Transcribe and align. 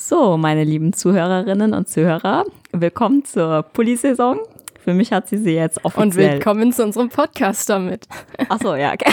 So, 0.00 0.36
meine 0.36 0.62
lieben 0.62 0.92
Zuhörerinnen 0.92 1.74
und 1.74 1.88
Zuhörer, 1.88 2.44
willkommen 2.70 3.24
zur 3.24 3.64
Pulli-Saison. 3.64 4.38
Für 4.84 4.94
mich 4.94 5.12
hat 5.12 5.26
sie 5.26 5.38
sie 5.38 5.54
jetzt 5.54 5.84
offiziell. 5.84 6.04
Und 6.04 6.16
willkommen 6.16 6.72
zu 6.72 6.84
unserem 6.84 7.08
Podcast 7.08 7.68
damit. 7.68 8.06
Ach 8.48 8.60
so, 8.62 8.76
ja. 8.76 8.92
Okay. 8.92 9.10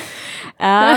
äh, 0.58 0.96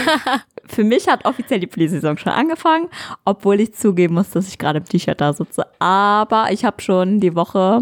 für 0.67 0.85
mich 0.85 1.09
hat 1.09 1.25
offiziell 1.25 1.59
die 1.59 1.67
Pulli-Saison 1.67 2.17
schon 2.17 2.31
angefangen, 2.31 2.87
obwohl 3.25 3.59
ich 3.59 3.73
zugeben 3.73 4.13
muss, 4.13 4.29
dass 4.29 4.47
ich 4.47 4.57
gerade 4.57 4.79
im 4.79 4.85
T-Shirt 4.85 5.19
da 5.19 5.33
sitze. 5.33 5.65
Aber 5.79 6.47
ich 6.51 6.63
habe 6.63 6.81
schon 6.81 7.19
die 7.19 7.35
Woche 7.35 7.81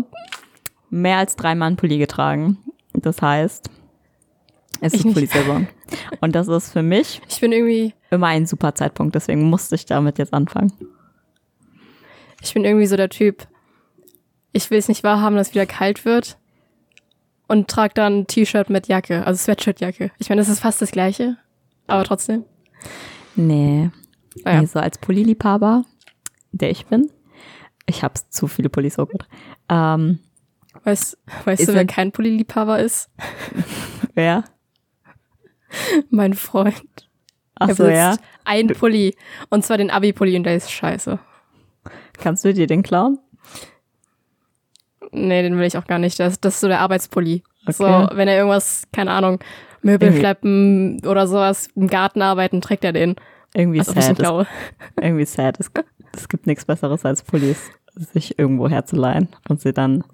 mehr 0.90 1.20
als 1.20 1.36
dreimal 1.36 1.68
einen 1.68 1.78
Pulli 1.78 2.00
getragen. 2.00 2.58
Das 2.94 3.22
heißt, 3.22 3.70
es 4.82 4.96
ist 4.96 5.04
Pulli-Saison. 5.04 5.68
Und 6.20 6.34
das 6.34 6.48
ist 6.48 6.74
für 6.74 6.82
mich 6.82 7.22
ich 7.30 7.40
bin 7.40 7.52
irgendwie 7.52 7.94
immer 8.10 8.28
ein 8.28 8.48
super 8.48 8.74
Zeitpunkt. 8.74 9.14
Deswegen 9.14 9.44
musste 9.44 9.76
ich 9.76 9.86
damit 9.86 10.18
jetzt 10.18 10.34
anfangen. 10.34 10.74
Ich 12.44 12.54
bin 12.54 12.66
irgendwie 12.66 12.88
so 12.88 12.98
der 12.98 13.10
Typ, 13.10 13.48
ich 14.52 14.70
will 14.70 14.78
es 14.78 14.90
nicht 14.90 15.04
wahrhaben, 15.04 15.38
dass 15.38 15.48
es 15.48 15.54
wieder 15.54 15.66
kalt 15.66 16.04
wird 16.04 16.38
und 17.48 17.70
trage 17.70 17.94
dann 17.94 18.20
ein 18.20 18.28
T-Shirt 18.28 18.70
mit 18.70 18.88
Jacke, 18.88 19.26
also 19.26 19.42
Sweatshirt-Jacke. 19.42 20.12
Ich 20.20 20.30
meine, 20.30 20.42
das 20.42 20.50
ist 20.50 20.60
fast 20.60 20.82
das 20.82 20.92
Gleiche, 20.92 21.38
aber 21.88 22.04
trotzdem. 22.04 22.44
Nee. 23.36 23.90
Naja. 24.44 24.62
Nee, 24.62 24.68
so 24.68 24.80
als 24.80 24.98
Pulli-Liebhaber, 24.98 25.86
der 26.52 26.70
ich 26.70 26.86
bin, 26.86 27.10
ich 27.86 28.04
habe 28.04 28.16
zu 28.30 28.48
viele 28.48 28.70
Pullis, 28.70 28.96
so 28.96 29.06
gut. 29.06 29.26
Ähm, 29.70 30.20
weißt 30.84 31.18
weißt 31.46 31.70
du, 31.70 31.74
wer 31.74 31.86
kein 31.86 32.12
Pulli-Liebhaber 32.12 32.80
ist? 32.80 33.10
Wer? 34.16 34.44
mein 36.12 36.34
Freund. 36.36 37.10
Ach 37.56 37.72
so, 37.72 37.88
ja. 37.88 38.16
Ein 38.46 38.68
Pulli. 38.68 39.16
Und 39.50 39.66
zwar 39.66 39.78
den 39.78 39.90
Abi-Pulli 39.90 40.36
und 40.36 40.44
der 40.44 40.56
ist 40.56 40.72
scheiße. 40.72 41.18
Kannst 42.24 42.46
du 42.46 42.54
dir 42.54 42.68
den 42.68 42.84
klauen? 42.84 43.20
Nee, 45.12 45.42
den 45.42 45.58
will 45.58 45.66
ich 45.66 45.78
auch 45.78 45.86
gar 45.86 46.00
nicht. 46.00 46.18
Das, 46.22 46.40
das 46.40 46.54
ist 46.56 46.62
so 46.62 46.70
der 46.70 46.80
Arbeitspulli. 46.80 47.44
Okay. 47.64 47.74
So, 47.74 47.84
wenn 47.84 48.30
er 48.30 48.38
irgendwas, 48.38 48.88
keine 48.94 49.12
Ahnung, 49.12 49.40
Möbel 49.82 50.08
irgendwie. 50.08 50.20
schleppen 50.22 51.06
oder 51.06 51.28
sowas 51.28 51.68
im 51.76 51.88
Garten 51.88 52.22
arbeiten, 52.22 52.62
trägt 52.62 52.86
er 52.86 52.94
den. 52.94 53.18
Irgendwie 53.54 53.80
also 53.80 53.92
sad. 53.92 54.20
Ist, 54.20 54.48
irgendwie 55.02 55.26
sad. 55.26 55.60
Es, 55.60 55.70
es 56.16 56.30
gibt 56.30 56.48
nichts 56.48 56.64
Besseres 56.64 57.04
als 57.04 57.24
Pullis, 57.24 57.72
sich 57.94 58.40
irgendwo 58.40 58.70
herzuleihen 58.70 59.28
und 59.50 59.60
sie 59.60 59.74
dann 59.74 60.06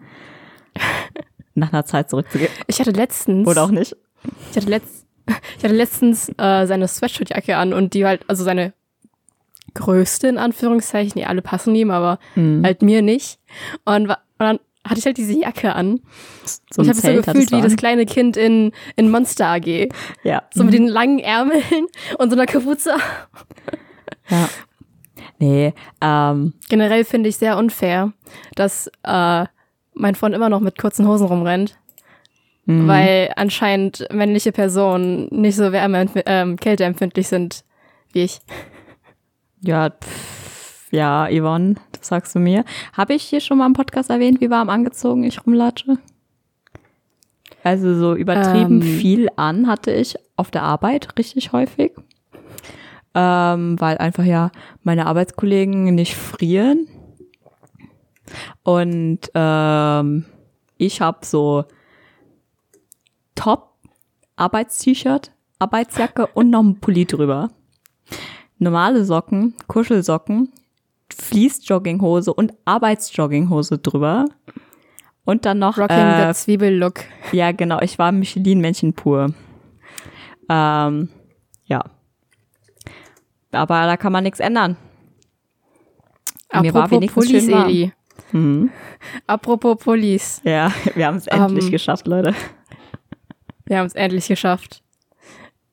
nach 1.53 1.71
einer 1.71 1.85
Zeit 1.85 2.09
zurückzugeben. 2.09 2.53
Ich 2.65 2.79
hatte 2.79 2.91
letztens. 2.91 3.47
Oder 3.47 3.65
auch 3.65 3.71
nicht. 3.71 3.95
Ich 4.49 4.57
hatte 4.57 4.69
letztens. 4.69 5.05
Ich 5.59 5.63
hatte 5.63 5.75
letztens 5.75 6.29
äh, 6.39 6.65
seine 6.65 6.87
Sweatshirtjacke 6.87 7.55
an 7.55 7.71
und 7.71 7.93
die 7.93 8.03
halt, 8.03 8.27
also 8.27 8.43
seine 8.43 8.73
größte 9.73 10.27
in 10.27 10.37
Anführungszeichen, 10.37 11.13
die 11.15 11.25
alle 11.25 11.41
passen 11.41 11.75
ihm, 11.75 11.91
aber 11.91 12.19
mhm. 12.35 12.63
halt 12.63 12.81
mir 12.81 13.01
nicht. 13.01 13.39
Und, 13.85 14.09
und, 14.09 14.15
dann 14.37 14.59
hatte 14.85 14.99
ich 14.99 15.05
halt 15.05 15.17
diese 15.17 15.37
Jacke 15.37 15.75
an. 15.75 16.01
So 16.71 16.81
ich 16.81 16.89
habe 16.89 16.99
so 16.99 17.13
gefühlt 17.13 17.51
wie 17.51 17.61
das 17.61 17.75
kleine 17.75 18.05
Kind 18.05 18.37
in, 18.37 18.71
in 18.95 19.11
Monster 19.11 19.47
AG. 19.47 19.89
Ja. 20.23 20.43
So 20.53 20.63
mit 20.63 20.73
den 20.73 20.87
langen 20.87 21.19
Ärmeln 21.19 21.87
und 22.17 22.29
so 22.29 22.35
einer 22.35 22.45
Kapuze. 22.45 22.95
Ja. 24.29 24.49
Nee, 25.39 25.73
ähm. 26.01 26.53
Generell 26.69 27.05
finde 27.05 27.29
ich 27.29 27.37
sehr 27.37 27.57
unfair, 27.57 28.13
dass 28.55 28.87
äh, 29.03 29.45
mein 29.93 30.15
Freund 30.15 30.35
immer 30.35 30.49
noch 30.49 30.59
mit 30.59 30.77
kurzen 30.77 31.07
Hosen 31.07 31.27
rumrennt. 31.27 31.77
Mhm. 32.65 32.87
Weil 32.87 33.33
anscheinend 33.35 34.05
männliche 34.11 34.51
Personen 34.51 35.27
nicht 35.31 35.55
so 35.55 35.71
wärme 35.71 36.07
ähm, 36.25 36.55
kälteempfindlich 36.57 37.27
sind 37.27 37.63
wie 38.13 38.23
ich. 38.23 38.39
Ja, 39.61 39.89
pff, 39.89 40.91
ja, 40.91 41.27
Yvonne, 41.29 41.75
das 41.91 42.07
sagst 42.07 42.35
du 42.35 42.39
mir. 42.39 42.63
Habe 42.93 43.13
ich 43.13 43.23
hier 43.23 43.41
schon 43.41 43.57
mal 43.57 43.65
im 43.65 43.73
Podcast 43.73 44.09
erwähnt, 44.09 44.41
wie 44.41 44.49
warm 44.49 44.69
angezogen 44.69 45.23
ich 45.23 45.45
rumlatsche? 45.45 45.97
Also 47.63 47.93
so 47.95 48.15
übertrieben 48.15 48.81
ähm. 48.81 48.87
viel 48.87 49.29
an 49.35 49.67
hatte 49.67 49.91
ich 49.91 50.15
auf 50.37 50.49
der 50.49 50.63
Arbeit 50.63 51.17
richtig 51.17 51.51
häufig. 51.51 51.91
Ähm, 53.13 53.79
weil 53.81 53.97
einfach 53.97 54.23
ja 54.23 54.51
meine 54.83 55.07
Arbeitskollegen 55.07 55.95
nicht 55.95 56.15
frieren. 56.15 56.87
Und 58.63 59.19
ähm, 59.33 60.25
ich 60.77 61.01
habe 61.01 61.25
so 61.25 61.65
Top 63.35 63.73
Arbeitst-T-Shirt, 64.35 65.31
Arbeitsjacke 65.57 66.27
und 66.27 66.49
noch 66.49 66.63
ein 66.63 66.79
Pulli 66.79 67.05
drüber 67.05 67.49
normale 68.59 69.03
Socken, 69.05 69.55
Kuschelsocken, 69.67 70.51
Fließjogginghose 71.11 72.33
und 72.33 72.53
Arbeitsjogginghose 72.65 73.79
drüber. 73.79 74.25
Und 75.25 75.45
dann 75.45 75.59
noch. 75.59 75.77
Rocking 75.77 75.97
äh, 75.97 76.33
the 76.33 76.39
Zwiebellook. 76.39 77.01
Ja, 77.31 77.51
genau. 77.51 77.79
Ich 77.81 77.99
war 77.99 78.11
Michelin-Männchen 78.11 78.93
pur. 78.93 79.33
Ähm, 80.49 81.09
ja. 81.65 81.83
Aber 83.51 83.85
da 83.85 83.97
kann 83.97 84.11
man 84.11 84.23
nichts 84.23 84.39
ändern. 84.39 84.77
Apropos 86.49 86.63
Mir 86.63 86.73
war 86.73 86.91
wenigstens 86.91 87.25
Pullis, 87.25 87.45
schön 87.45 87.53
Eli. 87.53 87.93
Mhm. 88.31 88.71
Apropos 89.27 89.77
Pullis. 89.77 90.41
Ja, 90.43 90.71
wir 90.95 91.05
haben 91.05 91.17
es 91.17 91.27
endlich 91.27 91.65
um, 91.65 91.71
geschafft, 91.71 92.07
Leute. 92.07 92.33
Wir 93.65 93.77
haben 93.77 93.85
es 93.85 93.93
endlich 93.93 94.27
geschafft. 94.27 94.81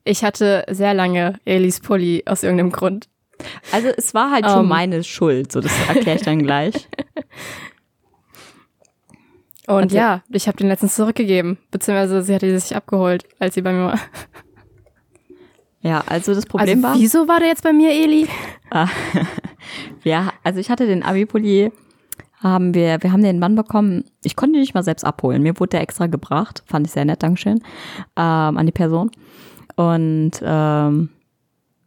Ich 0.07 0.23
hatte 0.23 0.63
sehr 0.69 0.93
lange 0.93 1.39
Elis 1.45 1.81
Pulli 1.81 2.23
aus 2.25 2.43
irgendeinem 2.43 2.71
Grund. 2.71 3.09
Also 3.71 3.89
es 3.89 4.13
war 4.13 4.31
halt 4.31 4.45
um. 4.45 4.51
schon 4.51 4.63
ähm. 4.63 4.69
meine 4.69 5.03
Schuld, 5.03 5.51
so 5.51 5.59
das 5.59 5.71
erkläre 5.87 6.17
ich 6.17 6.23
dann 6.23 6.41
gleich. 6.41 6.87
Und 9.67 9.83
also, 9.83 9.97
ja, 9.97 10.23
ich 10.31 10.47
habe 10.47 10.57
den 10.57 10.69
letztens 10.69 10.95
zurückgegeben, 10.95 11.57
beziehungsweise 11.71 12.23
sie 12.23 12.33
hatte 12.33 12.57
sich 12.57 12.73
abgeholt, 12.73 13.25
als 13.37 13.53
sie 13.55 13.61
bei 13.61 13.73
mir 13.73 13.87
war. 13.87 13.99
Ja, 15.81 16.05
also 16.07 16.33
das 16.33 16.45
Problem 16.45 16.83
also, 16.83 16.87
war. 16.87 16.95
Wieso 16.95 17.27
war 17.27 17.39
der 17.39 17.49
jetzt 17.49 17.63
bei 17.63 17.73
mir, 17.73 17.91
Eli? 17.91 18.29
Ah, 18.69 18.87
ja, 20.05 20.31
also 20.43 20.61
ich 20.61 20.69
hatte 20.69 20.87
den 20.87 21.03
Abi-Pulli, 21.03 21.73
haben 22.41 22.73
wir, 22.73 23.03
wir 23.03 23.11
haben 23.11 23.23
den 23.23 23.39
Mann 23.39 23.55
bekommen. 23.55 24.05
Ich 24.23 24.37
konnte 24.37 24.55
ihn 24.55 24.61
nicht 24.61 24.73
mal 24.73 24.83
selbst 24.83 25.03
abholen. 25.03 25.43
Mir 25.43 25.59
wurde 25.59 25.71
der 25.71 25.81
extra 25.81 26.07
gebracht, 26.07 26.63
fand 26.65 26.87
ich 26.87 26.93
sehr 26.93 27.03
nett, 27.03 27.21
Dankeschön, 27.21 27.59
ähm, 28.15 28.57
an 28.57 28.65
die 28.65 28.71
Person. 28.71 29.11
Und 29.77 30.31
ähm, 30.41 31.09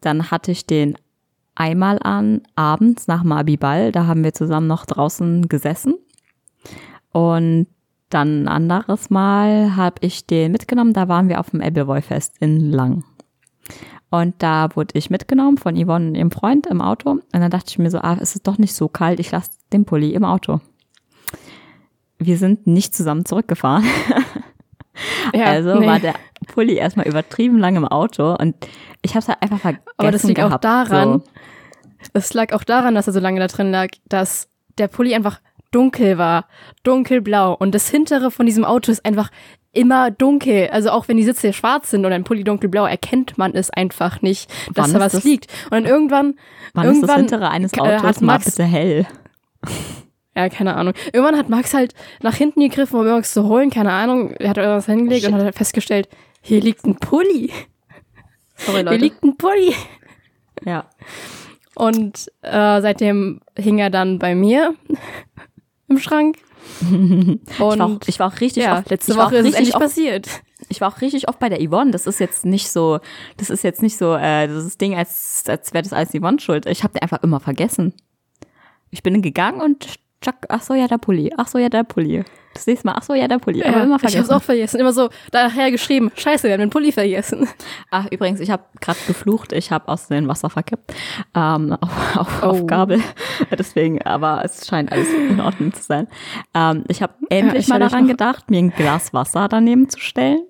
dann 0.01 0.31
hatte 0.31 0.53
ich 0.53 0.65
den 0.65 0.97
einmal 1.57 1.99
an, 1.99 2.43
abends 2.55 3.09
nach 3.09 3.23
dem 3.23 3.33
Abiball. 3.33 3.93
Da 3.93 4.07
haben 4.07 4.25
wir 4.25 4.33
zusammen 4.33 4.69
noch 4.69 4.87
draußen 4.87 5.49
gesessen. 5.49 5.95
Und 7.13 7.67
dann 8.09 8.45
ein 8.45 8.49
anderes 8.49 9.11
Mal 9.11 9.77
habe 9.77 9.97
ich 10.01 10.27
den 10.27 10.53
mitgenommen. 10.53 10.95
Da 10.95 11.09
waren 11.09 11.29
wir 11.29 11.41
auf 11.41 11.51
dem 11.51 11.61
Ebbelwoi-Fest 11.61 12.37
in 12.41 12.71
Lang. 12.71 13.05
Und 14.09 14.37
da 14.39 14.69
wurde 14.75 14.97
ich 14.97 15.11
mitgenommen 15.11 15.59
von 15.59 15.77
Yvonne 15.77 16.09
und 16.09 16.15
ihrem 16.15 16.31
Freund 16.31 16.67
im 16.69 16.81
Auto. 16.81 17.11
Und 17.11 17.25
dann 17.33 17.51
dachte 17.51 17.71
ich 17.71 17.79
mir 17.79 17.91
so, 17.91 17.99
ah, 17.99 18.17
es 18.21 18.35
ist 18.35 18.47
doch 18.47 18.59
nicht 18.59 18.75
so 18.75 18.89
kalt, 18.89 19.21
ich 19.21 19.31
lasse 19.33 19.51
den 19.73 19.85
Pulli 19.85 20.15
im 20.15 20.25
Auto. 20.25 20.61
Wir 22.19 22.37
sind 22.39 22.67
nicht 22.67 22.95
zusammen 22.95 23.25
zurückgefahren. 23.25 23.85
Ja, 25.35 25.47
also 25.47 25.79
nee. 25.79 25.87
war 25.87 25.99
der 25.99 26.15
Pulli 26.51 26.75
erstmal 26.75 27.07
übertrieben 27.07 27.59
lang 27.59 27.77
im 27.77 27.87
Auto 27.87 28.35
und 28.35 28.55
ich 29.03 29.13
habe 29.13 29.21
es 29.21 29.29
halt 29.29 29.43
einfach 29.43 29.61
vergessen 29.61 29.85
Aber 29.97 30.11
das 30.11 30.23
liegt 30.25 30.37
gehabt, 30.37 30.55
auch 30.55 30.61
daran, 30.61 31.23
es 32.13 32.35
lag 32.35 32.53
auch 32.53 32.65
daran, 32.65 32.95
dass 32.95 33.07
er 33.07 33.13
so 33.13 33.21
lange 33.21 33.41
da 33.41 33.47
drin 33.47 33.71
lag, 33.71 33.89
dass 34.09 34.49
der 34.79 34.89
Pulli 34.89 35.15
einfach 35.15 35.41
dunkel 35.71 36.19
war, 36.19 36.47
dunkelblau 36.83 37.55
und 37.55 37.75
das 37.75 37.89
hintere 37.89 38.31
von 38.31 38.47
diesem 38.47 38.65
Auto 38.65 38.91
ist 38.91 39.05
einfach 39.05 39.31
immer 39.73 40.11
dunkel. 40.11 40.69
Also 40.73 40.91
auch 40.91 41.09
wenn 41.09 41.17
die 41.17 41.23
Sitze 41.23 41.53
schwarz 41.53 41.91
sind 41.91 42.05
und 42.05 42.13
ein 42.13 42.25
Pulli 42.25 42.45
dunkelblau, 42.45 42.87
erkennt 42.87 43.39
man 43.39 43.55
es 43.55 43.71
einfach 43.71 44.21
nicht, 44.23 44.51
dass 44.75 44.93
da 44.93 45.01
was 45.01 45.13
das? 45.13 45.25
liegt. 45.25 45.47
Und 45.65 45.73
dann 45.73 45.87
irgendwann, 45.87 46.35
Wann 46.75 46.87
irgendwann 46.87 47.03
ist 47.03 47.09
das 47.09 47.17
hintere 47.17 47.51
eines 47.51 47.75
Autos 47.75 48.03
hat 48.03 48.03
Max, 48.03 48.23
mal 48.23 48.39
bitte 48.39 48.65
hell? 48.65 49.07
Ja, 50.37 50.49
keine 50.49 50.77
Ahnung. 50.77 50.95
Irgendwann 51.13 51.37
hat 51.37 51.49
Max 51.49 51.75
halt 51.75 51.95
nach 52.23 52.35
hinten 52.35 52.61
gegriffen, 52.61 52.99
um 52.99 53.05
irgendwas 53.05 53.33
zu 53.33 53.45
holen, 53.45 53.71
keine 53.71 53.93
Ahnung. 53.93 54.33
Er 54.33 54.51
hat 54.51 54.59
irgendwas 54.59 54.87
hingelegt 54.87 55.25
oh, 55.25 55.29
und 55.29 55.35
hat 55.35 55.43
halt 55.43 55.55
festgestellt, 55.57 56.09
hier 56.41 56.61
liegt 56.61 56.85
ein 56.85 56.97
Pulli. 56.97 57.53
Sorry, 58.57 58.83
Leute. 58.83 58.91
Hier 58.91 58.99
liegt 58.99 59.23
ein 59.23 59.37
Pulli. 59.37 59.75
Ja. 60.65 60.89
Und 61.75 62.31
äh, 62.43 62.81
seitdem 62.81 63.41
hing 63.57 63.79
er 63.79 63.91
dann 63.91 64.19
bei 64.19 64.35
mir 64.35 64.75
im 65.89 65.99
Schrank. 65.99 66.39
Und 66.81 67.41
ich 67.49 67.59
war 67.59 67.87
auch, 67.87 68.01
ich 68.07 68.19
war 68.19 68.33
auch 68.33 68.41
richtig 68.41 68.65
ja, 68.65 68.79
oft, 68.79 68.91
letzte 68.91 69.17
Woche 69.17 69.37
ist 69.37 69.59
es 69.59 69.75
oft, 69.75 69.83
passiert. 69.83 70.29
Ich 70.69 70.81
war 70.81 70.93
auch 70.93 71.01
richtig 71.01 71.29
oft 71.29 71.39
bei 71.39 71.49
der 71.49 71.59
Yvonne. 71.67 71.91
Das 71.91 72.07
ist 72.07 72.21
jetzt 72.21 72.45
nicht 72.45 72.71
so, 72.71 73.01
das 73.37 73.51
ist 73.51 73.65
jetzt 73.65 73.83
nicht 73.83 73.97
so, 73.97 74.15
äh, 74.15 74.47
das 74.47 74.77
Ding, 74.77 74.95
als, 74.95 75.45
als 75.47 75.73
wäre 75.73 75.83
das 75.83 75.93
alles 75.93 76.11
Yvonne 76.11 76.41
schuld. 76.41 76.67
Ich 76.67 76.83
habe 76.83 76.93
den 76.93 77.03
einfach 77.03 77.23
immer 77.23 77.41
vergessen. 77.41 77.95
Ich 78.91 79.03
bin 79.03 79.23
gegangen 79.23 79.61
und 79.61 79.87
Chuck, 80.21 80.37
ach 80.49 80.63
so, 80.63 80.75
ja, 80.75 80.87
der 80.87 80.99
Pulli. 80.99 81.33
Ach 81.37 81.49
so, 81.49 81.59
ja, 81.59 81.69
der 81.69 81.85
Pulli. 81.85 82.25
Das 82.53 82.67
nächste 82.67 82.87
Mal, 82.89 82.95
ach 82.99 83.03
so, 83.05 83.15
ja, 83.15 83.29
der 83.29 83.39
Pulli. 83.39 83.63
aber 83.63 83.77
Ja, 83.79 83.83
immer 83.85 83.97
ich 83.97 84.03
hab's 84.03 84.13
vergessen. 84.13 84.33
auch 84.35 84.43
vergessen. 84.43 84.81
Immer 84.81 84.93
so 84.93 85.09
daher 85.31 85.71
geschrieben, 85.71 86.11
scheiße, 86.17 86.45
wir 86.49 86.53
haben 86.55 86.61
den 86.61 86.71
Pulli 86.71 86.91
vergessen. 86.93 87.49
Ach, 87.91 88.07
übrigens, 88.11 88.41
ich 88.41 88.51
habe 88.51 88.65
gerade 88.81 88.99
geflucht. 89.07 89.53
Ich 89.53 89.71
habe 89.71 89.87
aus 89.89 90.09
dem 90.09 90.27
Wasser 90.29 90.51
verkippt. 90.51 90.93
Ähm, 91.35 91.77
auf, 91.81 92.17
auf, 92.17 92.43
auf 92.43 92.61
Oh. 92.63 92.67
Gabel. 92.67 93.01
Deswegen, 93.57 94.03
aber 94.03 94.45
es 94.45 94.67
scheint 94.67 94.91
alles 94.91 95.09
in 95.13 95.41
Ordnung 95.41 95.73
zu 95.73 95.83
sein. 95.83 96.09
Ähm, 96.55 96.85
ich 96.89 97.03
habe 97.03 97.15
endlich 97.29 97.63
ich 97.65 97.69
mal 97.69 97.79
daran 97.79 98.09
gedacht, 98.09 98.51
mir 98.51 98.59
ein 98.59 98.71
Glas 98.71 99.15
Wasser 99.15 99.47
daneben 99.49 99.89
zu 99.89 99.99
stellen. 100.01 100.43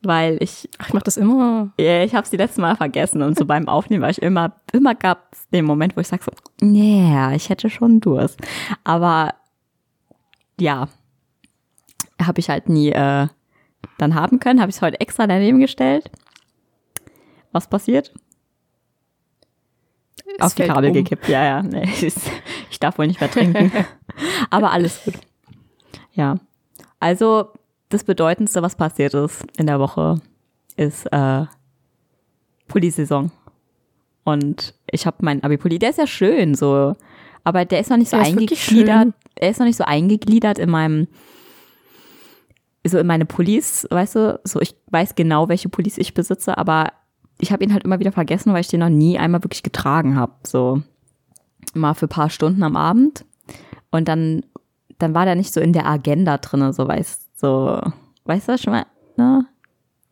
Weil 0.00 0.36
ich, 0.40 0.68
Ach, 0.78 0.86
ich 0.86 0.94
mach 0.94 1.02
das 1.02 1.16
immer. 1.16 1.72
ja, 1.76 2.04
ich 2.04 2.14
habe 2.14 2.22
es 2.22 2.30
die 2.30 2.36
letzte 2.36 2.60
Mal 2.60 2.76
vergessen 2.76 3.20
und 3.20 3.36
so 3.36 3.44
beim 3.44 3.68
Aufnehmen 3.68 4.00
war 4.00 4.10
ich 4.10 4.22
immer, 4.22 4.52
immer 4.72 4.94
gab 4.94 5.26
es 5.32 5.48
den 5.48 5.64
Moment, 5.64 5.96
wo 5.96 6.00
ich 6.00 6.06
sage 6.06 6.22
so, 6.22 6.30
yeah, 6.64 7.32
ich 7.32 7.48
hätte 7.50 7.68
schon 7.68 7.98
Durst. 7.98 8.38
Aber 8.84 9.34
ja, 10.60 10.86
habe 12.20 12.40
ich 12.40 12.50
halt 12.50 12.68
nie 12.68 12.90
äh, 12.90 13.28
dann 13.98 14.14
haben 14.14 14.40
können. 14.40 14.60
Habe 14.60 14.70
ich 14.70 14.76
es 14.76 14.82
heute 14.82 15.00
extra 15.00 15.26
daneben 15.26 15.60
gestellt. 15.60 16.10
Was 17.52 17.68
passiert? 17.68 18.12
Es 20.38 20.46
Auf 20.46 20.54
die 20.54 20.64
Kabel 20.64 20.90
um. 20.90 20.94
gekippt, 20.94 21.28
ja, 21.28 21.44
ja. 21.44 21.62
Nee, 21.62 21.88
ich, 22.70 22.78
darf 22.78 22.98
wohl 22.98 23.06
nicht 23.06 23.20
mehr 23.20 23.30
trinken. 23.30 23.72
Aber 24.50 24.72
alles 24.72 25.02
gut. 25.04 25.14
Ja. 26.12 26.38
Also, 27.00 27.52
das 27.88 28.04
Bedeutendste, 28.04 28.62
was 28.62 28.76
passiert 28.76 29.14
ist 29.14 29.44
in 29.56 29.66
der 29.66 29.80
Woche, 29.80 30.20
ist 30.76 31.06
äh, 31.06 31.46
Pulli-Saison. 32.66 33.30
Und 34.24 34.74
ich 34.90 35.06
habe 35.06 35.24
meinen 35.24 35.42
Abi-Pulli, 35.42 35.78
der 35.78 35.90
ist 35.90 35.98
ja 35.98 36.06
schön 36.06 36.54
so, 36.54 36.94
aber 37.44 37.64
der 37.64 37.80
ist 37.80 37.88
noch 37.88 37.96
nicht 37.96 38.10
so 38.10 38.18
Der 38.18 38.26
eingegliedert. 38.26 39.14
Er 39.36 39.50
ist 39.50 39.58
noch 39.58 39.66
nicht 39.66 39.78
so 39.78 39.84
eingegliedert 39.84 40.58
in 40.58 40.68
meinem, 40.68 41.08
so 42.88 42.98
in 42.98 43.06
meine 43.06 43.24
Pullis, 43.26 43.86
weißt 43.90 44.14
du, 44.16 44.40
so 44.44 44.60
ich 44.60 44.74
weiß 44.90 45.14
genau, 45.14 45.48
welche 45.48 45.68
Pullis 45.68 45.98
ich 45.98 46.14
besitze, 46.14 46.56
aber 46.58 46.92
ich 47.40 47.52
habe 47.52 47.62
ihn 47.64 47.72
halt 47.72 47.84
immer 47.84 48.00
wieder 48.00 48.12
vergessen, 48.12 48.52
weil 48.52 48.60
ich 48.62 48.68
den 48.68 48.80
noch 48.80 48.88
nie 48.88 49.18
einmal 49.18 49.42
wirklich 49.44 49.62
getragen 49.62 50.16
habe. 50.16 50.32
So 50.46 50.82
mal 51.74 51.94
für 51.94 52.06
ein 52.06 52.10
paar 52.10 52.30
Stunden 52.30 52.62
am 52.62 52.76
Abend. 52.76 53.24
Und 53.90 54.08
dann, 54.08 54.42
dann 54.98 55.14
war 55.14 55.24
der 55.24 55.34
nicht 55.36 55.52
so 55.52 55.60
in 55.60 55.72
der 55.72 55.86
Agenda 55.86 56.38
drinne, 56.38 56.72
so 56.72 56.86
weißt 56.88 57.38
so, 57.38 57.80
weißt 58.24 58.48
du, 58.48 58.52
was 58.52 58.60
ich 58.60 58.66
meine? 58.66 58.86
Ne? 59.16 59.46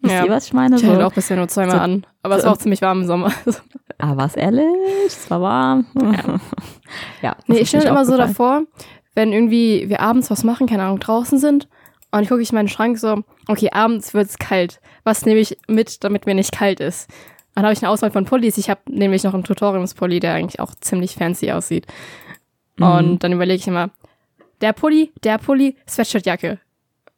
Wisst 0.01 0.15
Ja. 0.15 0.25
ihr, 0.25 0.31
was 0.31 0.47
ich 0.47 0.53
meine? 0.53 0.77
Ich 0.77 0.83
So, 0.83 0.89
hatte 0.93 1.07
auch 1.07 1.13
bisher 1.13 1.37
nur 1.37 1.49
zweimal 1.49 1.77
so- 1.77 1.83
an. 1.83 2.07
Aber 2.23 2.37
es 2.37 2.43
so- 2.43 2.47
war 2.47 2.55
auch 2.55 2.59
ziemlich 2.59 2.83
warm 2.83 3.01
im 3.01 3.07
Sommer. 3.07 3.33
ah, 3.99 4.13
was 4.17 4.37
ehrlich? 4.37 4.65
Es 5.07 5.29
war 5.31 5.41
warm. 5.41 5.87
Ja. 6.01 6.41
ja 7.23 7.37
Nee, 7.49 7.59
ich 7.59 7.69
stelle 7.69 7.89
immer 7.89 8.05
so 8.05 8.17
davor, 8.17 8.63
wenn 9.15 9.33
irgendwie 9.33 9.89
wir 9.89 10.01
abends 10.01 10.31
was 10.31 10.45
machen, 10.45 10.67
keine 10.69 10.85
Ahnung, 10.85 11.01
draußen 11.01 11.39
sind 11.39 11.69
und 12.13 12.23
ich 12.23 12.29
gucke 12.29 12.43
ich 12.43 12.51
in 12.51 12.57
meinen 12.57 12.69
Schrank 12.69 12.99
so, 12.99 13.23
okay, 13.49 13.71
abends 13.73 14.15
wird's 14.15 14.39
kalt. 14.39 14.81
Was 15.05 15.27
nehme 15.27 15.41
ich 15.41 15.57
mit, 15.69 16.05
damit 16.05 16.27
mir 16.27 16.35
nicht 16.35 16.53
kalt 16.53 16.81
ist? 16.81 17.11
Dann 17.55 17.65
habe 17.65 17.73
ich 17.73 17.83
eine 17.83 17.91
Auswahl 17.91 18.11
von 18.11 18.27
Pullis. 18.27 18.59
Ich 18.59 18.69
habe 18.69 18.81
nämlich 18.89 19.25
noch 19.25 19.35
einen 19.35 19.45
Tutoriumspulli, 19.45 20.21
der 20.21 20.35
eigentlich 20.35 20.61
auch 20.61 20.75
ziemlich 20.75 21.15
fancy 21.15 21.53
aussieht. 21.53 21.87
Mhm. 22.77 22.87
Und 22.87 23.25
dann 23.25 23.33
überlege 23.33 23.59
ich 23.59 23.67
immer, 23.67 23.91
der 24.61 24.73
Pulli, 24.73 25.13
der 25.25 25.39
Pulli, 25.39 25.77
Sweatshirtjacke. 25.89 26.59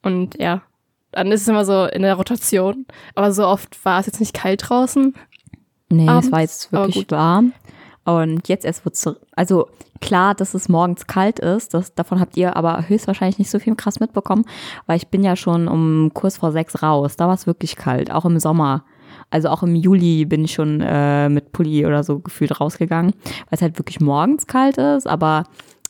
Und 0.02 0.38
ja, 0.40 0.62
dann 1.11 1.32
ist 1.32 1.43
es 1.43 1.49
immer 1.49 1.64
so 1.64 1.87
in 1.87 2.02
der 2.02 2.14
Rotation. 2.14 2.87
Aber 3.14 3.32
so 3.32 3.46
oft 3.46 3.84
war 3.84 4.00
es 4.00 4.06
jetzt 4.06 4.20
nicht 4.20 4.34
kalt 4.34 4.69
draußen. 4.69 5.14
Nee, 5.91 6.05
es 6.05 6.08
abends, 6.08 6.32
war 6.32 6.41
jetzt 6.41 6.73
wirklich 6.73 7.11
warm. 7.11 7.52
Und 8.08 8.49
jetzt 8.49 8.64
erst 8.64 8.87
wird's, 8.87 9.06
also 9.37 9.69
klar, 10.00 10.34
dass 10.34 10.55
es 10.55 10.70
morgens 10.70 11.06
kalt 11.06 11.38
ist, 11.40 11.75
das, 11.75 11.94
davon 11.94 12.20
habt 12.20 12.38
ihr 12.38 12.56
aber 12.56 12.88
höchstwahrscheinlich 12.88 13.38
nicht 13.38 13.50
so 13.50 13.58
viel 13.58 13.75
krass 13.75 14.00
mitbekommen, 14.00 14.46
weil 14.87 14.96
ich 14.96 15.08
bin 15.08 15.22
ja 15.22 15.37
schon 15.37 15.69
um 15.69 16.10
kurz 16.14 16.38
vor 16.38 16.50
sechs 16.50 16.82
raus. 16.82 17.16
Da 17.16 17.26
war 17.26 17.34
es 17.34 17.46
wirklich 17.46 17.76
kalt, 17.76 18.10
auch 18.10 18.25
im 18.25 18.38
Sommer. 18.38 18.84
Also 19.28 19.50
auch 19.50 19.62
im 19.62 19.75
Juli 19.75 20.25
bin 20.25 20.46
ich 20.46 20.55
schon 20.55 20.81
äh, 20.81 21.28
mit 21.28 21.52
Pulli 21.52 21.84
oder 21.84 22.02
so 22.02 22.20
gefühlt 22.20 22.58
rausgegangen, 22.58 23.12
weil 23.12 23.50
es 23.50 23.60
halt 23.60 23.78
wirklich 23.78 24.00
morgens 24.00 24.46
kalt 24.46 24.78
ist, 24.78 25.06
aber 25.06 25.44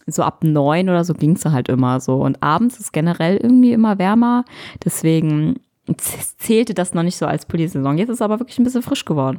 so 0.06 0.24
ab 0.24 0.42
neun 0.42 0.88
oder 0.88 1.04
so 1.04 1.14
ging's 1.14 1.42
da 1.42 1.52
halt 1.52 1.68
immer 1.68 2.00
so. 2.00 2.16
Und 2.16 2.42
abends 2.42 2.80
ist 2.80 2.92
generell 2.92 3.36
irgendwie 3.36 3.72
immer 3.72 4.00
wärmer. 4.00 4.44
Deswegen 4.84 5.60
zählte 5.96 6.74
das 6.74 6.94
noch 6.94 7.04
nicht 7.04 7.16
so 7.16 7.26
als 7.26 7.46
Pulli-Saison. 7.46 7.96
Jetzt 7.96 8.08
ist 8.08 8.16
es 8.16 8.22
aber 8.22 8.40
wirklich 8.40 8.58
ein 8.58 8.64
bisschen 8.64 8.82
frisch 8.82 9.04
geworden. 9.04 9.38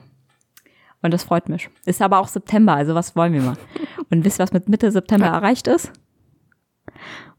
Und 1.01 1.13
das 1.13 1.23
freut 1.23 1.47
mich. 1.49 1.69
Ist 1.85 2.01
aber 2.01 2.19
auch 2.19 2.27
September, 2.27 2.73
also 2.73 2.93
was 2.95 3.15
wollen 3.15 3.33
wir 3.33 3.41
mal? 3.41 3.55
Und 4.09 4.25
wisst 4.25 4.39
ihr, 4.39 4.43
was 4.43 4.51
mit 4.53 4.67
Mitte 4.69 4.91
September 4.91 5.27
erreicht 5.27 5.67
ist? 5.67 5.91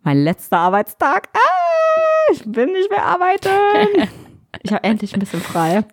Mein 0.02 0.22
letzter 0.24 0.58
Arbeitstag. 0.58 1.28
Ah, 1.34 2.32
ich 2.32 2.42
bin 2.50 2.72
nicht 2.72 2.90
mehr 2.90 3.04
arbeiten. 3.04 3.48
Ich 4.62 4.72
habe 4.72 4.82
endlich 4.82 5.14
ein 5.14 5.20
bisschen 5.20 5.40
frei. 5.40 5.84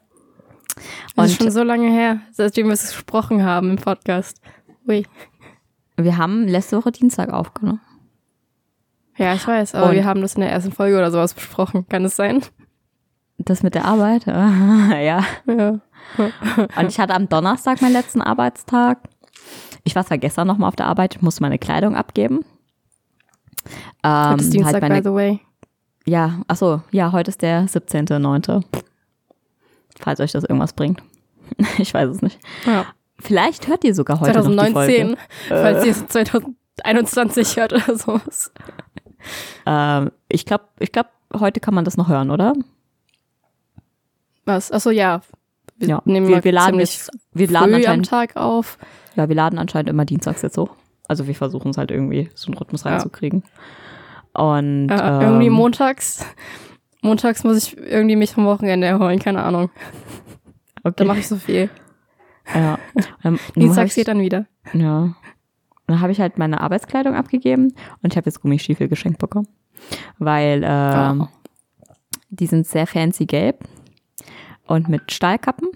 Das 1.15 1.27
ist 1.27 1.33
Und 1.33 1.43
schon 1.43 1.51
so 1.51 1.61
lange 1.61 1.91
her, 1.91 2.21
seitdem 2.31 2.65
wir 2.65 2.73
es 2.73 2.87
gesprochen 2.87 3.43
haben 3.45 3.69
im 3.69 3.75
Podcast. 3.75 4.41
Ui. 4.87 5.05
wir 5.95 6.17
haben 6.17 6.47
letzte 6.47 6.75
Woche 6.77 6.91
Dienstag 6.91 7.29
aufgenommen. 7.31 7.81
Ja, 9.15 9.35
ich 9.35 9.47
weiß, 9.47 9.75
aber 9.75 9.89
Und- 9.89 9.95
wir 9.95 10.05
haben 10.05 10.21
das 10.21 10.33
in 10.33 10.41
der 10.41 10.51
ersten 10.51 10.71
Folge 10.71 10.97
oder 10.97 11.11
sowas 11.11 11.35
besprochen. 11.35 11.87
Kann 11.87 12.03
es 12.03 12.15
sein? 12.15 12.41
Das 13.37 13.61
mit 13.61 13.75
der 13.75 13.85
Arbeit, 13.85 14.25
ja. 14.25 15.23
Ja. 15.45 15.79
Und 16.77 16.87
ich 16.87 16.99
hatte 16.99 17.13
am 17.13 17.29
Donnerstag 17.29 17.81
meinen 17.81 17.93
letzten 17.93 18.21
Arbeitstag. 18.21 18.99
Ich 19.83 19.95
war 19.95 20.05
zwar 20.05 20.17
gestern 20.17 20.47
nochmal 20.47 20.69
auf 20.69 20.75
der 20.75 20.87
Arbeit, 20.87 21.15
ich 21.15 21.21
musste 21.21 21.41
meine 21.41 21.57
Kleidung 21.57 21.95
abgeben. 21.95 22.43
Ähm, 24.03 24.31
Heute 24.31 24.43
ist 24.43 24.53
Dienstag, 24.53 24.73
halt 24.73 24.83
meine, 24.83 25.01
by 25.01 25.09
the 25.09 25.13
way. 25.13 25.39
Ja, 26.05 26.41
ach 26.47 26.55
so, 26.55 26.81
ja, 26.91 27.11
heute 27.11 27.29
ist 27.29 27.41
der 27.41 27.65
17.9. 27.67 28.63
Falls 29.99 30.19
euch 30.19 30.31
das 30.31 30.43
irgendwas 30.43 30.73
bringt. 30.73 31.01
Ich 31.77 31.93
weiß 31.93 32.09
es 32.09 32.21
nicht. 32.21 32.39
Ja. 32.65 32.85
Vielleicht 33.19 33.67
hört 33.67 33.83
ihr 33.83 33.95
sogar 33.95 34.19
heute 34.19 34.39
noch 34.39 34.65
die 34.65 34.71
Folge. 34.73 34.93
2019, 34.93 35.17
falls 35.47 35.85
ihr 35.85 35.91
es 35.91 36.07
2021 36.07 37.55
hört 37.57 37.73
oder 37.73 37.97
sowas. 37.97 38.51
Ähm, 39.65 40.11
ich 40.29 40.45
glaube, 40.45 40.65
ich 40.79 40.91
glaub, 40.91 41.07
heute 41.33 41.59
kann 41.59 41.73
man 41.73 41.85
das 41.85 41.97
noch 41.97 42.09
hören, 42.09 42.31
oder? 42.31 42.53
Was? 44.45 44.71
Achso, 44.71 44.91
ja. 44.91 45.21
Wir 45.77 45.87
Ja, 45.87 46.01
nehmen 46.05 46.27
wir, 46.27 46.43
wir 46.43 46.51
laden 46.51 46.79
jetzt, 46.79 47.11
wir 47.33 47.47
laden 47.49 47.69
früh 47.69 47.75
am 47.75 47.79
anscheinend, 47.81 48.09
Tag 48.09 48.35
auf. 48.35 48.77
ja, 49.15 49.27
wir 49.29 49.35
laden 49.35 49.59
anscheinend 49.59 49.89
immer 49.89 50.05
dienstags 50.05 50.41
jetzt 50.41 50.57
hoch. 50.57 50.71
Also 51.07 51.27
wir 51.27 51.35
versuchen 51.35 51.71
es 51.71 51.77
halt 51.77 51.91
irgendwie 51.91 52.29
so 52.35 52.47
einen 52.51 52.57
Rhythmus 52.57 52.83
Ja. 52.83 52.91
reinzukriegen. 52.91 53.43
Und 54.33 54.89
Ja, 54.89 55.17
ähm, 55.21 55.21
irgendwie 55.27 55.49
montags. 55.49 56.25
Montags 57.01 57.43
muss 57.43 57.57
ich 57.57 57.77
irgendwie 57.77 58.15
mich 58.15 58.31
vom 58.33 58.45
Wochenende 58.45 58.87
erholen, 58.87 59.19
keine 59.19 59.43
Ahnung. 59.43 59.69
okay. 60.83 60.93
Da 60.97 61.05
mache 61.05 61.19
ich 61.19 61.27
so 61.27 61.35
viel. 61.37 61.69
ja. 62.53 62.77
Ähm, 63.23 63.39
Dienstags 63.55 63.95
geht 63.95 64.07
dann 64.07 64.19
wieder. 64.19 64.45
Ja. 64.73 65.13
Dann 65.85 66.01
habe 66.01 66.11
ich 66.11 66.19
halt 66.19 66.37
meine 66.37 66.59
Arbeitskleidung 66.59 67.15
abgegeben 67.15 67.73
und 68.01 68.11
ich 68.13 68.17
habe 68.17 68.25
jetzt 68.25 68.41
Gummistiefel 68.41 68.87
geschenkt 68.89 69.19
bekommen. 69.19 69.47
Weil 70.17 70.63
ähm, 70.65 71.21
Oh. 71.21 71.27
die 72.29 72.47
sind 72.47 72.67
sehr 72.67 72.87
fancy 72.87 73.25
gelb 73.25 73.59
und 74.67 74.89
mit 74.89 75.11
Stahlkappen. 75.11 75.69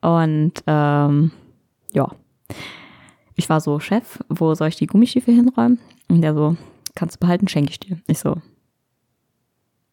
Und 0.00 0.52
ähm, 0.66 1.30
ja. 1.92 2.08
Ich 3.36 3.48
war 3.48 3.60
so, 3.60 3.80
Chef, 3.80 4.20
wo 4.28 4.54
soll 4.54 4.68
ich 4.68 4.76
die 4.76 4.86
Gummistiefel 4.86 5.34
hinräumen? 5.34 5.78
Und 6.08 6.22
der 6.22 6.34
so, 6.34 6.56
kannst 6.94 7.16
du 7.16 7.20
behalten, 7.20 7.48
schenke 7.48 7.70
ich 7.70 7.80
dir. 7.80 7.98
Ich 8.06 8.18
so, 8.20 8.36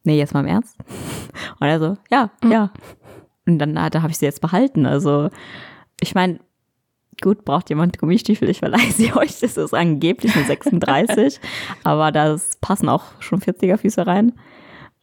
nee, 0.04 0.18
jetzt 0.18 0.34
mal 0.34 0.42
im 0.42 0.48
Ernst. 0.48 0.78
Und 1.60 1.68
er 1.68 1.80
so, 1.80 1.98
ja, 2.12 2.30
ja. 2.48 2.72
Und 3.48 3.58
dann 3.60 3.74
da 3.76 4.02
habe 4.02 4.12
ich 4.12 4.18
sie 4.18 4.26
jetzt 4.26 4.42
behalten. 4.42 4.86
Also, 4.86 5.30
ich 6.00 6.14
meine, 6.14 6.40
gut, 7.22 7.44
braucht 7.46 7.70
jemand 7.70 7.98
Gummistiefel, 7.98 8.50
ich 8.50 8.60
verleihe 8.60 8.92
sie 8.92 9.14
euch. 9.14 9.40
Das 9.40 9.58
ist 9.58 9.74
angeblich 9.74 10.36
eine 10.36 10.46
36, 10.46 11.40
aber 11.84 12.12
da 12.12 12.38
passen 12.62 12.90
auch 12.90 13.06
schon 13.20 13.40
40er 13.40 13.78
Füße 13.78 14.06
rein. 14.06 14.34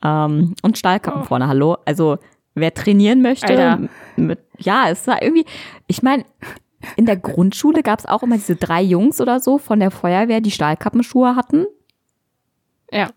Ähm, 0.02 0.54
und 0.62 0.78
Stahlkappen 0.78 1.22
Oh. 1.22 1.24
vorne, 1.24 1.48
hallo. 1.48 1.76
Also, 1.84 2.18
wer 2.60 2.74
trainieren 2.74 3.22
möchte, 3.22 3.48
Alter. 3.48 3.88
mit, 4.16 4.38
ja, 4.58 4.88
es 4.90 5.06
war 5.06 5.22
irgendwie, 5.22 5.44
ich 5.86 6.02
meine, 6.02 6.24
in 6.96 7.06
der 7.06 7.16
Grundschule 7.16 7.82
gab 7.82 7.98
es 7.98 8.06
auch 8.06 8.22
immer 8.22 8.36
diese 8.36 8.56
drei 8.56 8.82
Jungs 8.82 9.20
oder 9.20 9.40
so 9.40 9.58
von 9.58 9.80
der 9.80 9.90
Feuerwehr, 9.90 10.40
die 10.40 10.50
Stahlkappenschuhe 10.50 11.34
hatten, 11.36 11.66
Ja. 12.92 13.10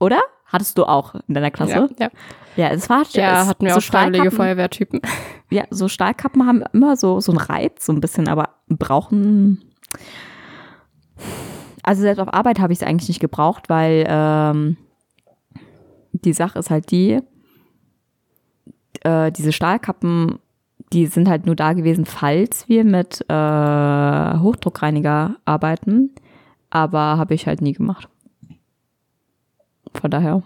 oder? 0.00 0.20
Hattest 0.46 0.78
du 0.78 0.84
auch 0.84 1.16
in 1.26 1.34
deiner 1.34 1.50
Klasse? 1.50 1.72
Ja, 1.72 1.88
ja. 2.06 2.10
Ja, 2.56 2.68
es 2.70 2.88
war 2.88 3.02
ja 3.10 3.42
es, 3.42 3.48
hatten 3.48 3.64
wir 3.66 3.72
so 3.72 3.78
auch 3.78 3.82
freiwillige 3.82 4.30
Feuerwehrtypen. 4.30 5.02
ja, 5.50 5.64
so 5.70 5.88
Stahlkappen 5.88 6.46
haben 6.46 6.62
immer 6.72 6.96
so, 6.96 7.20
so 7.20 7.32
einen 7.32 7.40
Reiz, 7.40 7.84
so 7.84 7.92
ein 7.92 8.00
bisschen, 8.00 8.28
aber 8.28 8.50
brauchen. 8.68 9.62
Also 11.82 12.02
selbst 12.02 12.20
auf 12.20 12.32
Arbeit 12.32 12.60
habe 12.60 12.72
ich 12.72 12.80
es 12.80 12.86
eigentlich 12.86 13.08
nicht 13.08 13.20
gebraucht, 13.20 13.68
weil 13.68 14.06
ähm, 14.08 14.76
die 16.12 16.32
Sache 16.32 16.58
ist 16.58 16.70
halt 16.70 16.90
die, 16.90 17.20
äh, 19.04 19.30
diese 19.32 19.52
Stahlkappen, 19.52 20.38
die 20.92 21.06
sind 21.06 21.28
halt 21.28 21.46
nur 21.46 21.56
da 21.56 21.72
gewesen, 21.72 22.06
falls 22.06 22.68
wir 22.68 22.84
mit 22.84 23.24
äh, 23.28 24.38
Hochdruckreiniger 24.38 25.36
arbeiten, 25.44 26.10
aber 26.70 27.18
habe 27.18 27.34
ich 27.34 27.46
halt 27.46 27.60
nie 27.60 27.72
gemacht. 27.72 28.08
von 29.94 30.10
daher 30.10 30.42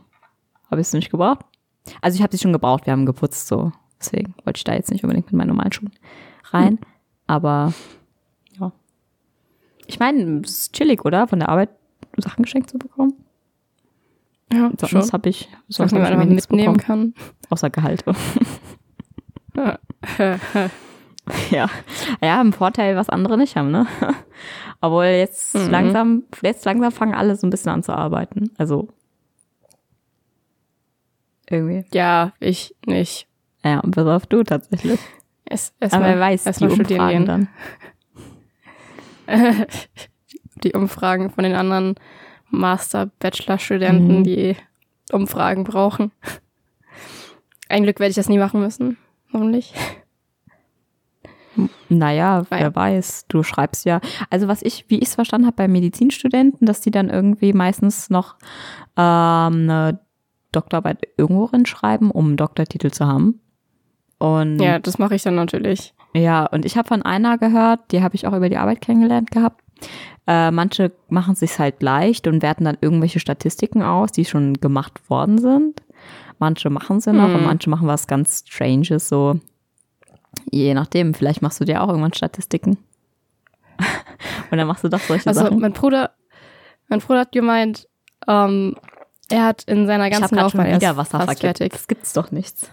habe 0.70 0.80
ich 0.80 0.86
es 0.86 0.92
nicht 0.92 1.10
gebraucht. 1.10 1.40
Also 2.00 2.16
ich 2.16 2.22
habe 2.22 2.36
sie 2.36 2.42
schon 2.42 2.52
gebraucht, 2.52 2.86
wir 2.86 2.92
haben 2.92 3.06
geputzt, 3.06 3.48
so. 3.48 3.72
Deswegen 3.98 4.34
wollte 4.44 4.58
ich 4.58 4.64
da 4.64 4.74
jetzt 4.74 4.90
nicht 4.90 5.04
unbedingt 5.04 5.26
mit 5.26 5.34
meinen 5.34 5.48
normalen 5.48 5.72
Schuhen 5.72 5.92
rein. 6.50 6.68
Hm. 6.68 6.78
Aber 7.26 7.74
ja. 8.58 8.72
Ich 9.86 9.98
meine, 9.98 10.40
es 10.44 10.50
ist 10.50 10.72
chillig, 10.72 11.04
oder? 11.04 11.28
Von 11.28 11.40
der 11.40 11.48
Arbeit 11.48 11.70
Sachen 12.16 12.42
geschenkt 12.42 12.70
zu 12.70 12.78
bekommen. 12.78 13.14
Ja, 14.52 14.70
sonst 14.78 15.12
habe 15.12 15.28
ich 15.28 15.48
sonst 15.68 15.92
hab 15.92 16.02
ich 16.02 16.08
einfach 16.08 16.24
mitnehmen 16.26 16.76
kann. 16.76 17.14
Außer 17.50 17.70
Gehalt. 17.70 18.04
ja. 21.50 21.68
Ja, 22.22 22.40
ein 22.40 22.52
Vorteil, 22.52 22.96
was 22.96 23.08
andere 23.08 23.36
nicht 23.36 23.56
haben, 23.56 23.70
ne? 23.70 23.86
Obwohl 24.80 25.04
jetzt 25.04 25.54
mhm. 25.54 25.70
langsam, 25.70 26.22
jetzt 26.42 26.64
langsam 26.64 26.92
fangen 26.92 27.14
alle 27.14 27.36
so 27.36 27.46
ein 27.46 27.50
bisschen 27.50 27.72
an 27.72 27.82
zu 27.82 27.92
arbeiten. 27.92 28.50
Also 28.56 28.88
irgendwie. 31.48 31.84
Ja, 31.92 32.32
ich 32.40 32.74
nicht. 32.86 33.26
Ja, 33.64 33.80
und 33.80 33.94
bis 33.94 34.06
auf 34.06 34.26
du 34.26 34.42
tatsächlich. 34.42 34.98
Es, 35.44 35.74
es 35.80 35.92
Aber 35.92 36.06
wer 36.06 36.20
weiß, 36.20 36.44
die 36.44 36.64
Umfragen 36.64 37.26
dann. 37.26 37.48
die 40.64 40.72
Umfragen 40.72 41.30
von 41.30 41.44
den 41.44 41.54
anderen 41.54 41.96
Master-Bachelor-Studenten, 42.50 44.18
mhm. 44.18 44.24
die 44.24 44.56
Umfragen 45.12 45.64
brauchen. 45.64 46.12
Ein 47.68 47.84
Glück 47.84 48.00
werde 48.00 48.10
ich 48.10 48.16
das 48.16 48.28
nie 48.28 48.38
machen 48.38 48.60
müssen, 48.60 48.96
hoffentlich. 49.32 49.72
Naja, 51.88 52.44
wer 52.48 52.74
weiß. 52.74 53.26
Du 53.28 53.42
schreibst 53.42 53.84
ja, 53.84 54.00
also 54.30 54.48
was 54.48 54.62
ich, 54.62 54.84
wie 54.88 54.98
ich 54.98 55.08
es 55.08 55.14
verstanden 55.14 55.46
habe 55.46 55.56
bei 55.56 55.68
Medizinstudenten, 55.68 56.66
dass 56.66 56.80
die 56.80 56.90
dann 56.90 57.08
irgendwie 57.08 57.52
meistens 57.52 58.10
noch 58.10 58.36
ähm, 58.96 59.68
eine 59.68 60.00
Doktorarbeit 60.52 61.02
irgendwo 61.16 61.46
drin 61.46 61.66
schreiben, 61.66 62.10
um 62.10 62.28
einen 62.28 62.36
Doktortitel 62.36 62.90
zu 62.90 63.06
haben. 63.06 63.40
Und 64.18 64.60
ja, 64.60 64.78
das 64.78 64.98
mache 64.98 65.14
ich 65.14 65.22
dann 65.22 65.34
natürlich. 65.34 65.94
Ja, 66.14 66.46
und 66.46 66.64
ich 66.64 66.76
habe 66.76 66.88
von 66.88 67.02
einer 67.02 67.38
gehört, 67.38 67.92
die 67.92 68.02
habe 68.02 68.14
ich 68.14 68.26
auch 68.26 68.34
über 68.34 68.48
die 68.48 68.56
Arbeit 68.56 68.80
kennengelernt 68.80 69.30
gehabt. 69.30 69.62
Äh, 70.26 70.50
manche 70.50 70.92
machen 71.08 71.32
es 71.32 71.40
sich 71.40 71.58
halt 71.58 71.82
leicht 71.82 72.26
und 72.26 72.42
werten 72.42 72.64
dann 72.64 72.78
irgendwelche 72.80 73.20
Statistiken 73.20 73.82
aus, 73.82 74.12
die 74.12 74.24
schon 74.24 74.54
gemacht 74.54 75.08
worden 75.08 75.38
sind. 75.38 75.82
Manche 76.38 76.70
machen 76.70 77.00
sie 77.00 77.12
noch 77.12 77.28
hm. 77.28 77.36
und 77.36 77.44
manche 77.44 77.68
machen 77.68 77.88
was 77.88 78.06
ganz 78.06 78.44
Stranges, 78.46 79.08
so 79.08 79.38
je 80.50 80.74
nachdem. 80.74 81.14
Vielleicht 81.14 81.42
machst 81.42 81.60
du 81.60 81.64
dir 81.64 81.82
auch 81.82 81.88
irgendwann 81.88 82.14
Statistiken. 82.14 82.78
und 84.50 84.58
dann 84.58 84.66
machst 84.66 84.84
du 84.84 84.88
doch 84.88 85.00
solche 85.00 85.26
also, 85.28 85.40
Sachen. 85.40 85.54
Also 85.54 85.60
mein 85.60 85.72
Bruder, 85.72 86.12
mein 86.88 87.00
Bruder 87.00 87.20
hat 87.20 87.32
gemeint, 87.32 87.88
ähm, 88.28 88.76
er 89.30 89.44
hat 89.44 89.64
in 89.64 89.86
seiner 89.86 90.10
ganzen 90.10 90.34
ich 90.34 90.40
Laufbahn 90.40 90.74
wieder 90.74 90.96
Wasser 90.96 91.26
fertig. 91.36 91.72
Das 91.72 91.86
gibt's 91.86 92.12
doch 92.12 92.30
nichts. 92.30 92.70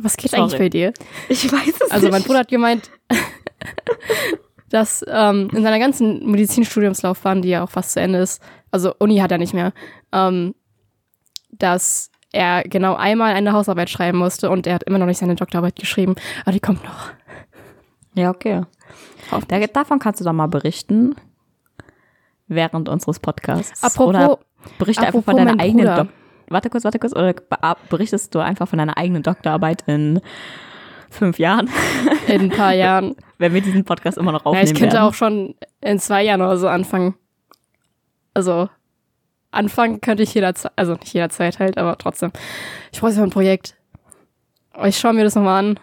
Was 0.00 0.16
geht 0.16 0.30
Sorry. 0.30 0.42
eigentlich 0.42 0.58
bei 0.58 0.68
dir? 0.68 0.92
Ich 1.28 1.50
weiß 1.50 1.66
es 1.66 1.66
also, 1.66 1.72
nicht. 1.72 1.92
Also 1.92 2.08
mein 2.10 2.22
Bruder 2.22 2.40
hat 2.40 2.48
gemeint, 2.48 2.90
dass 4.70 5.04
ähm, 5.08 5.48
in 5.52 5.62
seiner 5.62 5.78
ganzen 5.78 6.30
Medizinstudiumslaufbahn, 6.30 7.42
die 7.42 7.50
ja 7.50 7.64
auch 7.64 7.70
fast 7.70 7.92
zu 7.92 8.00
Ende 8.00 8.18
ist, 8.18 8.42
also 8.70 8.94
Uni 8.98 9.18
hat 9.18 9.32
er 9.32 9.38
nicht 9.38 9.54
mehr, 9.54 9.72
ähm, 10.12 10.54
dass 11.50 12.10
er 12.32 12.62
genau 12.64 12.94
einmal 12.94 13.34
eine 13.34 13.52
Hausarbeit 13.52 13.88
schreiben 13.88 14.18
musste 14.18 14.50
und 14.50 14.66
er 14.66 14.74
hat 14.74 14.82
immer 14.84 14.98
noch 14.98 15.06
nicht 15.06 15.18
seine 15.18 15.34
Doktorarbeit 15.34 15.76
geschrieben, 15.76 16.14
aber 16.42 16.52
die 16.52 16.60
kommt 16.60 16.84
noch. 16.84 17.10
Ja, 18.14 18.30
okay. 18.30 18.62
Da, 19.48 19.66
davon 19.66 19.98
kannst 19.98 20.20
du 20.20 20.24
doch 20.24 20.32
mal 20.32 20.46
berichten 20.46 21.14
während 22.46 22.88
unseres 22.88 23.20
Podcasts. 23.20 23.82
Apropos, 23.82 24.08
Oder 24.08 24.38
berichte 24.78 25.06
einfach 25.06 25.22
von 25.22 25.36
deiner 25.36 25.60
eigenen 25.60 25.86
Doktorarbeit. 25.86 26.14
Warte 26.50 26.70
kurz, 26.70 26.84
warte 26.84 26.98
kurz. 26.98 27.12
Oder 27.12 27.34
berichtest 27.90 28.34
du 28.34 28.38
einfach 28.38 28.68
von 28.68 28.78
deiner 28.78 28.96
eigenen 28.96 29.22
Doktorarbeit 29.22 29.84
in 29.86 30.20
fünf 31.10 31.38
Jahren? 31.38 31.68
In 32.26 32.42
ein 32.42 32.50
paar 32.50 32.72
Jahren. 32.74 33.16
Wenn 33.38 33.54
wir 33.54 33.60
diesen 33.60 33.84
Podcast 33.84 34.18
immer 34.18 34.32
noch 34.32 34.44
aufnehmen 34.44 34.66
Ja, 34.66 34.72
ich 34.72 34.78
könnte 34.78 34.96
werden. 34.96 35.08
auch 35.08 35.14
schon 35.14 35.54
in 35.80 35.98
zwei 35.98 36.22
Jahren 36.24 36.42
oder 36.42 36.56
so 36.56 36.68
anfangen. 36.68 37.14
Also, 38.34 38.68
anfangen 39.50 40.00
könnte 40.00 40.22
ich 40.22 40.34
jederzeit, 40.34 40.72
also 40.76 40.94
nicht 40.94 41.12
jederzeit 41.12 41.58
halt, 41.58 41.78
aber 41.78 41.96
trotzdem. 41.98 42.32
Ich 42.92 43.00
brauche 43.00 43.10
jetzt 43.10 43.20
ein 43.20 43.30
Projekt. 43.30 43.76
Ich 44.84 44.98
schaue 44.98 45.12
mir 45.12 45.24
das 45.24 45.34
nochmal 45.34 45.64
an. 45.64 45.80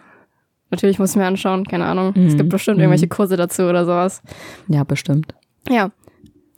Natürlich 0.70 0.98
muss 0.98 1.10
ich 1.10 1.16
mir 1.16 1.26
anschauen, 1.26 1.64
keine 1.64 1.86
Ahnung. 1.86 2.12
Mhm. 2.16 2.26
Es 2.26 2.36
gibt 2.36 2.48
bestimmt 2.48 2.78
mhm. 2.78 2.84
irgendwelche 2.84 3.08
Kurse 3.08 3.36
dazu 3.36 3.64
oder 3.64 3.84
sowas. 3.84 4.22
Ja, 4.68 4.84
bestimmt. 4.84 5.34
Ja. 5.68 5.90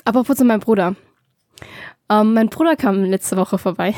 Apropos 0.04 0.36
zu 0.36 0.44
meinem 0.44 0.60
Bruder. 0.60 0.94
Ähm, 2.08 2.34
mein 2.34 2.48
Bruder 2.48 2.76
kam 2.76 3.04
letzte 3.04 3.36
Woche 3.36 3.58
vorbei. 3.58 3.94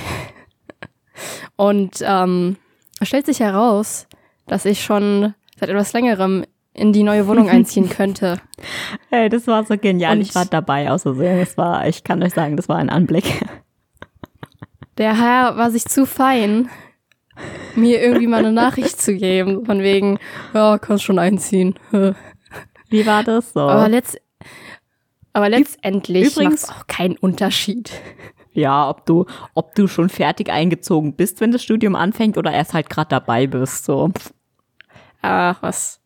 Und 1.56 2.02
ähm, 2.02 2.56
es 3.00 3.08
stellt 3.08 3.26
sich 3.26 3.40
heraus, 3.40 4.08
dass 4.50 4.64
ich 4.64 4.82
schon 4.82 5.34
seit 5.58 5.68
etwas 5.68 5.92
längerem 5.92 6.44
in 6.74 6.92
die 6.92 7.04
neue 7.04 7.26
Wohnung 7.26 7.48
einziehen 7.50 7.88
könnte. 7.88 8.40
Hey, 9.08 9.28
das 9.28 9.46
war 9.46 9.64
so 9.64 9.76
genial. 9.76 10.16
Und 10.16 10.22
ich 10.22 10.34
war 10.34 10.44
dabei 10.44 10.90
außersehen. 10.90 11.38
Das 11.38 11.56
war, 11.56 11.86
ich 11.86 12.04
kann 12.04 12.22
euch 12.22 12.34
sagen, 12.34 12.56
das 12.56 12.68
war 12.68 12.76
ein 12.76 12.90
Anblick. 12.90 13.24
Der 14.98 15.16
Herr 15.16 15.56
war 15.56 15.70
sich 15.70 15.86
zu 15.86 16.04
fein, 16.04 16.68
mir 17.74 18.02
irgendwie 18.02 18.26
mal 18.26 18.40
eine 18.40 18.52
Nachricht 18.52 19.00
zu 19.00 19.14
geben, 19.14 19.64
von 19.64 19.80
wegen, 19.80 20.18
ja, 20.52 20.78
kannst 20.78 21.04
schon 21.04 21.18
einziehen. 21.18 21.74
Wie 22.90 23.06
war 23.06 23.22
das 23.22 23.52
so? 23.52 23.60
Aber, 23.60 23.88
letzt, 23.88 24.20
aber 25.32 25.48
letztendlich 25.48 26.36
macht 26.36 26.54
es 26.54 26.68
auch 26.68 26.86
keinen 26.86 27.16
Unterschied. 27.16 27.92
Ja, 28.52 28.90
ob 28.90 29.06
du, 29.06 29.26
ob 29.54 29.74
du 29.74 29.86
schon 29.86 30.08
fertig 30.08 30.50
eingezogen 30.50 31.14
bist, 31.14 31.40
wenn 31.40 31.52
das 31.52 31.62
Studium 31.62 31.94
anfängt, 31.94 32.36
oder 32.36 32.52
erst 32.52 32.74
halt 32.74 32.90
gerade 32.90 33.08
dabei 33.08 33.46
bist, 33.46 33.84
so. 33.84 34.10
Ach, 35.22 35.62
was. 35.62 36.00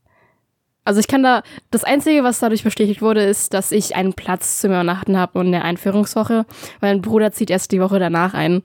Also 0.84 1.00
ich 1.00 1.08
kann 1.08 1.22
da, 1.22 1.42
das 1.70 1.84
Einzige, 1.84 2.24
was 2.24 2.40
dadurch 2.40 2.62
bestätigt 2.62 3.00
wurde, 3.00 3.22
ist, 3.22 3.54
dass 3.54 3.72
ich 3.72 3.96
einen 3.96 4.12
Platz 4.12 4.60
zu 4.60 4.66
übernachten 4.66 5.16
habe 5.16 5.38
und 5.38 5.46
eine 5.46 5.62
Einführungswoche. 5.62 6.44
Mein 6.80 7.00
Bruder 7.00 7.32
zieht 7.32 7.50
erst 7.50 7.72
die 7.72 7.80
Woche 7.80 7.98
danach 7.98 8.34
ein. 8.34 8.62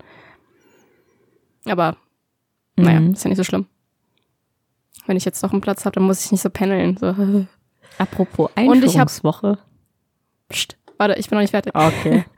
Aber, 1.66 1.96
mhm. 2.76 2.84
naja, 2.84 3.12
ist 3.12 3.24
ja 3.24 3.30
nicht 3.30 3.38
so 3.38 3.44
schlimm. 3.44 3.68
Wenn 5.06 5.18
ich 5.18 5.26
jetzt 5.26 5.42
noch 5.44 5.54
einen 5.54 5.62
Platz 5.62 5.86
habe, 5.86 5.96
dann 5.96 6.04
muss 6.04 6.26
ich 6.26 6.32
nicht 6.32 6.42
so 6.42 6.50
pendeln. 6.50 6.98
So. 6.98 7.46
Apropos 7.98 8.52
Einführungswoche. 8.56 9.58
Psst, 10.50 10.78
warte, 10.98 11.16
ich 11.16 11.30
bin 11.30 11.38
noch 11.38 11.42
nicht 11.42 11.52
fertig. 11.52 11.74
Okay. 11.74 12.26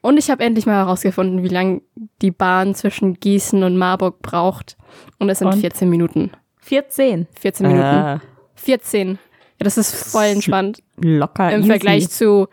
Und 0.00 0.18
ich 0.18 0.30
habe 0.30 0.44
endlich 0.44 0.66
mal 0.66 0.74
herausgefunden, 0.74 1.42
wie 1.42 1.48
lange 1.48 1.82
die 2.22 2.30
Bahn 2.30 2.74
zwischen 2.74 3.14
Gießen 3.14 3.62
und 3.62 3.76
Marburg 3.76 4.20
braucht. 4.22 4.76
Und 5.18 5.28
es 5.28 5.38
sind 5.38 5.48
und? 5.48 5.60
14 5.60 5.88
Minuten. 5.88 6.32
14? 6.68 7.26
14 7.40 7.66
Minuten. 7.66 7.86
Äh. 7.86 8.18
14. 8.56 9.08
Ja, 9.08 9.16
das 9.58 9.78
ist 9.78 10.12
voll 10.12 10.26
entspannt. 10.26 10.82
Locker. 10.96 11.50
Im 11.50 11.60
easy. 11.60 11.68
Vergleich 11.70 12.10
zu 12.10 12.48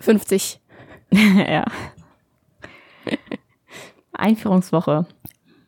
50. 0.00 0.60
ja. 1.12 1.64
Einführungswoche. 4.12 5.06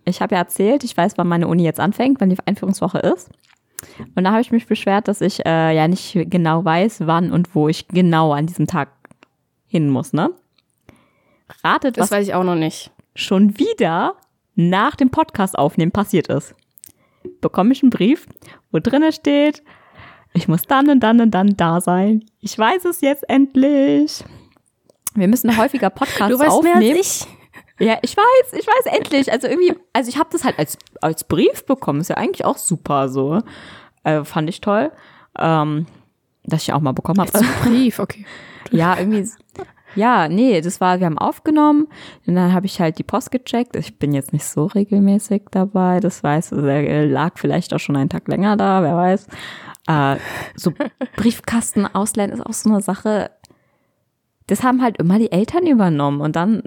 Ich 0.07 0.23
habe 0.23 0.35
ja 0.35 0.41
erzählt, 0.41 0.85
ich 0.85 0.97
weiß, 0.97 1.19
wann 1.19 1.29
meine 1.29 1.49
Uni 1.49 1.63
jetzt 1.63 1.81
anfängt, 1.81 2.21
wann 2.21 2.31
die 2.31 2.39
Einführungswoche 2.47 2.99
ist. 2.99 3.29
Und 4.15 4.25
da 4.25 4.31
habe 4.31 4.41
ich 4.41 4.51
mich 4.51 4.67
beschwert, 4.67 5.09
dass 5.09 5.21
ich 5.21 5.45
äh, 5.45 5.75
ja 5.75 5.87
nicht 5.87 6.19
genau 6.31 6.65
weiß, 6.65 7.07
wann 7.07 7.31
und 7.31 7.55
wo 7.55 7.69
ich 7.69 7.89
genau 7.89 8.33
an 8.33 8.47
diesem 8.47 8.67
Tag 8.67 8.89
hin 9.67 9.89
muss, 9.91 10.13
ne? 10.13 10.31
Ratet, 11.63 11.99
das 11.99 12.05
was 12.05 12.19
weiß 12.19 12.29
ich 12.29 12.35
auch 12.35 12.45
noch 12.45 12.57
nicht. 12.57 12.91
Schon 13.15 13.59
wieder 13.59 14.17
nach 14.55 14.97
dem 14.97 15.11
Podcast 15.11 15.59
aufnehmen 15.59 15.93
passiert 15.93 16.29
ist. 16.29 16.55
Bekomme 17.41 17.73
ich 17.73 17.83
einen 17.83 17.91
Brief, 17.91 18.27
wo 18.71 18.79
drinne 18.79 19.13
steht, 19.13 19.63
ich 20.33 20.49
muss 20.49 20.63
dann 20.63 20.89
und 20.91 21.01
dann 21.01 21.21
und 21.21 21.33
dann 21.33 21.57
da 21.57 21.81
sein. 21.81 22.25
Ich 22.41 22.57
weiß 22.57 22.85
es 22.85 23.01
jetzt 23.01 23.29
endlich. 23.29 24.25
Wir 25.15 25.29
müssen 25.29 25.57
häufiger 25.57 25.91
Podcasts 25.91 26.33
du 26.33 26.39
weißt 26.39 26.51
aufnehmen. 26.51 26.79
Mehr 26.79 26.97
als 26.97 27.27
ich. 27.27 27.27
Ja, 27.85 27.99
ich 28.03 28.17
weiß, 28.17 28.53
ich 28.53 28.67
weiß 28.67 28.95
endlich. 28.95 29.33
Also 29.33 29.49
irgendwie, 29.49 29.75
also 29.93 30.09
ich 30.09 30.19
habe 30.19 30.29
das 30.31 30.45
halt 30.45 30.59
als, 30.59 30.79
als 31.01 31.25
Brief 31.25 31.65
bekommen. 31.65 32.01
Ist 32.01 32.09
ja 32.09 32.17
eigentlich 32.17 32.45
auch 32.45 32.59
super 32.59 33.09
so. 33.09 33.43
Äh, 34.05 34.25
fand 34.25 34.49
ich 34.49 34.61
toll. 34.61 34.93
Ähm, 35.39 35.87
dass 36.45 36.63
ich 36.63 36.73
auch 36.73 36.81
mal 36.81 36.93
bekommen 36.93 37.21
habe. 37.21 37.31
Brief, 37.65 37.99
okay. 37.99 38.25
Ja, 38.71 38.97
irgendwie 38.99 39.29
ja, 39.95 40.29
nee, 40.29 40.61
das 40.61 40.81
war, 40.81 41.01
wir 41.01 41.07
haben 41.07 41.19
aufgenommen 41.19 41.89
und 42.27 42.35
dann 42.35 42.53
habe 42.53 42.67
ich 42.67 42.81
halt 42.81 42.99
die 42.99 43.03
Post 43.03 43.31
gecheckt. 43.31 43.77
Ich 43.77 43.99
bin 43.99 44.13
jetzt 44.13 44.33
nicht 44.33 44.45
so 44.45 44.67
regelmäßig 44.67 45.43
dabei, 45.51 46.01
das 46.01 46.23
weiß, 46.23 46.53
er 46.53 47.07
lag 47.07 47.39
vielleicht 47.39 47.75
auch 47.75 47.79
schon 47.79 47.97
einen 47.97 48.09
Tag 48.09 48.29
länger 48.29 48.57
da, 48.57 48.83
wer 48.83 48.97
weiß. 48.97 49.27
Äh, 49.87 50.17
so 50.57 50.73
Briefkasten 51.17 51.87
ausleihen 51.87 52.31
ist 52.31 52.45
auch 52.45 52.53
so 52.53 52.71
eine 52.71 52.81
Sache. 52.81 53.31
Das 54.47 54.63
haben 54.63 54.83
halt 54.83 54.99
immer 54.99 55.19
die 55.19 55.33
Eltern 55.33 55.67
übernommen 55.67 56.21
und 56.21 56.37
dann 56.37 56.63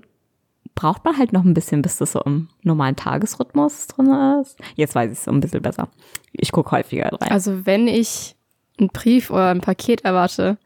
braucht 0.75 1.05
man 1.05 1.17
halt 1.17 1.33
noch 1.33 1.43
ein 1.43 1.53
bisschen, 1.53 1.81
bis 1.81 1.97
das 1.97 2.13
so 2.13 2.21
im 2.21 2.49
normalen 2.63 2.95
Tagesrhythmus 2.95 3.87
drin 3.87 4.11
ist. 4.41 4.57
Jetzt 4.75 4.95
weiß 4.95 5.11
ich 5.11 5.17
es 5.17 5.23
so 5.25 5.31
ein 5.31 5.39
bisschen 5.39 5.61
besser. 5.61 5.89
Ich 6.31 6.51
gucke 6.51 6.71
häufiger 6.71 7.11
rein. 7.11 7.31
Also 7.31 7.65
wenn 7.65 7.87
ich 7.87 8.35
einen 8.79 8.89
Brief 8.89 9.29
oder 9.29 9.49
ein 9.49 9.61
Paket 9.61 10.03
erwarte, 10.03 10.57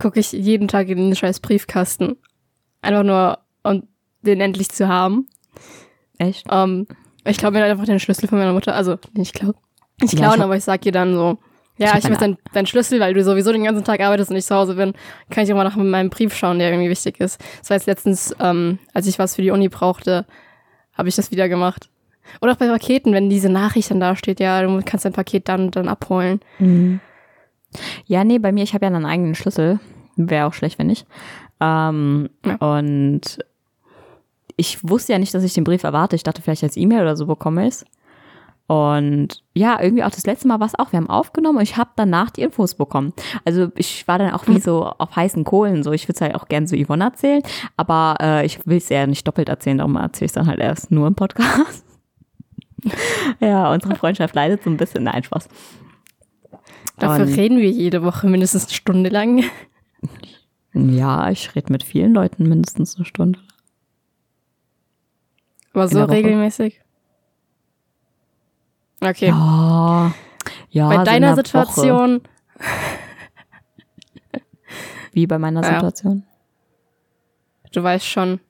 gucke 0.00 0.18
ich 0.20 0.32
jeden 0.32 0.66
Tag 0.68 0.88
in 0.88 0.98
den 0.98 1.14
scheiß 1.16 1.40
Briefkasten. 1.40 2.16
Einfach 2.82 3.02
nur, 3.04 3.38
um 3.62 3.84
den 4.22 4.40
endlich 4.40 4.70
zu 4.70 4.88
haben. 4.88 5.28
Echt? 6.18 6.46
Ähm, 6.50 6.86
ich 7.24 7.36
glaube 7.38 7.54
mir 7.54 7.62
halt 7.62 7.70
einfach 7.72 7.84
den 7.86 8.00
Schlüssel 8.00 8.28
von 8.28 8.38
meiner 8.38 8.52
Mutter. 8.52 8.74
Also, 8.74 8.96
nicht 9.14 9.34
klauen. 9.34 9.54
Nicht 10.00 10.14
Ja, 10.14 10.18
klauen, 10.20 10.34
ich 10.34 10.38
hab- 10.40 10.44
aber 10.46 10.56
ich 10.56 10.64
sag 10.64 10.84
ihr 10.86 10.92
dann 10.92 11.14
so, 11.14 11.38
ja, 11.78 11.90
Ich 11.92 11.98
ich 11.98 12.04
meine- 12.04 12.16
deinen 12.18 12.38
dein 12.52 12.66
Schlüssel, 12.66 13.00
weil 13.00 13.14
du 13.14 13.22
sowieso 13.22 13.52
den 13.52 13.64
ganzen 13.64 13.84
Tag 13.84 14.00
arbeitest 14.00 14.30
und 14.30 14.36
ich 14.36 14.44
zu 14.46 14.54
Hause 14.54 14.74
bin, 14.74 14.92
kann 15.30 15.44
ich 15.44 15.52
auch 15.52 15.56
mal 15.56 15.64
nach 15.64 15.76
meinem 15.76 16.10
Brief 16.10 16.34
schauen, 16.34 16.58
der 16.58 16.70
irgendwie 16.70 16.90
wichtig 16.90 17.20
ist. 17.20 17.40
Das 17.60 17.70
war 17.70 17.76
jetzt 17.76 17.86
letztens, 17.86 18.34
ähm, 18.40 18.78
als 18.94 19.06
ich 19.06 19.18
was 19.18 19.36
für 19.36 19.42
die 19.42 19.50
Uni 19.50 19.68
brauchte, 19.68 20.26
habe 20.94 21.08
ich 21.08 21.16
das 21.16 21.30
wieder 21.30 21.48
gemacht. 21.48 21.88
Oder 22.42 22.52
auch 22.52 22.56
bei 22.56 22.68
Paketen, 22.68 23.12
wenn 23.12 23.28
diese 23.30 23.48
Nachricht 23.48 23.90
dann 23.90 24.00
da 24.00 24.14
steht, 24.14 24.40
ja, 24.40 24.62
du 24.62 24.80
kannst 24.84 25.04
dein 25.04 25.12
Paket 25.12 25.48
dann 25.48 25.62
und 25.66 25.76
dann 25.76 25.88
abholen. 25.88 26.40
Ja, 28.06 28.24
nee, 28.24 28.38
bei 28.38 28.52
mir, 28.52 28.64
ich 28.64 28.74
habe 28.74 28.86
ja 28.86 28.92
einen 28.92 29.06
eigenen 29.06 29.34
Schlüssel. 29.34 29.80
Wäre 30.16 30.46
auch 30.46 30.54
schlecht, 30.54 30.78
wenn 30.78 30.88
nicht. 30.88 31.06
Ähm, 31.60 32.30
Ja. 32.44 32.56
Und 32.56 33.38
ich 34.56 34.86
wusste 34.86 35.12
ja 35.12 35.18
nicht, 35.18 35.32
dass 35.34 35.44
ich 35.44 35.54
den 35.54 35.64
Brief 35.64 35.84
erwarte. 35.84 36.16
Ich 36.16 36.22
dachte, 36.22 36.42
vielleicht 36.42 36.62
als 36.62 36.76
E-Mail 36.76 37.02
oder 37.02 37.16
so 37.16 37.26
bekomme 37.26 37.62
ich 37.62 37.74
es. 37.74 37.84
Und 38.66 39.42
ja, 39.52 39.80
irgendwie 39.82 40.04
auch 40.04 40.10
das 40.10 40.26
letzte 40.26 40.46
Mal 40.46 40.60
war 40.60 40.66
es 40.68 40.78
auch. 40.78 40.92
Wir 40.92 40.98
haben 40.98 41.10
aufgenommen 41.10 41.58
und 41.58 41.64
ich 41.64 41.76
habe 41.76 41.90
danach 41.96 42.30
die 42.30 42.42
Infos 42.42 42.76
bekommen. 42.76 43.12
Also 43.44 43.72
ich 43.74 44.06
war 44.06 44.18
dann 44.18 44.30
auch 44.30 44.46
wie 44.46 44.60
so 44.60 44.84
auf 44.84 45.16
heißen 45.16 45.42
Kohlen. 45.42 45.82
So, 45.82 45.90
ich 45.90 46.04
würde 46.04 46.14
es 46.14 46.20
halt 46.20 46.36
auch 46.36 46.46
gerne 46.46 46.68
so 46.68 46.76
Yvonne 46.76 47.02
erzählen, 47.02 47.42
aber 47.76 48.14
äh, 48.20 48.46
ich 48.46 48.64
will 48.68 48.76
es 48.76 48.88
ja 48.88 49.08
nicht 49.08 49.26
doppelt 49.26 49.48
erzählen, 49.48 49.78
darum 49.78 49.96
erzähle 49.96 50.26
ich 50.26 50.30
es 50.30 50.34
dann 50.34 50.46
halt 50.46 50.60
erst 50.60 50.92
nur 50.92 51.08
im 51.08 51.16
Podcast. 51.16 51.84
ja, 53.40 53.72
unsere 53.72 53.96
Freundschaft 53.96 54.36
leidet 54.36 54.62
so 54.62 54.70
ein 54.70 54.76
bisschen. 54.76 55.02
Nein, 55.02 55.24
Spaß. 55.24 55.48
Dafür 57.00 57.26
Und- 57.26 57.34
reden 57.34 57.58
wir 57.58 57.70
jede 57.70 58.02
Woche 58.04 58.28
mindestens 58.28 58.66
eine 58.66 58.74
Stunde 58.74 59.10
lang. 59.10 59.42
Ja, 60.72 61.28
ich 61.30 61.54
rede 61.56 61.72
mit 61.72 61.82
vielen 61.82 62.14
Leuten 62.14 62.48
mindestens 62.48 62.94
eine 62.96 63.04
Stunde. 63.04 63.40
Aber 65.72 65.88
so 65.88 66.04
regelmäßig. 66.04 66.80
Okay. 69.00 69.28
Ja, 69.28 70.12
ja 70.70 70.88
bei 70.88 70.94
so 70.94 70.98
in 71.00 71.04
deiner 71.04 71.26
einer 71.28 71.36
Woche. 71.36 71.46
Situation, 71.46 72.20
Wie 75.12 75.26
bei 75.26 75.38
meiner 75.38 75.62
Ja. 75.62 75.74
Situation. 75.74 76.24
du 77.72 77.82
weißt 77.82 78.06
schon. 78.06 78.40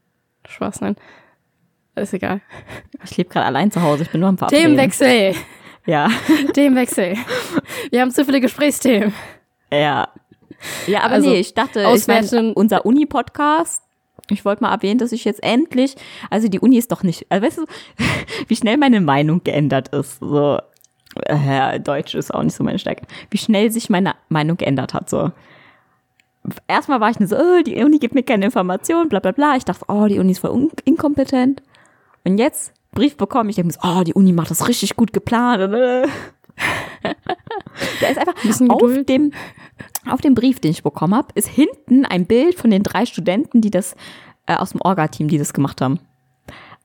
Spaß, 0.46 0.80
nein. 0.82 0.96
Ist 1.94 2.12
egal. 2.14 2.40
Ich 3.04 3.16
lebe 3.16 3.30
gerade 3.30 3.46
allein 3.46 3.70
zu 3.70 3.80
Hause, 3.82 4.02
ich 4.04 4.10
bin 4.10 4.20
nur 4.20 4.28
am 4.28 4.38
Verabreden. 4.38 4.64
Themenwechsel. 4.76 5.34
Ja, 5.86 6.08
Themenwechsel. 6.52 7.16
Wir 7.90 8.00
haben 8.00 8.10
zu 8.10 8.24
viele 8.24 8.40
Gesprächsthemen. 8.40 9.14
ja. 9.72 10.08
Ja, 10.86 11.04
aber 11.04 11.14
Also, 11.14 11.30
nee, 11.30 11.40
ich 11.40 11.54
dachte, 11.54 11.86
ich 11.94 12.06
mein, 12.06 12.52
unser 12.52 12.84
Uni-Podcast, 12.84 13.82
ich 14.28 14.44
wollte 14.44 14.62
mal 14.62 14.72
erwähnen, 14.72 14.98
dass 14.98 15.12
ich 15.12 15.24
jetzt 15.24 15.42
endlich, 15.42 15.96
also 16.28 16.48
die 16.48 16.60
Uni 16.60 16.76
ist 16.76 16.92
doch 16.92 17.02
nicht, 17.02 17.26
also 17.30 17.46
weißt 17.46 17.58
du, 17.58 17.64
wie 18.48 18.56
schnell 18.56 18.76
meine 18.76 19.00
Meinung 19.00 19.42
geändert 19.42 19.88
ist. 19.88 20.18
So, 20.20 20.58
äh, 21.24 21.80
Deutsch 21.80 22.14
ist 22.14 22.32
auch 22.34 22.42
nicht 22.42 22.54
so 22.54 22.62
meine 22.62 22.78
Stärke. 22.78 23.06
Wie 23.30 23.38
schnell 23.38 23.70
sich 23.70 23.88
meine 23.88 24.14
Meinung 24.28 24.56
geändert 24.58 24.92
hat, 24.94 25.08
so. 25.08 25.32
Erstmal 26.68 27.00
war 27.00 27.10
ich 27.10 27.18
nur 27.18 27.28
so, 27.28 27.36
oh, 27.36 27.62
die 27.62 27.82
Uni 27.82 27.98
gibt 27.98 28.14
mir 28.14 28.22
keine 28.22 28.46
Informationen, 28.46 29.08
bla 29.08 29.20
bla 29.20 29.32
bla. 29.32 29.56
Ich 29.56 29.64
dachte, 29.64 29.84
oh, 29.88 30.06
die 30.06 30.18
Uni 30.18 30.32
ist 30.32 30.38
voll 30.38 30.70
inkompetent. 30.84 31.62
Und 32.24 32.38
jetzt 32.38 32.72
Brief 32.92 33.16
bekommen, 33.16 33.50
ich 33.50 33.56
denke 33.56 33.68
mir 33.68 33.72
so, 33.74 33.80
oh, 33.82 34.02
die 34.02 34.14
Uni 34.14 34.32
macht 34.32 34.50
das 34.50 34.66
richtig 34.66 34.96
gut 34.96 35.12
geplant. 35.12 35.74
Da 37.02 38.08
ist 38.08 38.18
einfach 38.18 38.34
auf 38.68 39.04
dem, 39.04 39.32
auf 40.06 40.20
dem 40.20 40.34
Brief, 40.34 40.60
den 40.60 40.70
ich 40.70 40.82
bekommen 40.82 41.14
habe, 41.14 41.28
ist 41.34 41.48
hinten 41.48 42.04
ein 42.04 42.26
Bild 42.26 42.54
von 42.54 42.70
den 42.70 42.82
drei 42.82 43.06
Studenten, 43.06 43.60
die 43.60 43.70
das 43.70 43.94
äh, 44.46 44.54
aus 44.54 44.70
dem 44.70 44.80
Orga-Team, 44.80 45.28
die 45.28 45.38
das 45.38 45.52
gemacht 45.52 45.80
haben. 45.80 46.00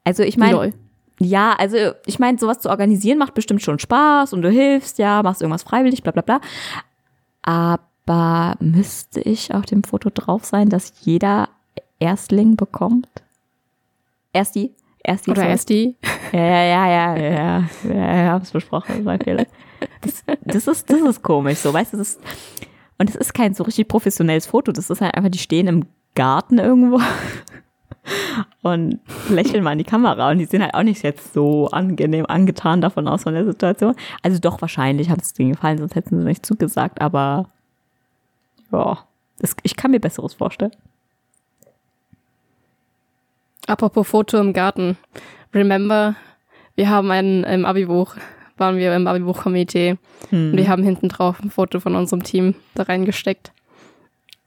Also 0.03 0.23
ich 0.23 0.37
meine, 0.37 0.73
ja, 1.19 1.53
also 1.53 1.77
ich 2.05 2.19
meine, 2.19 2.37
sowas 2.37 2.59
zu 2.59 2.69
organisieren 2.69 3.17
macht 3.17 3.33
bestimmt 3.33 3.61
schon 3.61 3.79
Spaß 3.79 4.33
und 4.33 4.41
du 4.41 4.49
hilfst, 4.49 4.99
ja, 4.99 5.23
machst 5.23 5.41
irgendwas 5.41 5.63
freiwillig, 5.63 6.03
bla 6.03 6.11
bla 6.11 6.21
bla. 6.21 6.41
Aber 7.41 8.55
müsste 8.59 9.21
ich 9.21 9.53
auf 9.53 9.65
dem 9.65 9.83
Foto 9.83 10.09
drauf 10.13 10.45
sein, 10.45 10.69
dass 10.69 10.93
jeder 11.01 11.49
Erstling 11.99 12.55
bekommt? 12.55 13.07
Ersti? 14.33 14.75
Ersti? 15.01 15.31
Oder 15.31 15.41
sorry. 15.41 15.51
erst 15.51 15.69
die. 15.69 15.95
Ja, 16.31 16.39
ja, 16.39 16.63
ja, 16.65 16.87
ja, 16.87 17.15
ja, 17.15 17.29
ja, 17.29 17.69
ja, 17.83 18.23
ja 18.23 18.31
hab's 18.31 18.51
besprochen, 18.51 18.95
das 18.97 19.05
war 19.05 19.13
ein 19.13 19.21
Fehler. 19.21 19.45
Das, 20.01 20.23
das 20.43 20.67
ist, 20.67 20.89
das 20.89 21.01
ist 21.01 21.23
komisch, 21.23 21.59
so, 21.59 21.73
weißt 21.73 21.93
du, 21.93 21.97
das 21.97 22.09
ist, 22.09 22.21
und 22.97 23.09
es 23.09 23.15
ist 23.15 23.33
kein 23.33 23.53
so 23.53 23.63
richtig 23.63 23.87
professionelles 23.87 24.45
Foto, 24.45 24.71
das 24.71 24.89
ist 24.89 25.01
halt 25.01 25.15
einfach, 25.15 25.29
die 25.29 25.39
stehen 25.39 25.67
im 25.67 25.85
Garten 26.15 26.59
irgendwo 26.59 26.99
und 28.61 28.99
lächeln 29.29 29.63
mal 29.63 29.73
in 29.73 29.79
die 29.79 29.83
Kamera 29.83 30.31
und 30.31 30.37
die 30.37 30.45
sehen 30.45 30.61
halt 30.61 30.73
auch 30.73 30.83
nicht 30.83 31.03
jetzt 31.03 31.33
so 31.33 31.67
angenehm 31.69 32.25
angetan 32.27 32.81
davon 32.81 33.07
aus 33.07 33.23
von 33.23 33.33
der 33.33 33.45
Situation. 33.45 33.95
Also 34.21 34.39
doch, 34.39 34.61
wahrscheinlich 34.61 35.09
hat 35.09 35.21
es 35.21 35.33
denen 35.33 35.51
gefallen, 35.51 35.77
sonst 35.77 35.95
hätten 35.95 36.19
sie 36.19 36.25
nicht 36.25 36.45
zugesagt, 36.45 37.01
aber 37.01 37.49
ja, 38.71 38.99
das, 39.39 39.55
ich 39.63 39.75
kann 39.75 39.91
mir 39.91 39.99
Besseres 39.99 40.33
vorstellen. 40.33 40.75
Apropos 43.67 44.07
Foto 44.07 44.37
im 44.37 44.53
Garten. 44.53 44.97
Remember, 45.53 46.15
wir 46.75 46.89
haben 46.89 47.09
ein, 47.09 47.65
Abi-Buch, 47.65 48.15
waren 48.57 48.77
wir 48.77 48.95
im 48.95 49.07
Abi-Buch-Komitee. 49.07 49.97
Hm. 50.29 50.51
Und 50.51 50.57
wir 50.57 50.67
haben 50.67 50.83
hinten 50.83 51.09
drauf 51.09 51.41
ein 51.43 51.49
Foto 51.51 51.79
von 51.79 51.95
unserem 51.95 52.23
Team 52.23 52.55
da 52.73 52.83
reingesteckt. 52.83 53.51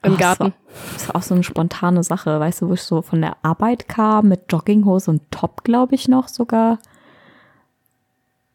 Im 0.02 0.12
Ach, 0.14 0.18
das 0.18 0.38
Garten. 0.38 0.54
Das 0.94 1.08
war 1.08 1.16
auch 1.16 1.22
so 1.22 1.34
eine 1.34 1.42
spontane 1.42 2.02
Sache, 2.04 2.38
weißt 2.38 2.62
du, 2.62 2.68
wo 2.68 2.74
ich 2.74 2.82
so 2.82 3.02
von 3.02 3.20
der 3.20 3.36
Arbeit 3.42 3.88
kam 3.88 4.28
mit 4.28 4.42
Jogginghose 4.50 5.10
und 5.10 5.22
Top, 5.30 5.64
glaube 5.64 5.94
ich, 5.96 6.06
noch 6.08 6.28
sogar. 6.28 6.78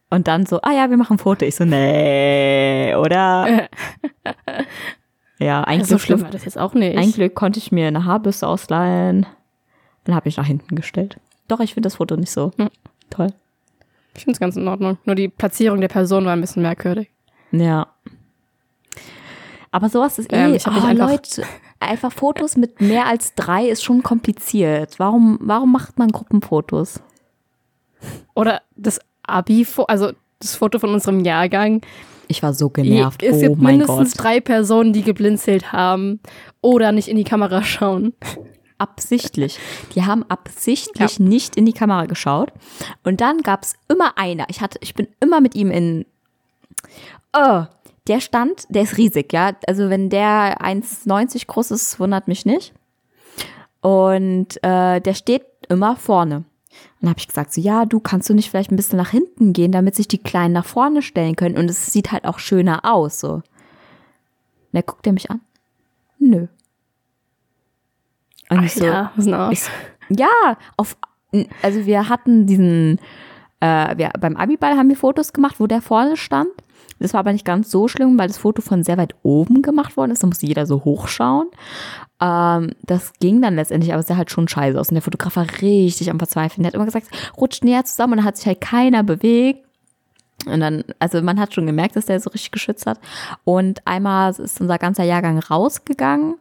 Und 0.10 0.28
dann 0.28 0.46
so, 0.46 0.62
ah 0.62 0.72
ja, 0.72 0.90
wir 0.90 0.98
machen 0.98 1.16
ein 1.16 1.20
Foto. 1.20 1.44
Ich 1.44 1.56
so, 1.56 1.66
nee, 1.66 2.94
oder? 2.96 3.68
ja, 5.40 5.64
ein 5.64 5.84
so 5.84 5.98
schlimm 5.98 6.22
war 6.22 6.30
das 6.30 6.46
jetzt 6.46 6.58
auch 6.58 6.74
nicht. 6.76 6.98
ein 6.98 7.12
Glück 7.12 7.34
konnte 7.36 7.60
ich 7.60 7.72
mir 7.72 7.88
eine 7.88 8.06
Haarbürste 8.06 8.48
ausleihen. 8.48 9.26
Dann 10.06 10.16
habe 10.16 10.30
ich 10.30 10.38
nach 10.38 10.46
hinten 10.46 10.76
gestellt. 10.76 11.20
Doch, 11.48 11.60
ich 11.60 11.74
finde 11.74 11.88
das 11.88 11.96
Foto 11.96 12.16
nicht 12.16 12.32
so 12.32 12.52
Hm. 12.58 12.70
toll. 13.10 13.28
Ich 14.16 14.24
finde 14.24 14.34
es 14.34 14.40
ganz 14.40 14.56
in 14.56 14.68
Ordnung. 14.68 14.98
Nur 15.06 15.16
die 15.16 15.28
Platzierung 15.28 15.82
der 15.82 15.88
Person 15.88 16.26
war 16.26 16.34
ein 16.34 16.42
bisschen 16.42 16.62
merkwürdig. 16.62 17.10
Ja. 17.52 17.88
Aber 19.72 19.90
sowas 19.90 20.20
ist 20.20 20.32
eh, 20.32 20.36
Ähm, 20.36 20.54
ich 20.54 20.68
oh, 20.68 20.72
einfach- 20.72 21.10
Leute, 21.10 21.44
einfach 21.80 22.12
Fotos 22.12 22.56
mit 22.56 22.80
mehr 22.80 23.08
als 23.08 23.34
drei 23.34 23.68
ist 23.68 23.84
schon 23.84 24.04
kompliziert. 24.04 25.00
Warum, 25.00 25.40
warum 25.42 25.72
macht 25.72 25.98
man 25.98 26.10
Gruppenfotos? 26.10 27.02
Oder 28.36 28.62
das 28.76 29.00
Abi, 29.24 29.66
also 29.88 30.12
das 30.40 30.56
Foto 30.56 30.78
von 30.80 30.90
unserem 30.94 31.22
Jahrgang. 31.22 31.82
Ich 32.28 32.44
war 32.44 32.54
so 32.54 32.70
genervt. 32.70 33.24
Es 33.24 33.38
oh 33.38 33.40
gibt 33.42 33.62
mein 33.62 33.78
mindestens 33.78 34.16
Gott. 34.16 34.24
drei 34.24 34.40
Personen, 34.42 34.94
die 34.94 35.02
geblinzelt 35.04 35.72
haben 35.72 36.20
oder 36.62 36.92
nicht 36.92 37.08
in 37.08 37.18
die 37.18 37.24
Kamera 37.24 37.64
schauen. 37.64 38.14
Absichtlich. 38.84 39.60
Die 39.96 40.04
haben 40.04 40.24
absichtlich 40.28 41.20
nicht 41.20 41.56
in 41.56 41.66
die 41.66 41.72
Kamera 41.72 42.06
geschaut. 42.06 42.52
Und 43.04 43.22
dann 43.22 43.38
gab 43.38 43.64
es 43.64 43.76
immer 43.88 44.18
einer. 44.18 44.46
Ich 44.50 44.60
hatte, 44.60 44.78
ich 44.82 44.94
bin 44.94 45.08
immer 45.22 45.40
mit 45.40 45.56
ihm 45.56 45.72
in. 45.72 46.06
Oh, 47.34 47.64
der 48.08 48.20
stand, 48.20 48.66
der 48.68 48.84
ist 48.84 48.98
riesig, 48.98 49.32
ja. 49.32 49.54
Also 49.68 49.90
wenn 49.90 50.10
der 50.10 50.60
1,90 50.62 51.48
groß 51.48 51.72
ist, 51.72 51.98
wundert 52.00 52.28
mich 52.28 52.46
nicht. 52.46 52.74
Und 53.80 54.62
äh, 54.64 55.00
der 55.00 55.14
steht 55.14 55.46
immer 55.70 55.96
vorne. 55.96 56.38
Und 56.38 56.46
dann 57.02 57.12
habe 57.12 57.20
ich 57.20 57.28
gesagt, 57.28 57.54
so 57.54 57.62
ja, 57.62 57.86
du 57.86 58.02
kannst 58.02 58.30
du 58.30 58.34
nicht 58.34 58.50
vielleicht 58.50 58.72
ein 58.72 58.76
bisschen 58.76 58.98
nach 58.98 59.12
hinten 59.12 59.54
gehen, 59.54 59.72
damit 59.72 59.96
sich 59.96 60.10
die 60.10 60.22
Kleinen 60.22 60.54
nach 60.54 60.66
vorne 60.66 61.02
stellen 61.02 61.38
können. 61.38 61.58
Und 61.58 61.70
es 61.70 61.92
sieht 61.94 62.12
halt 62.12 62.26
auch 62.26 62.40
schöner 62.40 62.82
aus. 62.84 63.22
So. 63.22 63.36
Und 63.36 63.44
dann 64.74 64.84
guckt 64.86 65.08
er 65.08 65.14
mich 65.14 65.32
an. 65.32 65.40
Nö. 66.20 66.48
Und 68.58 68.66
ich 68.66 68.74
so, 68.74 68.86
ich, 69.52 69.64
ja, 70.10 70.58
auf, 70.78 70.98
also 71.62 71.86
wir 71.86 72.10
hatten 72.10 72.46
diesen, 72.46 73.00
äh, 73.60 73.98
wir, 73.98 74.12
beim 74.20 74.36
Abiball 74.36 74.78
haben 74.78 74.90
wir 74.90 74.98
Fotos 74.98 75.34
gemacht, 75.34 75.56
wo 75.60 75.68
der 75.68 75.82
vorne 75.82 76.18
stand. 76.18 76.50
Das 77.00 77.14
war 77.14 77.20
aber 77.20 77.34
nicht 77.34 77.46
ganz 77.46 77.70
so 77.70 77.88
schlimm, 77.88 78.18
weil 78.18 78.28
das 78.28 78.38
Foto 78.38 78.62
von 78.62 78.84
sehr 78.84 78.98
weit 78.98 79.16
oben 79.24 79.62
gemacht 79.62 79.98
worden 79.98 80.12
ist. 80.12 80.24
Da 80.24 80.28
musste 80.28 80.46
jeder 80.46 80.66
so 80.66 80.86
hochschauen. 80.86 81.48
Ähm, 82.22 82.72
das 82.84 83.14
ging 83.20 83.42
dann 83.42 83.56
letztendlich, 83.56 83.92
aber 83.92 84.00
es 84.00 84.08
sah 84.08 84.16
halt 84.16 84.32
schon 84.32 84.48
scheiße 84.48 84.80
aus. 84.80 84.90
Und 84.90 84.96
der 84.96 85.02
Fotograf 85.02 85.36
war 85.36 85.48
richtig 85.62 86.10
am 86.10 86.20
Verzweifeln. 86.20 86.64
Der 86.64 86.68
hat 86.68 86.76
immer 86.76 86.86
gesagt, 86.86 87.08
rutscht 87.38 87.64
näher 87.64 87.84
zusammen 87.84 88.14
und 88.14 88.18
dann 88.18 88.26
hat 88.26 88.38
sich 88.38 88.48
halt 88.48 88.62
keiner 88.62 89.04
bewegt. 89.04 89.66
Und 90.46 90.60
dann, 90.60 90.84
also 91.00 91.22
man 91.22 91.40
hat 91.40 91.54
schon 91.54 91.66
gemerkt, 91.66 91.96
dass 91.96 92.06
der 92.06 92.20
so 92.20 92.30
richtig 92.30 92.52
geschützt 92.52 92.86
hat. 92.86 93.00
Und 93.44 93.86
einmal 93.86 94.32
ist 94.32 94.62
unser 94.62 94.78
ganzer 94.78 95.04
Jahrgang 95.04 95.40
rausgegangen. 95.40 96.36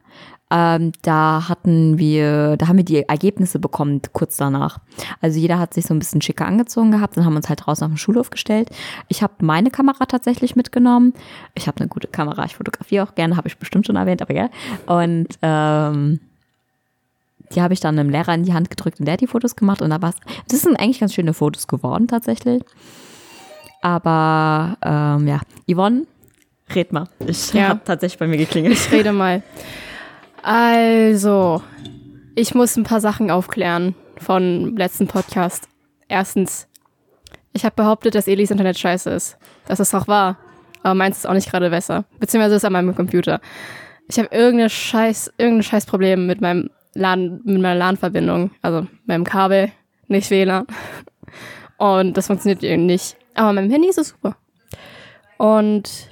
Ähm, 0.54 0.92
da 1.00 1.48
hatten 1.48 1.96
wir, 1.98 2.58
da 2.58 2.68
haben 2.68 2.76
wir 2.76 2.84
die 2.84 3.08
Ergebnisse 3.08 3.58
bekommen 3.58 4.02
kurz 4.12 4.36
danach. 4.36 4.80
Also 5.22 5.38
jeder 5.40 5.58
hat 5.58 5.72
sich 5.72 5.86
so 5.86 5.94
ein 5.94 5.98
bisschen 5.98 6.20
schicker 6.20 6.44
angezogen 6.44 6.90
gehabt 6.90 7.16
und 7.16 7.24
haben 7.24 7.36
uns 7.36 7.48
halt 7.48 7.64
draußen 7.64 7.84
auf 7.86 7.90
den 7.92 7.96
Schulhof 7.96 8.28
gestellt. 8.28 8.68
Ich 9.08 9.22
habe 9.22 9.32
meine 9.40 9.70
Kamera 9.70 10.04
tatsächlich 10.04 10.54
mitgenommen. 10.54 11.14
Ich 11.54 11.66
habe 11.68 11.78
eine 11.80 11.88
gute 11.88 12.06
Kamera, 12.08 12.44
ich 12.44 12.56
fotografiere 12.56 13.02
auch 13.08 13.14
gerne, 13.14 13.38
habe 13.38 13.48
ich 13.48 13.56
bestimmt 13.56 13.86
schon 13.86 13.96
erwähnt, 13.96 14.20
aber 14.20 14.34
ja. 14.34 14.50
Und 14.84 15.28
ähm, 15.40 16.20
die 17.54 17.62
habe 17.62 17.72
ich 17.72 17.80
dann 17.80 17.98
einem 17.98 18.10
Lehrer 18.10 18.34
in 18.34 18.42
die 18.44 18.52
Hand 18.52 18.68
gedrückt 18.68 19.00
und 19.00 19.06
der 19.06 19.14
hat 19.14 19.20
die 19.22 19.26
Fotos 19.26 19.56
gemacht 19.56 19.80
und 19.80 19.88
da 19.88 20.02
war's. 20.02 20.16
Das 20.48 20.60
sind 20.60 20.76
eigentlich 20.76 21.00
ganz 21.00 21.14
schöne 21.14 21.32
Fotos 21.32 21.66
geworden 21.66 22.08
tatsächlich. 22.08 22.62
Aber 23.80 24.76
ähm, 24.82 25.26
ja, 25.28 25.40
Yvonne, 25.70 26.06
red 26.74 26.92
mal. 26.92 27.08
Ich 27.26 27.52
Ja. 27.52 27.68
habe 27.68 27.80
tatsächlich 27.84 28.18
bei 28.18 28.26
mir 28.26 28.36
geklingelt. 28.36 28.74
Ich 28.74 28.92
rede 28.92 29.12
mal. 29.12 29.42
Also, 30.42 31.62
ich 32.35 32.55
muss 32.55 32.76
ein 32.76 32.83
paar 32.83 33.00
Sachen 33.00 33.31
aufklären 33.31 33.94
von 34.18 34.76
letzten 34.76 35.07
Podcast. 35.07 35.68
Erstens, 36.09 36.66
ich 37.52 37.64
habe 37.64 37.76
behauptet, 37.76 38.16
dass 38.16 38.26
Elis 38.26 38.50
Internet 38.50 38.76
scheiße 38.76 39.11
ist. 39.11 39.38
Das 39.66 39.78
ist 39.78 39.94
auch 39.94 40.09
wahr. 40.09 40.38
Aber 40.83 40.94
meins 40.94 41.18
ist 41.18 41.26
auch 41.26 41.35
nicht 41.35 41.50
gerade 41.50 41.70
besser. 41.70 42.05
Beziehungsweise 42.18 42.57
ist 42.57 42.64
an 42.64 42.72
meinem 42.72 42.94
Computer. 42.94 43.40
Ich 44.09 44.18
habe 44.18 44.35
irgendeine 44.35 44.68
Scheiß, 44.68 45.33
irgendein 45.38 45.62
Scheißproblem 45.62 46.26
mit 46.26 46.40
meinem 46.40 46.70
LAN, 46.94 47.40
mit 47.44 47.62
meiner 47.62 47.76
LAN-Verbindung. 47.76 48.50
Also 48.62 48.88
meinem 49.07 49.22
Kabel, 49.22 49.70
nicht 50.09 50.31
WLAN. 50.31 50.66
Und 51.78 52.16
das 52.16 52.26
funktioniert 52.26 52.64
irgendwie 52.64 52.94
nicht. 52.94 53.16
Aber 53.35 53.52
meinem 53.52 53.70
Handy 53.70 53.88
ist 53.88 53.98
es 53.98 54.09
super. 54.09 54.37
Und 55.38 56.11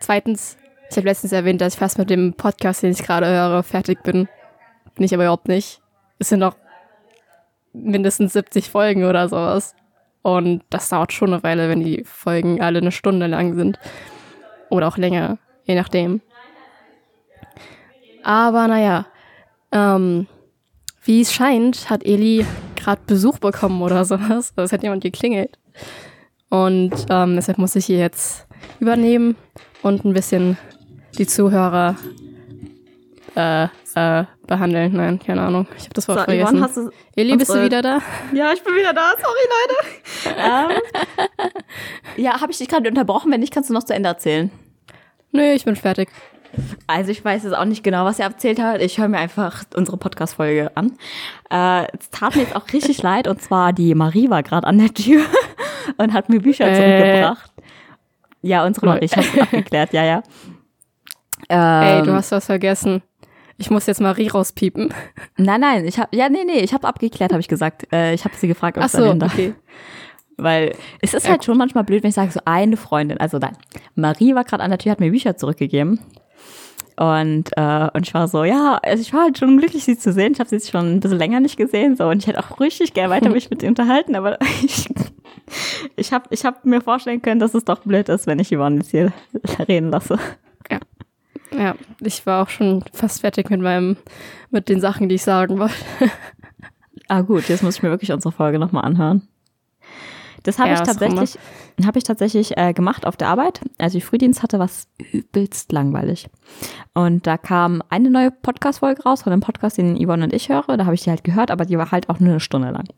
zweitens, 0.00 0.56
ich 0.90 0.96
habe 0.96 1.08
letztens 1.08 1.32
erwähnt, 1.32 1.60
dass 1.60 1.74
ich 1.74 1.78
fast 1.78 1.98
mit 1.98 2.10
dem 2.10 2.34
Podcast, 2.34 2.82
den 2.82 2.92
ich 2.92 3.02
gerade 3.02 3.26
höre, 3.26 3.62
fertig 3.62 4.02
bin. 4.02 4.28
Bin 4.94 5.04
ich 5.04 5.12
aber 5.14 5.24
überhaupt 5.24 5.48
nicht. 5.48 5.80
Es 6.18 6.28
sind 6.28 6.40
noch 6.40 6.56
mindestens 7.72 8.32
70 8.32 8.70
Folgen 8.70 9.04
oder 9.04 9.28
sowas. 9.28 9.74
Und 10.22 10.62
das 10.70 10.88
dauert 10.88 11.12
schon 11.12 11.32
eine 11.32 11.42
Weile, 11.42 11.68
wenn 11.68 11.80
die 11.80 12.04
Folgen 12.04 12.60
alle 12.60 12.78
eine 12.78 12.92
Stunde 12.92 13.26
lang 13.26 13.54
sind. 13.54 13.78
Oder 14.70 14.88
auch 14.88 14.96
länger, 14.96 15.38
je 15.64 15.74
nachdem. 15.74 16.20
Aber 18.24 18.66
naja, 18.66 19.06
ähm, 19.70 20.26
wie 21.04 21.20
es 21.20 21.32
scheint, 21.32 21.90
hat 21.90 22.04
Eli 22.04 22.44
gerade 22.74 23.02
Besuch 23.06 23.38
bekommen 23.38 23.82
oder 23.82 24.04
sowas. 24.04 24.52
Also 24.56 24.62
es 24.62 24.72
hat 24.72 24.82
jemand 24.82 25.02
geklingelt. 25.02 25.58
Und 26.48 26.92
ähm, 27.10 27.36
deshalb 27.36 27.58
muss 27.58 27.76
ich 27.76 27.86
hier 27.86 27.98
jetzt 27.98 28.46
übernehmen 28.80 29.36
und 29.82 30.04
ein 30.04 30.12
bisschen 30.12 30.56
die 31.18 31.26
Zuhörer 31.26 31.96
äh, 33.34 33.64
äh, 33.64 34.24
behandeln. 34.46 34.92
Nein, 34.94 35.18
keine 35.18 35.42
Ahnung. 35.42 35.66
Ich 35.76 35.84
habe 35.84 35.94
das 35.94 36.08
Wort 36.08 36.22
vergessen. 36.24 36.62
hast 36.62 36.76
du. 36.76 36.90
Eli, 37.14 37.36
bist 37.36 37.50
du 37.54 37.62
wieder 37.62 37.82
da? 37.82 38.00
Ja, 38.32 38.52
ich 38.52 38.62
bin 38.62 38.74
wieder 38.74 38.92
da. 38.92 39.12
Sorry, 39.20 40.36
Leute. 40.36 40.74
ähm, 41.36 41.50
ja, 42.24 42.40
habe 42.40 42.52
ich 42.52 42.58
dich 42.58 42.68
gerade 42.68 42.88
unterbrochen? 42.88 43.30
Wenn 43.32 43.40
nicht, 43.40 43.52
kannst 43.52 43.70
du 43.70 43.74
noch 43.74 43.84
zu 43.84 43.94
Ende 43.94 44.08
erzählen. 44.08 44.50
Nö, 45.32 45.52
ich 45.52 45.64
bin 45.64 45.76
fertig. 45.76 46.08
Also 46.86 47.10
ich 47.10 47.22
weiß 47.22 47.42
jetzt 47.42 47.54
auch 47.54 47.66
nicht 47.66 47.82
genau, 47.84 48.06
was 48.06 48.18
er 48.18 48.26
erzählt 48.26 48.58
hat. 48.60 48.80
Ich 48.80 48.96
höre 48.98 49.08
mir 49.08 49.18
einfach 49.18 49.64
unsere 49.74 49.98
Podcast-Folge 49.98 50.70
an. 50.74 50.92
Äh, 51.50 51.86
es 51.98 52.08
tat 52.10 52.34
mir 52.36 52.42
jetzt 52.42 52.56
auch 52.56 52.72
richtig 52.72 53.02
leid. 53.02 53.28
Und 53.28 53.42
zwar 53.42 53.72
die 53.74 53.94
Marie 53.94 54.30
war 54.30 54.42
gerade 54.42 54.66
an 54.66 54.78
der 54.78 54.94
Tür 54.94 55.22
und 55.98 56.12
hat 56.14 56.28
mir 56.30 56.40
Bücher 56.40 56.66
Äh. 56.66 56.74
zurückgebracht. 56.74 57.52
Ja, 58.40 58.64
unsere. 58.64 58.86
Marie, 58.86 59.04
ich 59.04 59.16
habe 59.16 59.42
abgeklärt, 59.42 59.92
ja, 59.92 60.04
ja. 60.04 60.22
Ey, 61.48 61.98
Ähm, 61.98 62.04
du 62.04 62.12
hast 62.12 62.32
was 62.32 62.46
vergessen. 62.46 63.02
Ich 63.58 63.70
muss 63.70 63.86
jetzt 63.86 64.00
Marie 64.00 64.28
rauspiepen. 64.28 64.92
Nein, 65.38 65.60
nein, 65.60 65.84
ich 65.86 65.98
habe, 65.98 66.14
ja, 66.14 66.28
nee, 66.28 66.44
nee, 66.44 66.60
ich 66.60 66.74
habe 66.74 66.86
abgeklärt, 66.86 67.32
habe 67.32 67.40
ich 67.40 67.48
gesagt. 67.48 67.90
Äh, 67.92 68.12
ich 68.14 68.24
habe 68.24 68.34
sie 68.36 68.48
gefragt, 68.48 68.76
ob 68.76 68.84
Ach 68.84 68.88
so, 68.88 69.06
dann 69.06 69.20
da. 69.20 69.26
okay. 69.26 69.54
Weil 70.38 70.74
es 71.00 71.14
ist 71.14 71.26
halt 71.28 71.44
schon 71.46 71.56
manchmal 71.56 71.84
blöd, 71.84 72.02
wenn 72.02 72.10
ich 72.10 72.14
sage, 72.14 72.30
so 72.30 72.40
eine 72.44 72.76
Freundin. 72.76 73.16
Also 73.18 73.38
nein, 73.38 73.56
Marie 73.94 74.34
war 74.34 74.44
gerade 74.44 74.62
an 74.62 74.68
der 74.70 74.78
Tür, 74.78 74.92
hat 74.92 75.00
mir 75.00 75.10
Bücher 75.10 75.38
zurückgegeben. 75.38 75.98
Und, 76.98 77.50
äh, 77.56 77.88
und 77.92 78.06
ich 78.06 78.12
war 78.14 78.28
so, 78.28 78.44
ja, 78.44 78.78
also 78.82 79.00
ich 79.00 79.12
war 79.14 79.22
halt 79.24 79.38
schon 79.38 79.56
glücklich, 79.58 79.84
sie 79.84 79.98
zu 79.98 80.12
sehen. 80.12 80.32
Ich 80.32 80.40
habe 80.40 80.48
sie 80.48 80.56
jetzt 80.56 80.70
schon 80.70 80.96
ein 80.96 81.00
bisschen 81.00 81.18
länger 81.18 81.40
nicht 81.40 81.56
gesehen. 81.56 81.96
So, 81.96 82.08
und 82.08 82.18
ich 82.18 82.26
hätte 82.26 82.38
auch 82.38 82.60
richtig 82.60 82.92
gerne 82.92 83.10
weiter 83.10 83.28
mich 83.30 83.48
mit 83.48 83.62
ihr 83.62 83.68
unterhalten, 83.70 84.14
aber 84.14 84.38
ich, 84.62 84.88
ich 85.96 86.12
habe 86.12 86.26
ich 86.30 86.44
hab 86.44 86.66
mir 86.66 86.82
vorstellen 86.82 87.22
können, 87.22 87.40
dass 87.40 87.54
es 87.54 87.64
doch 87.64 87.80
blöd 87.80 88.10
ist, 88.10 88.26
wenn 88.26 88.38
ich 88.38 88.48
Yvonne 88.48 88.76
jetzt 88.76 88.90
hier 88.90 89.12
reden 89.68 89.90
lasse. 89.90 90.18
Ja, 91.56 91.74
ich 92.00 92.26
war 92.26 92.42
auch 92.42 92.48
schon 92.48 92.84
fast 92.92 93.20
fertig 93.20 93.50
mit 93.50 93.60
meinem, 93.60 93.96
mit 94.50 94.68
den 94.68 94.80
Sachen, 94.80 95.08
die 95.08 95.16
ich 95.16 95.22
sagen 95.22 95.58
wollte. 95.58 95.74
Ah 97.08 97.20
gut, 97.20 97.48
jetzt 97.48 97.62
muss 97.62 97.76
ich 97.76 97.82
mir 97.84 97.90
wirklich 97.90 98.10
unsere 98.10 98.32
Folge 98.32 98.58
nochmal 98.58 98.84
anhören. 98.84 99.28
Das 100.42 100.58
habe 100.58 100.70
Ja, 100.70 100.74
ich 100.74 100.80
was 100.80 100.88
tatsächlich, 100.88 101.38
habe 101.84 101.98
ich 101.98 102.04
tatsächlich 102.04 102.56
äh, 102.56 102.72
gemacht 102.72 103.06
auf 103.06 103.16
der 103.16 103.28
Arbeit. 103.28 103.60
Als 103.78 103.94
ich 103.94 104.04
Frühdienst 104.04 104.42
hatte, 104.42 104.58
war 104.58 104.66
es 104.66 104.88
übelst 105.12 105.70
langweilig. 105.70 106.28
Und 106.94 107.26
da 107.28 107.36
kam 107.36 107.82
eine 107.90 108.10
neue 108.10 108.30
Podcast-Folge 108.30 109.02
raus 109.04 109.22
von 109.22 109.32
einem 109.32 109.40
Podcast, 109.40 109.78
den 109.78 109.96
Yvonne 109.96 110.24
und 110.24 110.32
ich 110.32 110.48
höre. 110.48 110.76
Da 110.76 110.84
habe 110.84 110.94
ich 110.94 111.02
die 111.02 111.10
halt 111.10 111.22
gehört, 111.22 111.52
aber 111.52 111.64
die 111.64 111.78
war 111.78 111.92
halt 111.92 112.08
auch 112.08 112.18
nur 112.18 112.30
eine 112.30 112.40
Stunde 112.40 112.70
lang. 112.70 112.88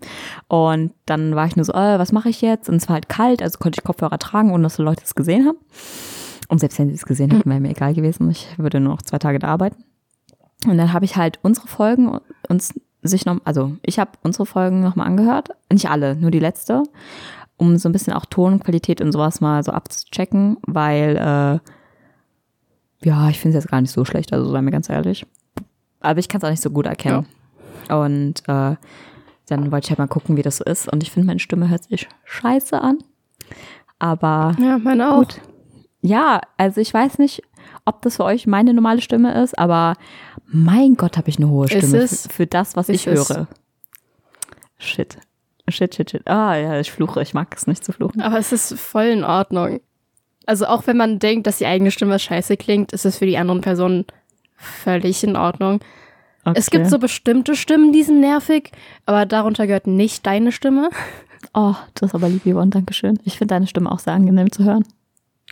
Und 0.49 0.93
dann 1.05 1.35
war 1.35 1.47
ich 1.47 1.57
nur 1.57 1.65
so, 1.67 1.73
äh, 1.73 1.99
was 1.99 2.13
mache 2.13 2.29
ich 2.31 2.41
jetzt? 2.41 2.69
Und 2.69 2.77
es 2.77 2.89
war 2.89 2.95
halt 2.95 3.09
kalt, 3.11 3.43
also 3.43 3.59
konnte 3.59 3.79
ich 3.79 3.85
Kopfhörer 3.85 4.19
tragen, 4.19 4.53
ohne 4.53 4.63
dass 4.65 4.77
die 4.77 4.83
Leute 4.83 5.03
es 5.05 5.15
gesehen 5.15 5.47
haben. 5.47 5.59
Und 6.49 6.59
selbst 6.61 6.79
wenn 6.79 6.89
sie 6.89 6.95
es 6.95 7.05
gesehen 7.05 7.31
hätten, 7.31 7.49
wäre 7.49 7.61
mir 7.61 7.71
egal 7.71 7.95
gewesen. 7.95 8.31
Ich 8.31 8.59
würde 8.59 8.81
nur 8.81 8.95
noch 8.95 9.03
zwei 9.03 9.19
Tage 9.19 9.39
da 9.39 9.49
arbeiten. 9.49 9.85
Und 10.67 10.79
dann 10.79 10.93
habe 10.93 11.05
ich 11.05 11.17
halt 11.17 11.39
unsere 11.43 11.69
Folgen 11.69 12.19
uns 12.49 12.75
sich 13.03 13.27
noch, 13.27 13.39
also 13.45 13.77
ich 13.83 13.99
habe 13.99 14.13
unsere 14.23 14.47
Folgen 14.47 14.81
nochmal 14.81 15.07
angehört. 15.07 15.51
Nicht 15.73 15.89
alle, 15.91 16.17
nur 16.17 16.31
die 16.31 16.41
letzte. 16.41 16.83
Um 17.57 17.77
so 17.77 17.89
ein 17.89 17.93
bisschen 17.93 18.13
auch 18.13 18.25
Tonqualität 18.25 19.01
und 19.01 19.13
sowas 19.13 19.41
mal 19.41 19.63
so 19.63 19.73
abzuchecken, 19.73 20.59
weil, 20.67 21.17
äh, 21.17 23.07
ja, 23.07 23.29
ich 23.29 23.39
finde 23.39 23.57
es 23.57 23.65
jetzt 23.65 23.71
gar 23.71 23.81
nicht 23.81 23.93
so 23.93 24.05
schlecht, 24.05 24.33
also 24.33 24.51
sei 24.51 24.63
mir 24.63 24.71
ganz 24.71 24.89
ehrlich. 24.89 25.27
Aber 26.01 26.19
ich 26.19 26.29
kann 26.29 26.41
es 26.41 26.45
auch 26.45 26.51
nicht 26.51 26.63
so 26.63 26.71
gut 26.71 26.87
erkennen. 26.87 27.27
Und 27.89 28.41
äh, 28.49 28.77
dann 29.47 29.73
wollte 29.73 29.87
ich 29.87 29.91
halt 29.91 29.99
mal 29.99 30.07
gucken, 30.09 30.37
wie 30.37 30.43
das 30.43 30.59
so 30.59 30.65
ist. 30.65 30.93
Und 30.93 31.03
ich 31.03 31.11
finde, 31.11 31.27
meine 31.27 31.41
Stimme 31.41 31.69
hört 31.69 31.85
sich 31.85 32.09
scheiße 32.25 32.81
an. 32.81 32.99
Aber 33.99 34.55
Ja, 34.61 34.79
meine 34.79 35.13
auch. 35.13 35.27
Ja, 36.01 36.41
also 36.57 36.81
ich 36.81 36.93
weiß 36.93 37.19
nicht, 37.19 37.43
ob 37.85 38.03
das 38.03 38.17
für 38.17 38.25
euch 38.25 38.47
meine 38.47 38.73
normale 38.75 39.01
Stimme 39.01 39.41
ist, 39.43 39.59
aber 39.59 39.95
mein 40.47 40.95
Gott, 40.95 41.17
habe 41.17 41.29
ich 41.29 41.39
eine 41.39 41.49
hohe 41.49 41.69
Stimme 41.69 41.99
es? 41.99 42.23
für, 42.23 42.33
für 42.33 42.47
das, 42.47 42.77
was 42.77 42.89
Ist 42.89 43.07
ich 43.07 43.07
es? 43.09 43.29
höre. 43.29 43.49
Shit. 44.79 45.19
Shit, 45.69 45.95
shit, 45.95 46.11
shit. 46.11 46.27
Ah, 46.27 46.57
ja, 46.57 46.81
ich 46.81 46.91
fluche. 46.91 47.21
Ich 47.21 47.35
mag 47.35 47.55
es 47.55 47.67
nicht 47.67 47.85
zu 47.85 47.93
fluchen. 47.93 48.23
Aber 48.23 48.39
es 48.39 48.53
ist 48.53 48.79
voll 48.79 49.07
in 49.07 49.25
Ordnung. 49.25 49.81
Also 50.47 50.67
auch 50.67 50.87
wenn 50.87 50.97
man 50.97 51.19
denkt, 51.19 51.47
dass 51.47 51.59
die 51.59 51.67
eigene 51.67 51.91
Stimme 51.91 52.19
scheiße 52.19 52.57
klingt, 52.57 52.93
ist 52.93 53.05
es 53.05 53.19
für 53.19 53.27
die 53.27 53.37
anderen 53.37 53.61
Personen 53.61 54.07
völlig 54.57 55.23
in 55.25 55.37
Ordnung. 55.37 55.81
Okay. 56.45 56.59
Es 56.59 56.71
gibt 56.71 56.87
so 56.89 56.99
bestimmte 56.99 57.55
Stimmen, 57.55 57.93
die 57.93 58.03
sind 58.03 58.21
nervig, 58.21 58.71
aber 59.05 59.27
darunter 59.27 59.67
gehört 59.67 59.87
nicht 59.87 60.25
deine 60.25 60.53
Stimme. 60.53 60.89
Oh, 61.53 61.75
das 61.95 62.11
ist 62.11 62.15
aber 62.15 62.29
lieb, 62.31 62.45
Yvonne. 62.47 62.71
Dankeschön. 62.71 63.19
Ich 63.25 63.37
finde 63.37 63.55
deine 63.55 63.67
Stimme 63.67 63.93
auch 63.93 63.99
sehr 63.99 64.15
angenehm 64.15 64.51
zu 64.51 64.65
hören. 64.65 64.85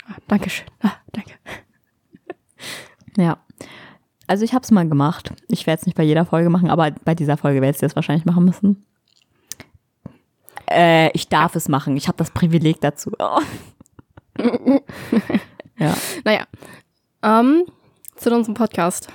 Ah, 0.07 0.15
Dankeschön. 0.27 0.67
Ah, 0.81 0.93
danke. 1.11 1.33
Ja. 3.17 3.39
Also 4.27 4.45
ich 4.45 4.53
habe 4.53 4.61
es 4.61 4.69
mal 4.69 4.87
gemacht. 4.87 5.33
Ich 5.47 5.65
werde 5.65 5.79
es 5.79 5.85
nicht 5.87 5.95
bei 5.95 6.03
jeder 6.03 6.23
Folge 6.23 6.51
machen, 6.51 6.69
aber 6.69 6.91
bei 6.91 7.15
dieser 7.15 7.35
Folge 7.35 7.61
werde 7.61 7.75
ich 7.75 7.81
es 7.81 7.95
wahrscheinlich 7.95 8.25
machen 8.25 8.45
müssen. 8.45 8.85
Äh, 10.69 11.09
ich 11.13 11.27
darf 11.27 11.55
es 11.55 11.67
machen. 11.67 11.97
Ich 11.97 12.07
habe 12.07 12.17
das 12.17 12.29
Privileg 12.29 12.79
dazu. 12.81 13.11
Oh. 13.17 13.39
ja. 15.79 15.95
Naja, 16.23 16.45
ähm, 17.23 17.63
zu 18.15 18.33
unserem 18.33 18.53
Podcast. 18.53 19.07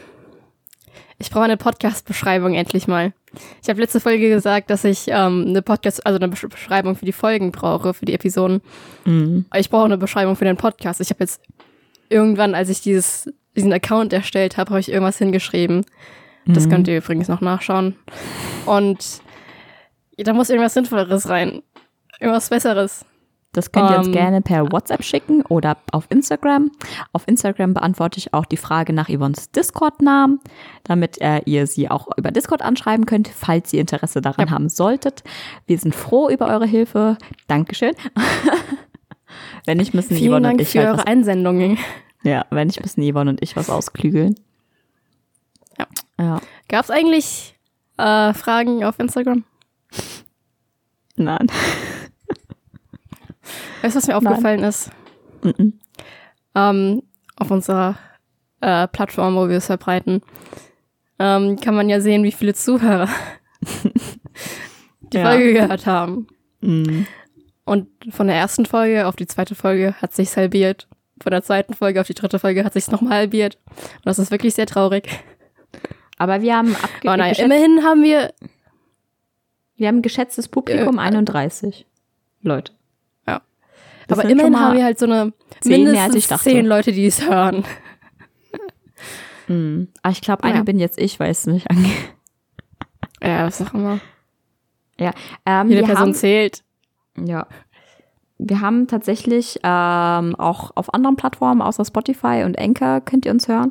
Ich 1.22 1.30
brauche 1.30 1.44
eine 1.44 1.56
Podcast-Beschreibung 1.56 2.54
endlich 2.54 2.88
mal. 2.88 3.12
Ich 3.62 3.68
habe 3.68 3.80
letzte 3.80 4.00
Folge 4.00 4.28
gesagt, 4.28 4.70
dass 4.70 4.82
ich 4.82 5.04
ähm, 5.06 5.44
eine 5.48 5.62
Podcast, 5.62 6.04
also 6.04 6.18
eine 6.18 6.26
Besch- 6.35 6.48
Beschreibung 6.48 6.96
für 6.96 7.04
die 7.06 7.12
Folgen 7.12 7.52
brauche, 7.52 7.94
für 7.94 8.04
die 8.04 8.12
Episoden. 8.12 8.61
Mhm. 9.04 9.46
Ich 9.54 9.70
brauche 9.70 9.85
eine 9.85 9.98
Beschreibung 9.98 10.35
für 10.35 10.44
den 10.44 10.56
Podcast. 10.56 11.00
Ich 11.00 11.11
habe 11.11 11.20
jetzt 11.20 11.40
irgendwann, 12.08 12.56
als 12.56 12.68
ich 12.70 12.80
dieses, 12.80 13.32
diesen 13.54 13.72
Account 13.72 14.12
erstellt 14.12 14.56
habe, 14.56 14.70
habe 14.70 14.80
ich 14.80 14.90
irgendwas 14.90 15.18
hingeschrieben. 15.18 15.87
Das 16.44 16.66
Mhm. 16.66 16.70
könnt 16.70 16.88
ihr 16.88 16.96
übrigens 16.98 17.28
noch 17.28 17.40
nachschauen. 17.40 17.94
Und 18.66 19.20
da 20.16 20.32
muss 20.32 20.50
irgendwas 20.50 20.74
Sinnvolleres 20.74 21.28
rein. 21.28 21.62
Irgendwas 22.18 22.48
Besseres. 22.48 23.04
Das 23.52 23.70
könnt 23.70 23.90
ihr 23.90 23.98
uns 23.98 24.06
Ähm, 24.06 24.12
gerne 24.14 24.40
per 24.40 24.72
WhatsApp 24.72 25.04
schicken 25.04 25.42
oder 25.42 25.76
auf 25.92 26.06
Instagram. 26.08 26.70
Auf 27.12 27.28
Instagram 27.28 27.74
beantworte 27.74 28.16
ich 28.16 28.32
auch 28.32 28.46
die 28.46 28.56
Frage 28.56 28.94
nach 28.94 29.10
Yvonnes 29.10 29.50
Discord-Namen, 29.50 30.40
damit 30.84 31.20
äh, 31.20 31.42
ihr 31.44 31.66
sie 31.66 31.90
auch 31.90 32.08
über 32.16 32.30
Discord 32.30 32.62
anschreiben 32.62 33.04
könnt, 33.04 33.28
falls 33.28 33.70
ihr 33.74 33.80
Interesse 33.82 34.22
daran 34.22 34.50
haben 34.50 34.70
solltet. 34.70 35.22
Wir 35.66 35.78
sind 35.78 35.94
froh 35.94 36.30
über 36.30 36.46
eure 36.46 36.66
Hilfe. 36.66 37.18
Dankeschön. 37.46 37.92
wenn 39.66 39.76
nicht, 39.76 39.92
müssen 39.92 40.16
Vielen 40.16 40.32
Yvonne 40.32 40.48
Dank 40.48 40.54
und 40.54 40.62
ich 40.62 40.70
für 40.70 40.78
halt 40.78 40.88
eure 40.88 41.06
Einsendungen. 41.06 41.76
ja, 42.22 42.46
wenn 42.48 42.68
nicht, 42.68 42.80
müssen 42.80 43.02
Yvonne 43.02 43.30
und 43.30 43.42
ich 43.42 43.54
was 43.54 43.68
ausklügeln. 43.68 44.34
Ja. 45.78 45.86
Ja. 46.18 46.40
Gab 46.68 46.84
es 46.84 46.90
eigentlich 46.90 47.54
äh, 47.98 48.32
Fragen 48.32 48.82
auf 48.82 48.98
Instagram? 48.98 49.44
Nein. 51.16 51.48
Weißt 53.83 53.94
du, 53.94 53.98
was 53.98 54.07
mir 54.07 54.14
Nein. 54.20 54.26
aufgefallen 54.26 54.64
ist? 54.64 54.90
Mhm. 55.42 55.78
Ähm, 56.55 57.02
auf 57.37 57.50
unserer 57.50 57.96
äh, 58.61 58.87
Plattform, 58.88 59.35
wo 59.37 59.48
wir 59.48 59.57
es 59.57 59.66
verbreiten. 59.66 60.22
ähm, 61.18 61.59
kann 61.61 61.74
man 61.74 61.88
ja 61.88 62.00
sehen, 62.00 62.22
wie 62.24 62.33
viele 62.33 62.55
Zuhörer 62.55 63.09
die 65.12 65.16
Ja. 65.18 65.31
Folge 65.31 65.52
gehört 65.55 65.87
haben. 65.87 66.26
Mhm. 66.61 67.07
Und 67.64 67.88
von 68.11 68.26
der 68.26 68.37
ersten 68.37 68.66
Folge 68.66 69.07
auf 69.07 69.16
die 69.16 69.26
zweite 69.26 69.55
Folge 69.55 69.94
hat 70.00 70.14
sich's 70.14 70.37
halbiert. 70.37 70.88
Von 71.22 71.31
der 71.31 71.42
zweiten 71.42 71.74
Folge 71.74 72.00
auf 72.00 72.07
die 72.09 72.14
dritte 72.14 72.38
Folge 72.38 72.64
hat 72.64 72.72
sich's 72.72 72.90
nochmal 72.90 73.18
halbiert. 73.18 73.59
Und 73.68 74.07
das 74.07 74.18
ist 74.18 74.31
wirklich 74.31 74.55
sehr 74.55 74.66
traurig. 74.66 75.09
Aber 76.18 76.42
wir 76.42 76.57
haben, 76.57 76.74
abge 76.76 77.16
geschätzt, 77.16 77.40
immerhin 77.40 77.83
haben 77.85 78.02
wir, 78.02 78.33
wir 79.76 79.88
haben 79.88 79.98
ein 79.98 80.02
geschätztes 80.02 80.48
Publikum 80.48 80.98
Äh, 80.98 81.02
31 81.02 81.87
Leute. 82.42 82.72
Ja. 84.12 84.16
Das 84.16 84.25
aber 84.25 84.31
immerhin 84.31 84.59
haben 84.61 84.77
wir 84.77 84.85
halt 84.85 84.98
so 84.98 85.07
eine 85.07 85.33
zehn 85.61 85.85
mehr, 85.85 85.92
mindestens 85.92 86.14
ich 86.16 86.27
dachte. 86.29 86.44
zehn 86.51 86.66
Leute, 86.66 86.92
die 86.92 87.07
es 87.07 87.27
hören. 87.29 87.64
Mhm. 89.48 89.88
Aber 90.03 90.12
ich 90.12 90.20
glaube, 90.20 90.44
eine 90.44 90.59
Ja. 90.59 90.62
bin 90.62 90.79
jetzt 90.79 90.98
ich, 91.01 91.18
weiß 91.18 91.46
nicht. 91.48 91.70
angeht. 91.70 91.92
Ja, 93.25 93.46
was 93.46 93.62
auch 93.62 93.72
immer. 93.72 94.01
Ähm, 94.98 95.68
Jede 95.70 95.83
Person 95.85 95.96
haben, 96.09 96.14
zählt. 96.14 96.64
Ja. 97.16 97.46
Wir 98.38 98.61
haben 98.61 98.88
tatsächlich 98.88 99.61
ähm, 99.62 100.35
auch 100.35 100.72
auf 100.75 100.92
anderen 100.92 101.14
Plattformen 101.14 101.62
außer 101.62 101.85
Spotify 101.85 102.42
und 102.44 102.59
Anchor 102.59 103.01
könnt 103.01 103.25
ihr 103.25 103.31
uns 103.31 103.46
hören. 103.46 103.70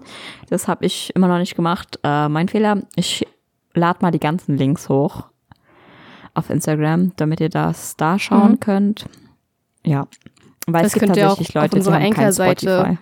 Das 0.49 0.69
habe 0.69 0.85
ich 0.85 1.13
immer 1.17 1.27
noch 1.27 1.37
nicht 1.37 1.55
gemacht. 1.57 1.99
Äh, 2.03 2.29
mein 2.29 2.47
Fehler. 2.47 2.83
Ich 2.95 3.27
lade 3.73 3.99
mal 4.01 4.11
die 4.11 4.21
ganzen 4.21 4.55
Links 4.55 4.87
hoch 4.87 5.25
auf 6.33 6.49
Instagram, 6.49 7.11
damit 7.17 7.41
ihr 7.41 7.49
das 7.49 7.97
da 7.97 8.17
schauen 8.17 8.51
Mhm. 8.53 8.59
könnt. 8.61 9.05
Ja. 9.85 10.07
Weil 10.67 10.83
Das 10.83 10.89
es 10.89 10.93
gibt 10.93 11.05
könnt 11.05 11.17
ihr 11.17 11.25
auch 11.25 11.29
tatsächlich 11.29 11.57
auf 11.57 11.63
Leute, 11.63 11.69
die 11.71 11.77
unserer 11.77 11.95
haben 11.95 12.01
kein 12.01 12.13
Anchor-Seite 12.13 12.77
Spotify. 12.79 12.97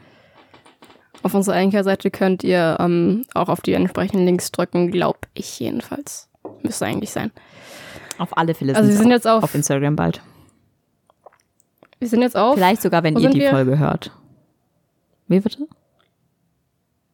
Auf 1.21 1.33
unserer 1.33 1.55
Anchor-Seite 1.57 2.11
könnt 2.11 2.43
ihr 2.43 2.77
ähm, 2.79 3.25
auch 3.33 3.49
auf 3.49 3.61
die 3.61 3.73
entsprechenden 3.73 4.25
Links 4.25 4.51
drücken, 4.51 4.89
glaub 4.91 5.27
ich 5.33 5.59
jedenfalls. 5.59 6.29
Müsste 6.63 6.85
eigentlich 6.85 7.11
sein. 7.11 7.31
Auf 8.17 8.37
alle 8.37 8.53
Fälle 8.53 8.75
Also 8.75 8.89
wir 8.89 8.95
sind 8.95 9.11
jetzt 9.11 9.27
auf, 9.27 9.43
auf 9.43 9.55
Instagram 9.55 9.95
bald. 9.95 10.21
wir 11.99 12.07
sind 12.07 12.21
jetzt 12.21 12.37
auf, 12.37 12.55
Vielleicht 12.55 12.81
sogar, 12.81 13.03
wenn 13.03 13.17
ihr 13.17 13.29
die 13.29 13.39
wir? 13.39 13.49
Folge 13.51 13.77
hört. 13.79 14.11
Wie 15.27 15.39
bitte? 15.39 15.67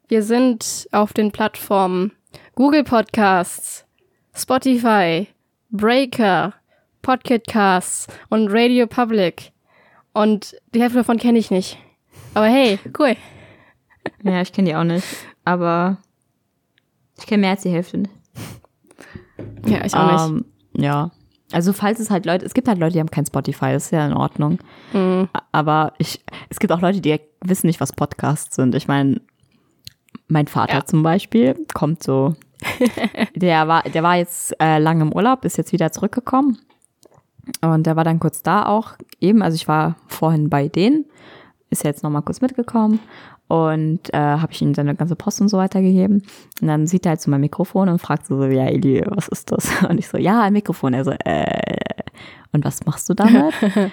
wir 0.08 0.22
sind 0.24 0.88
auf 0.92 1.14
den 1.14 1.32
Plattformen 1.32 2.12
Google 2.54 2.84
Podcasts, 2.84 3.86
Spotify, 4.36 5.28
Breaker, 5.72 6.54
Pocket 7.02 7.46
Casts 7.48 8.08
und 8.30 8.48
Radio 8.52 8.86
Public. 8.88 9.52
Und 10.16 10.56
die 10.74 10.82
Hälfte 10.82 10.98
davon 11.00 11.18
kenne 11.18 11.38
ich 11.38 11.52
nicht. 11.52 11.78
Aber 12.34 12.46
hey, 12.48 12.80
cool. 12.98 13.16
Ja, 14.24 14.42
ich 14.42 14.54
kenne 14.54 14.70
die 14.70 14.76
auch 14.76 14.84
nicht. 14.84 15.06
Aber 15.44 15.98
ich 17.20 17.28
kenne 17.28 17.42
mehr 17.42 17.52
als 17.52 17.64
die 17.64 17.70
Hälfte 17.70 17.98
nicht. 18.00 18.12
Ja, 19.68 19.84
ich 19.86 19.94
auch 19.94 20.12
nicht. 20.32 20.46
Ähm, 20.76 20.82
ja. 20.82 21.12
Also 21.52 21.74
falls 21.74 22.00
es 22.00 22.10
halt 22.10 22.26
Leute, 22.26 22.46
es 22.46 22.54
gibt 22.54 22.68
halt 22.68 22.80
Leute, 22.80 22.94
die 22.94 23.00
haben 23.00 23.12
kein 23.12 23.26
Spotify, 23.26 23.74
das 23.74 23.86
ist 23.86 23.92
ja 23.92 24.06
in 24.06 24.14
Ordnung. 24.14 24.60
Mhm. 24.94 25.28
Aber 25.52 25.94
ich, 25.98 26.24
es 26.50 26.60
gibt 26.60 26.72
auch 26.72 26.82
Leute, 26.82 27.02
die 27.02 27.20
wissen 27.42 27.68
nicht, 27.68 27.80
was 27.82 27.94
Podcasts 27.94 28.56
sind. 28.56 28.74
Ich 28.74 28.88
meine, 28.88 29.22
mein 30.28 30.48
Vater 30.48 30.76
Ja. 30.76 30.86
zum 30.86 31.04
Beispiel 31.04 31.56
kommt 31.74 32.02
so, 32.04 32.36
der 33.36 33.68
war, 33.68 33.84
der 33.84 34.02
war 34.02 34.16
jetzt 34.16 34.56
äh, 34.62 34.80
lange 34.80 35.04
im 35.04 35.14
Urlaub, 35.14 35.46
ist 35.46 35.58
jetzt 35.58 35.72
wieder 35.74 35.92
zurückgekommen. 35.92 36.58
Und 37.62 37.86
der 37.86 37.96
war 37.96 38.04
dann 38.04 38.20
kurz 38.20 38.44
da 38.44 38.66
auch 38.66 38.94
eben. 39.20 39.42
Also 39.42 39.56
ich 39.56 39.68
war 39.68 39.96
vorhin 40.08 40.50
bei 40.50 40.68
denen, 40.68 41.06
ist 41.70 41.84
jetzt 41.84 42.04
nochmal 42.04 42.22
kurz 42.22 42.42
mitgekommen 42.42 43.00
und 43.48 44.14
äh, 44.14 44.18
habe 44.18 44.52
ich 44.52 44.62
ihm 44.62 44.74
seine 44.74 44.96
ganze 44.96 45.16
Post 45.16 45.42
und 45.42 45.50
so 45.50 45.58
weiter 45.58 45.82
gegeben. 45.82 46.24
Und 46.62 46.68
dann 46.68 46.88
sieht 46.88 47.06
er 47.06 47.12
halt 47.12 47.22
so 47.22 47.30
mein 47.30 47.42
Mikrofon 47.42 47.90
und 47.90 48.00
fragt 48.00 48.26
so, 48.26 48.44
ja, 48.46 48.66
Eli, 48.66 49.04
was 49.08 49.28
ist 49.28 49.52
das? 49.52 49.70
Und 49.90 50.00
ich 50.00 50.08
so, 50.08 50.18
ja, 50.18 50.42
ein 50.42 50.54
Mikrofon. 50.54 50.94
Er 50.94 51.04
so, 51.04 51.12
äh, 51.12 51.78
und 52.52 52.64
was 52.64 52.86
machst 52.86 53.10
du 53.10 53.14
damit? 53.14 53.54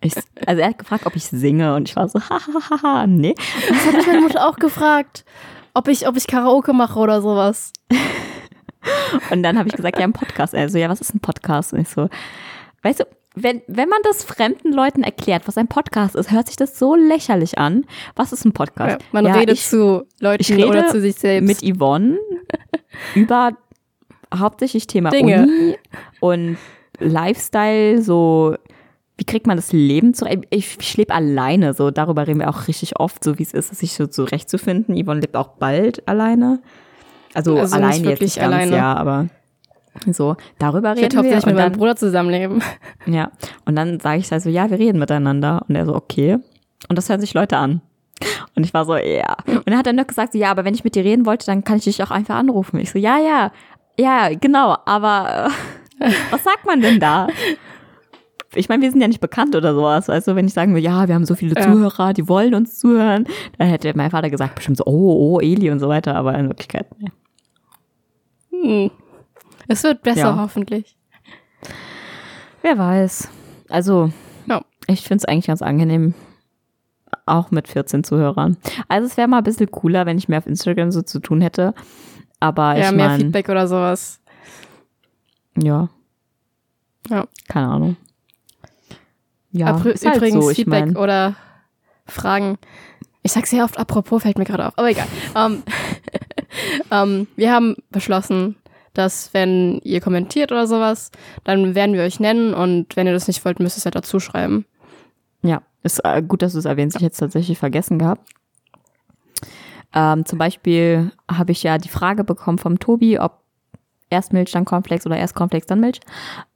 Ich, 0.00 0.12
also 0.44 0.60
er 0.60 0.70
hat 0.70 0.78
gefragt, 0.78 1.06
ob 1.06 1.14
ich 1.14 1.24
singe 1.24 1.74
und 1.76 1.88
ich 1.88 1.94
war 1.94 2.08
so, 2.08 2.20
hahaha, 2.20 3.06
nee. 3.06 3.34
Das 3.68 3.86
hat 3.86 3.94
mich 3.94 4.06
meine 4.08 4.20
Mutter 4.22 4.46
auch 4.46 4.56
gefragt, 4.56 5.24
ob 5.72 5.86
ich, 5.86 6.08
ob 6.08 6.16
ich 6.16 6.26
Karaoke 6.26 6.72
mache 6.72 6.98
oder 6.98 7.22
sowas. 7.22 7.72
Und 9.30 9.42
dann 9.42 9.56
habe 9.56 9.68
ich 9.68 9.76
gesagt, 9.76 9.98
ja, 9.98 10.04
ein 10.04 10.12
Podcast. 10.12 10.52
Er 10.52 10.68
so, 10.68 10.78
ja, 10.78 10.88
was 10.88 11.00
ist 11.00 11.14
ein 11.14 11.20
Podcast? 11.20 11.72
Und 11.72 11.80
ich 11.80 11.88
so, 11.88 12.08
weißt 12.82 13.00
du, 13.00 13.04
wenn, 13.34 13.62
wenn 13.68 13.88
man 13.88 14.00
das 14.04 14.24
fremden 14.24 14.72
Leuten 14.72 15.02
erklärt, 15.02 15.46
was 15.46 15.56
ein 15.58 15.68
Podcast 15.68 16.16
ist, 16.16 16.30
hört 16.30 16.48
sich 16.48 16.56
das 16.56 16.78
so 16.78 16.94
lächerlich 16.96 17.58
an. 17.58 17.84
Was 18.16 18.32
ist 18.32 18.44
ein 18.44 18.52
Podcast? 18.52 19.00
Ja, 19.00 19.06
man 19.12 19.26
ja, 19.26 19.34
redet 19.34 19.56
ich, 19.58 19.66
zu 19.66 20.04
Leuten 20.20 20.40
ich 20.40 20.50
rede 20.52 20.66
oder 20.68 20.88
zu 20.88 21.00
sich 21.00 21.16
selbst. 21.16 21.62
mit 21.62 21.76
Yvonne 21.76 22.18
über 23.14 23.52
hauptsächlich 24.36 24.86
Thema 24.86 25.10
Dinge. 25.10 25.44
Uni 25.44 25.76
und 26.20 26.58
Lifestyle, 26.98 28.02
so 28.02 28.56
wie 29.16 29.24
kriegt 29.24 29.46
man 29.46 29.56
das 29.56 29.72
Leben 29.72 30.14
zurecht? 30.14 30.44
Ich, 30.50 30.76
ich 30.80 30.96
lebe 30.96 31.12
alleine, 31.14 31.74
so 31.74 31.90
darüber 31.90 32.26
reden 32.26 32.40
wir 32.40 32.48
auch 32.48 32.68
richtig 32.68 32.98
oft, 33.00 33.22
so 33.24 33.38
wie 33.38 33.42
es 33.42 33.52
ist, 33.52 33.74
sich 33.74 33.94
so 33.94 34.06
zurechtzufinden. 34.06 34.94
Yvonne 35.00 35.20
lebt 35.20 35.36
auch 35.36 35.48
bald 35.58 36.06
alleine. 36.08 36.60
Also, 37.34 37.58
Also 37.58 37.76
nicht 37.76 37.84
alleine 37.84 37.96
jetzt 37.96 38.04
wirklich 38.06 38.20
nicht 38.36 38.40
ganz, 38.40 38.54
alleine. 38.54 38.76
ja, 38.76 38.94
aber 38.94 39.26
so, 40.12 40.36
darüber 40.58 40.92
ich 40.94 41.02
reden 41.02 41.12
wir. 41.12 41.18
hauptsächlich 41.18 41.46
mit 41.46 41.56
meinem 41.56 41.72
Bruder 41.72 41.96
zusammenleben. 41.96 42.62
ja, 43.06 43.30
und 43.64 43.76
dann 43.76 44.00
sage 44.00 44.18
ich 44.20 44.32
also, 44.32 44.48
ja, 44.50 44.70
wir 44.70 44.78
reden 44.78 44.98
miteinander. 44.98 45.64
Und 45.68 45.74
er 45.76 45.86
so, 45.86 45.94
okay. 45.94 46.38
Und 46.88 46.96
das 46.96 47.08
hören 47.08 47.20
sich 47.20 47.34
Leute 47.34 47.56
an. 47.56 47.80
Und 48.56 48.64
ich 48.64 48.74
war 48.74 48.84
so, 48.84 48.96
ja. 48.96 49.36
Und 49.46 49.68
er 49.68 49.78
hat 49.78 49.86
dann 49.86 49.96
noch 49.96 50.06
gesagt, 50.06 50.32
so, 50.32 50.38
ja, 50.38 50.50
aber 50.50 50.64
wenn 50.64 50.74
ich 50.74 50.84
mit 50.84 50.94
dir 50.94 51.04
reden 51.04 51.26
wollte, 51.26 51.46
dann 51.46 51.64
kann 51.64 51.76
ich 51.78 51.84
dich 51.84 52.02
auch 52.02 52.10
einfach 52.10 52.36
anrufen. 52.36 52.78
Ich 52.80 52.90
so, 52.90 52.98
ja, 52.98 53.18
ja, 53.18 53.52
ja, 53.98 54.30
genau, 54.34 54.76
aber 54.86 55.50
äh, 56.00 56.10
was 56.30 56.44
sagt 56.44 56.64
man 56.66 56.80
denn 56.80 57.00
da? 57.00 57.28
Ich 58.54 58.68
meine, 58.68 58.82
wir 58.82 58.90
sind 58.90 59.00
ja 59.00 59.08
nicht 59.08 59.20
bekannt 59.20 59.54
oder 59.54 59.74
sowas. 59.74 60.08
Also, 60.08 60.34
wenn 60.34 60.46
ich 60.46 60.54
sagen 60.54 60.74
will, 60.74 60.82
ja, 60.82 61.06
wir 61.06 61.14
haben 61.14 61.26
so 61.26 61.34
viele 61.34 61.54
Ja. 61.54 61.62
Zuhörer, 61.62 62.12
die 62.14 62.28
wollen 62.28 62.54
uns 62.54 62.78
zuhören, 62.78 63.26
dann 63.58 63.68
hätte 63.68 63.92
mein 63.94 64.10
Vater 64.10 64.30
gesagt, 64.30 64.54
bestimmt 64.54 64.78
so, 64.78 64.84
oh, 64.86 65.34
oh, 65.36 65.40
Eli 65.40 65.70
und 65.70 65.80
so 65.80 65.88
weiter, 65.88 66.14
aber 66.16 66.34
in 66.34 66.48
Wirklichkeit, 66.48 66.86
nee. 66.98 67.10
Hm. 68.50 68.90
Es 69.68 69.82
wird 69.84 70.02
besser, 70.02 70.20
Ja. 70.20 70.36
hoffentlich. 70.38 70.96
Wer 72.62 72.76
weiß. 72.78 73.28
Also, 73.68 74.10
Ja. 74.46 74.62
ich 74.86 75.02
finde 75.02 75.18
es 75.22 75.24
eigentlich 75.26 75.46
ganz 75.46 75.62
angenehm. 75.62 76.14
Auch 77.26 77.50
mit 77.50 77.68
14 77.68 78.04
Zuhörern. 78.04 78.56
Also, 78.88 79.06
es 79.06 79.16
wäre 79.16 79.28
mal 79.28 79.38
ein 79.38 79.44
bisschen 79.44 79.70
cooler, 79.70 80.06
wenn 80.06 80.18
ich 80.18 80.28
mehr 80.28 80.38
auf 80.38 80.46
Instagram 80.46 80.90
so 80.90 81.02
zu 81.02 81.20
tun 81.20 81.40
hätte. 81.40 81.74
Aber 82.40 82.76
ja, 82.76 82.86
ich 82.90 82.92
mehr 82.96 83.08
meine, 83.08 83.24
Feedback 83.24 83.48
oder 83.48 83.68
sowas. 83.68 84.20
ja. 85.56 85.88
Ja. 87.08 87.26
Keine 87.48 87.68
Ahnung. 87.68 87.96
Ja, 89.50 89.74
Apr- 89.76 89.90
ist 89.90 90.04
halt 90.04 90.16
Übrigens 90.16 90.44
so. 90.44 90.50
Ich 90.50 90.56
Feedback 90.56 90.86
meine, 90.86 90.98
oder 90.98 91.36
Fragen. 92.06 92.58
Ich 93.22 93.32
sag 93.32 93.46
sehr 93.46 93.64
oft 93.64 93.78
apropos, 93.78 94.22
fällt 94.22 94.36
mir 94.38 94.44
gerade 94.44 94.66
auf, 94.66 94.76
aber 94.76 94.90
egal. 94.90 95.06
ähm, 95.36 95.62
ähm, 96.90 97.26
wir 97.36 97.52
haben 97.52 97.76
beschlossen, 97.90 98.56
dass 98.98 99.32
wenn 99.32 99.80
ihr 99.84 100.00
kommentiert 100.00 100.50
oder 100.50 100.66
sowas, 100.66 101.10
dann 101.44 101.74
werden 101.74 101.94
wir 101.94 102.02
euch 102.02 102.18
nennen 102.18 102.52
und 102.52 102.96
wenn 102.96 103.06
ihr 103.06 103.12
das 103.12 103.28
nicht 103.28 103.44
wollt, 103.44 103.60
müsst 103.60 103.76
ihr 103.76 103.78
es 103.78 103.84
ja 103.84 103.90
dazu 103.90 104.18
schreiben. 104.18 104.66
ja, 105.42 105.62
ist 105.82 106.04
äh, 106.04 106.22
gut, 106.22 106.42
dass 106.42 106.52
du 106.52 106.58
es 106.58 106.64
erwähnst. 106.64 106.96
Ich 106.96 107.02
hätte 107.02 107.12
es 107.12 107.18
tatsächlich 107.18 107.58
vergessen 107.58 107.98
gehabt. 107.98 108.28
Ähm, 109.94 110.26
zum 110.26 110.38
Beispiel 110.38 111.12
habe 111.30 111.52
ich 111.52 111.62
ja 111.62 111.78
die 111.78 111.88
Frage 111.88 112.24
bekommen 112.24 112.58
vom 112.58 112.78
Tobi, 112.78 113.18
ob 113.18 113.40
erst 114.10 114.32
Milch, 114.32 114.50
dann 114.50 114.64
Cornflakes 114.64 115.06
oder 115.06 115.16
erst 115.16 115.34
Cornflakes, 115.34 115.66
dann 115.66 115.80
Milch. 115.80 116.00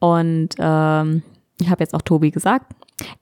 Und 0.01 0.51
ähm, 0.59 1.23
ich 1.61 1.71
habe 1.71 1.83
jetzt 1.83 1.95
auch 1.95 2.03
Tobi 2.03 2.31
gesagt. 2.31 2.73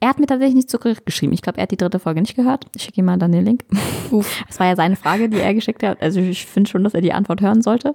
Er 0.00 0.08
hat 0.08 0.18
mir 0.18 0.26
tatsächlich 0.26 0.54
nicht 0.56 0.70
zurückgeschrieben. 0.70 1.32
Ich 1.34 1.42
glaube, 1.42 1.58
er 1.58 1.62
hat 1.62 1.70
die 1.70 1.76
dritte 1.76 1.98
Folge 1.98 2.20
nicht 2.20 2.36
gehört. 2.36 2.66
Ich 2.74 2.82
schicke 2.82 3.00
ihm 3.00 3.06
mal 3.06 3.18
dann 3.18 3.32
den 3.32 3.44
Link. 3.44 3.64
Uff. 4.10 4.42
Das 4.48 4.58
war 4.60 4.66
ja 4.66 4.76
seine 4.76 4.96
Frage, 4.96 5.28
die 5.28 5.38
er 5.38 5.54
geschickt 5.54 5.82
hat. 5.82 6.00
Also 6.02 6.20
ich 6.20 6.46
finde 6.46 6.68
schon, 6.70 6.84
dass 6.84 6.94
er 6.94 7.00
die 7.00 7.12
Antwort 7.12 7.40
hören 7.40 7.62
sollte. 7.62 7.94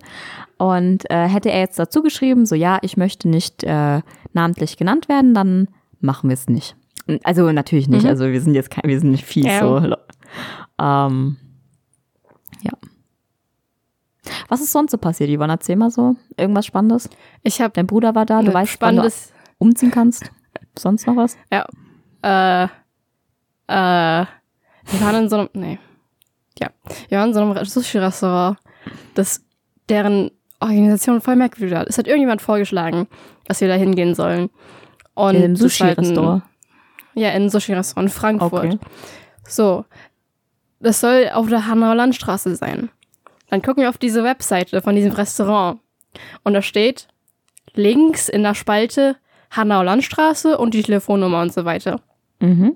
Und 0.57 1.09
äh, 1.09 1.27
hätte 1.27 1.51
er 1.51 1.59
jetzt 1.59 1.77
dazu 1.79 2.01
geschrieben, 2.01 2.45
so 2.45 2.55
ja, 2.55 2.79
ich 2.81 2.97
möchte 2.97 3.27
nicht 3.29 3.63
äh, 3.63 4.01
namentlich 4.33 4.77
genannt 4.77 5.09
werden, 5.09 5.33
dann 5.33 5.67
machen 5.99 6.29
wir 6.29 6.33
es 6.35 6.47
nicht. 6.47 6.75
Also 7.23 7.51
natürlich 7.51 7.87
nicht. 7.87 8.03
Mhm. 8.03 8.09
Also 8.09 8.25
wir 8.31 8.41
sind 8.41 8.55
jetzt 8.55 8.71
kein, 8.71 8.89
wir 8.89 8.99
sind 8.99 9.11
nicht 9.11 9.25
fies 9.25 9.45
Ja. 9.45 9.59
so. 9.59 9.95
Ähm, 10.77 11.37
ja. 12.61 12.73
Was 14.49 14.59
ist 14.61 14.71
sonst 14.73 14.91
so 14.91 14.97
passiert, 14.97 15.29
Yvonne? 15.29 15.53
Erzähl 15.53 15.75
mal 15.77 15.89
so. 15.91 16.15
Irgendwas 16.37 16.65
Spannendes? 16.65 17.09
Ich 17.43 17.61
habe 17.61 17.71
Dein 17.73 17.87
Bruder 17.87 18.13
war 18.15 18.25
da, 18.25 18.41
du 18.41 18.53
weißt, 18.53 18.81
wann 18.81 18.95
du 18.97 19.01
spannendes. 19.03 19.33
umziehen 19.57 19.91
kannst. 19.91 20.31
Sonst 20.77 21.07
noch 21.07 21.15
was? 21.15 21.37
Ja. 21.51 21.65
Äh, 22.21 22.65
äh, 23.67 24.25
wir 24.85 25.01
waren 25.01 25.23
in 25.23 25.29
so 25.29 25.37
einem, 25.37 25.49
nee. 25.53 25.79
Ja. 26.59 26.69
Wir 27.09 27.19
waren 27.19 27.29
in 27.29 27.33
so 27.33 27.41
einem 27.41 27.65
Sushi-Restaurant, 27.65 28.57
das 29.13 29.43
deren 29.89 30.31
Organisation 30.59 31.21
voll 31.21 31.35
merkwürdig 31.35 31.75
war. 31.75 31.87
Es 31.87 31.97
hat 31.97 32.07
irgendjemand 32.07 32.41
vorgeschlagen, 32.41 33.07
dass 33.45 33.61
wir 33.61 33.67
da 33.67 33.75
hingehen 33.75 34.15
sollen. 34.15 34.49
Und 35.13 35.35
Im 35.35 35.41
halt 35.41 35.57
Sushi-Restaurant. 35.57 36.43
Ja, 37.13 37.29
in 37.29 37.43
ein 37.43 37.49
Sushi-Restaurant 37.49 38.09
in 38.09 38.13
Frankfurt. 38.13 38.65
Okay. 38.65 38.79
So. 39.47 39.85
Das 40.79 40.99
soll 40.99 41.29
auf 41.33 41.47
der 41.47 41.67
Hanauer 41.67 41.95
Landstraße 41.95 42.55
sein. 42.55 42.89
dann 43.49 43.61
gucken 43.61 43.83
wir 43.83 43.89
auf 43.89 43.97
diese 43.97 44.23
Webseite 44.23 44.81
von 44.81 44.95
diesem 44.95 45.13
Restaurant. 45.13 45.79
Und 46.43 46.53
da 46.53 46.61
steht 46.61 47.07
links 47.73 48.29
in 48.29 48.43
der 48.43 48.55
Spalte 48.55 49.17
Hanau-Landstraße 49.55 50.57
und 50.57 50.73
die 50.73 50.83
Telefonnummer 50.83 51.41
und 51.41 51.53
so 51.53 51.65
weiter. 51.65 52.01
Mhm. 52.39 52.75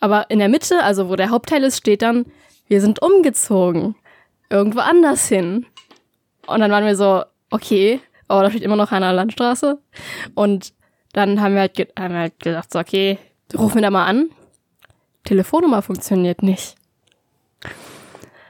Aber 0.00 0.30
in 0.30 0.38
der 0.38 0.48
Mitte, 0.48 0.82
also 0.82 1.08
wo 1.08 1.16
der 1.16 1.30
Hauptteil 1.30 1.64
ist, 1.64 1.78
steht 1.78 2.02
dann, 2.02 2.26
wir 2.68 2.80
sind 2.80 3.02
umgezogen. 3.02 3.96
Irgendwo 4.50 4.80
anders 4.80 5.28
hin. 5.28 5.66
Und 6.46 6.60
dann 6.60 6.70
waren 6.70 6.84
wir 6.84 6.96
so, 6.96 7.24
okay, 7.50 8.00
aber 8.28 8.42
da 8.42 8.50
steht 8.50 8.62
immer 8.62 8.76
noch 8.76 8.90
Hanau 8.90 9.12
Landstraße. 9.12 9.78
Und 10.34 10.72
dann 11.12 11.40
haben 11.40 11.54
wir 11.54 11.62
halt, 11.62 11.78
haben 11.98 12.14
wir 12.14 12.20
halt 12.20 12.38
gedacht, 12.40 12.72
so, 12.72 12.78
okay, 12.78 13.18
rufen 13.56 13.76
wir 13.76 13.82
da 13.82 13.90
mal 13.90 14.06
an. 14.06 14.30
Telefonnummer 15.24 15.82
funktioniert 15.82 16.42
nicht. 16.42 16.76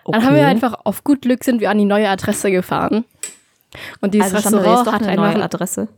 Dann 0.04 0.24
haben 0.24 0.36
wir 0.36 0.46
einfach 0.46 0.74
auf 0.84 1.04
gut 1.04 1.22
Glück 1.22 1.44
sind 1.44 1.60
wir 1.60 1.70
an 1.70 1.78
die 1.78 1.84
neue 1.84 2.08
Adresse 2.08 2.50
gefahren. 2.50 3.04
Und 4.00 4.14
dieses 4.14 4.34
also 4.34 4.56
Restaurant 4.56 4.92
hat 4.92 5.02
eine 5.02 5.20
neue 5.20 5.42
Adresse. 5.42 5.88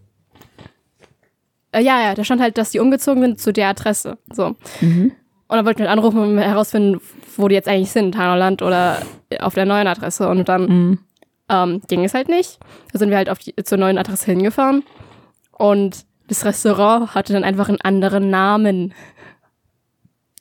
Äh, 1.72 1.82
ja, 1.82 2.00
ja, 2.00 2.14
da 2.14 2.24
stand 2.24 2.40
halt, 2.40 2.58
dass 2.58 2.70
die 2.70 2.80
umgezogen 2.80 3.22
sind 3.22 3.40
zu 3.40 3.52
der 3.52 3.68
Adresse. 3.68 4.18
So. 4.32 4.56
Mhm. 4.80 5.12
Und 5.48 5.56
dann 5.56 5.64
wollten 5.66 5.80
wir 5.80 5.90
anrufen, 5.90 6.18
um 6.18 6.38
herausfinden, 6.38 7.00
wo 7.36 7.48
die 7.48 7.54
jetzt 7.54 7.68
eigentlich 7.68 7.90
sind, 7.90 8.16
Hanauland 8.16 8.62
oder 8.62 9.02
auf 9.40 9.54
der 9.54 9.66
neuen 9.66 9.86
Adresse. 9.86 10.28
Und 10.28 10.48
dann 10.48 10.62
Mhm. 10.66 10.98
ähm, 11.48 11.80
ging 11.88 12.04
es 12.04 12.14
halt 12.14 12.28
nicht. 12.28 12.58
Da 12.92 12.98
sind 12.98 13.10
wir 13.10 13.16
halt 13.16 13.28
auf 13.30 13.38
die, 13.38 13.54
zur 13.64 13.78
neuen 13.78 13.98
Adresse 13.98 14.26
hingefahren. 14.26 14.84
Und 15.52 16.04
das 16.28 16.44
Restaurant 16.44 17.14
hatte 17.14 17.32
dann 17.32 17.44
einfach 17.44 17.68
einen 17.68 17.80
anderen 17.80 18.30
Namen. 18.30 18.94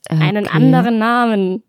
Einen 0.09 0.45
Okay. 0.45 0.55
anderen 0.55 0.97
Namen. 0.99 1.63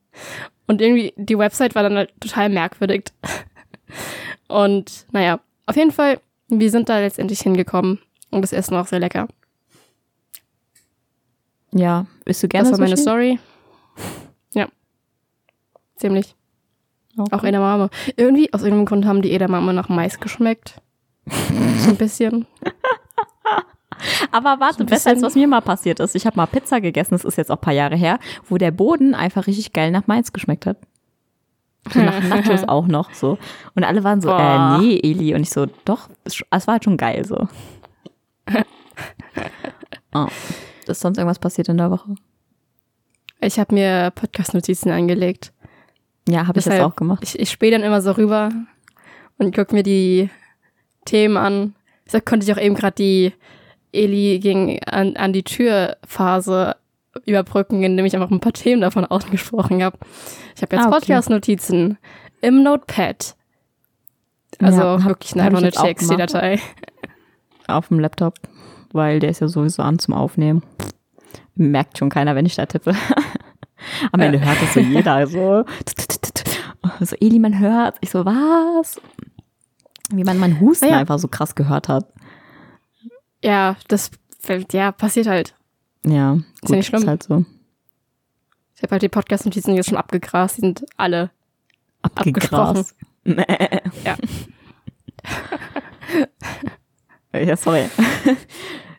Und 0.66 0.80
irgendwie, 0.80 1.12
die 1.16 1.36
Website 1.38 1.74
war 1.74 1.82
dann 1.82 1.96
halt 1.96 2.12
total 2.20 2.48
merkwürdig. 2.48 3.04
Und 4.48 5.06
naja, 5.12 5.40
auf 5.66 5.76
jeden 5.76 5.92
Fall, 5.92 6.20
wir 6.48 6.70
sind 6.70 6.88
da 6.88 6.98
letztendlich 6.98 7.40
hingekommen. 7.40 7.98
Und 8.30 8.42
das 8.42 8.52
Essen 8.52 8.74
war 8.74 8.82
auch 8.82 8.86
sehr 8.86 9.00
lecker. 9.00 9.28
Ja, 11.72 12.06
isst 12.24 12.42
du 12.42 12.48
gerne 12.48 12.68
Das 12.70 12.78
war 12.78 12.84
meine? 12.84 12.96
Story. 12.96 13.38
Ja. 14.54 14.68
Ziemlich. 15.96 16.34
Okay. 17.16 17.36
Auch 17.36 17.44
Edamame. 17.44 17.90
Irgendwie, 18.16 18.52
aus 18.52 18.62
irgendeinem 18.62 18.86
Grund 18.86 19.04
haben 19.04 19.22
die 19.22 19.32
Edamame 19.32 19.72
nach 19.72 19.88
Mais 19.88 20.20
geschmeckt. 20.20 20.80
so 21.26 21.90
ein 21.90 21.96
bisschen. 21.96 22.46
Aber 24.32 24.60
warte, 24.60 24.84
ein 24.84 24.86
besser 24.86 25.10
als 25.10 25.22
was 25.22 25.34
mir 25.34 25.46
mal 25.46 25.60
passiert 25.60 26.00
ist. 26.00 26.14
Ich 26.14 26.26
habe 26.26 26.36
mal 26.36 26.46
Pizza 26.46 26.80
gegessen, 26.80 27.12
das 27.12 27.24
ist 27.24 27.36
jetzt 27.36 27.50
auch 27.50 27.56
ein 27.56 27.60
paar 27.60 27.74
Jahre 27.74 27.96
her, 27.96 28.18
wo 28.48 28.56
der 28.56 28.70
Boden 28.70 29.14
einfach 29.14 29.46
richtig 29.46 29.72
geil 29.72 29.90
nach 29.90 30.06
Mais 30.06 30.32
geschmeckt 30.32 30.66
hat. 30.66 30.78
So 31.92 32.00
nach 32.00 32.22
Nachos 32.28 32.64
auch 32.64 32.86
noch 32.86 33.12
so. 33.12 33.38
Und 33.74 33.84
alle 33.84 34.04
waren 34.04 34.20
so, 34.20 34.28
Boah. 34.28 34.78
äh, 34.80 34.82
nee, 34.82 35.00
Eli. 35.02 35.34
Und 35.34 35.42
ich 35.42 35.50
so, 35.50 35.66
doch, 35.84 36.08
es 36.24 36.40
war 36.50 36.74
halt 36.74 36.84
schon 36.84 36.96
geil 36.96 37.24
so. 37.24 37.48
oh. 40.14 40.26
Ist 40.90 41.00
sonst 41.00 41.18
irgendwas 41.18 41.38
passiert 41.38 41.68
in 41.68 41.76
der 41.78 41.90
Woche? 41.90 42.14
Ich 43.40 43.58
habe 43.58 43.74
mir 43.74 44.10
Podcast-Notizen 44.14 44.90
angelegt. 44.90 45.52
Ja, 46.28 46.46
habe 46.46 46.58
ich 46.58 46.64
Deshalb- 46.64 46.82
auch 46.84 46.96
gemacht. 46.96 47.22
Ich, 47.22 47.38
ich 47.38 47.50
spähe 47.50 47.70
dann 47.70 47.82
immer 47.82 48.02
so 48.02 48.12
rüber 48.12 48.50
und 49.38 49.54
gucke 49.54 49.74
mir 49.74 49.82
die 49.82 50.28
Themen 51.06 51.36
an. 51.36 51.74
Deshalb 52.06 52.26
konnte 52.26 52.44
ich 52.44 52.52
auch 52.52 52.60
eben 52.60 52.74
gerade 52.74 52.94
die 52.96 53.32
Eli 53.92 54.38
ging 54.40 54.80
an, 54.84 55.16
an 55.16 55.32
die 55.32 55.42
Tür-Phase 55.42 56.76
überbrücken, 57.26 57.82
indem 57.82 58.04
ich 58.06 58.14
einfach 58.14 58.30
ein 58.30 58.40
paar 58.40 58.52
Themen 58.52 58.82
davon 58.82 59.04
ausgesprochen 59.06 59.82
habe. 59.82 59.98
Ich 60.54 60.62
habe 60.62 60.76
jetzt 60.76 60.84
Ah, 60.84 60.88
okay. 60.88 60.98
Podcast-Notizen 60.98 61.98
im 62.42 62.62
Notepad. 62.62 63.34
Also 64.58 64.80
Ja, 64.80 65.02
hab- 65.02 65.08
wirklich 65.08 65.32
hab 65.32 65.40
einfach 65.40 65.62
ich 65.62 65.78
eine 65.78 65.94
TXT-Datei. 65.94 66.60
Auf 67.66 67.88
dem 67.88 68.00
Laptop, 68.00 68.34
weil 68.92 69.20
der 69.20 69.30
ist 69.30 69.40
ja 69.40 69.48
sowieso 69.48 69.82
an 69.82 69.98
zum 69.98 70.14
Aufnehmen. 70.14 70.62
Merkt 71.54 71.98
schon 71.98 72.10
keiner, 72.10 72.34
wenn 72.34 72.46
ich 72.46 72.56
da 72.56 72.66
tippe. 72.66 72.94
Am 74.12 74.20
Ende 74.20 74.40
hört 74.40 74.60
es 74.62 74.74
so 74.74 74.80
jeder 74.80 75.26
so. 75.26 75.64
So, 77.00 77.16
Eli, 77.20 77.38
man 77.38 77.58
hört. 77.58 77.96
Ich 78.00 78.10
so, 78.10 78.24
was? 78.24 79.00
Wie 80.10 80.24
man 80.24 80.38
mein 80.38 80.60
Husten 80.60 80.88
ja. 80.88 80.98
einfach 80.98 81.18
so 81.18 81.28
krass 81.28 81.54
gehört 81.54 81.88
hat. 81.88 82.06
Ja, 83.42 83.76
das 83.88 84.10
ja, 84.72 84.92
passiert 84.92 85.26
halt. 85.26 85.54
Ja, 86.04 86.32
gut, 86.32 86.70
ja 86.70 86.76
nicht 86.76 86.86
schlimm. 86.86 87.02
ist 87.02 87.08
halt 87.08 87.22
so. 87.22 87.44
Ich 88.76 88.82
habe 88.82 88.92
halt 88.92 89.02
die 89.02 89.08
Podcast-Notizen 89.08 89.74
jetzt 89.74 89.88
schon 89.88 89.98
abgegrast, 89.98 90.56
die 90.56 90.62
sind 90.62 90.86
alle 90.96 91.30
Abgesprochen. 92.02 92.78
Abgegrast. 92.78 92.96
Nee. 93.22 93.44
Ja. 94.02 94.16
ja, 97.32 97.56
sorry. 97.56 97.84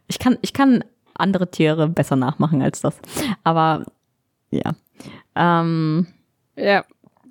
Ich 0.08 0.20
kann, 0.20 0.38
ich 0.42 0.52
kann 0.52 0.84
andere 1.14 1.50
Tiere 1.50 1.88
besser 1.88 2.18
nachmachen 2.18 2.62
als 2.62 2.82
das. 2.82 2.98
Aber 3.46 3.86
ja. 4.50 4.74
Ähm, 5.36 6.06
Ja, 6.58 6.84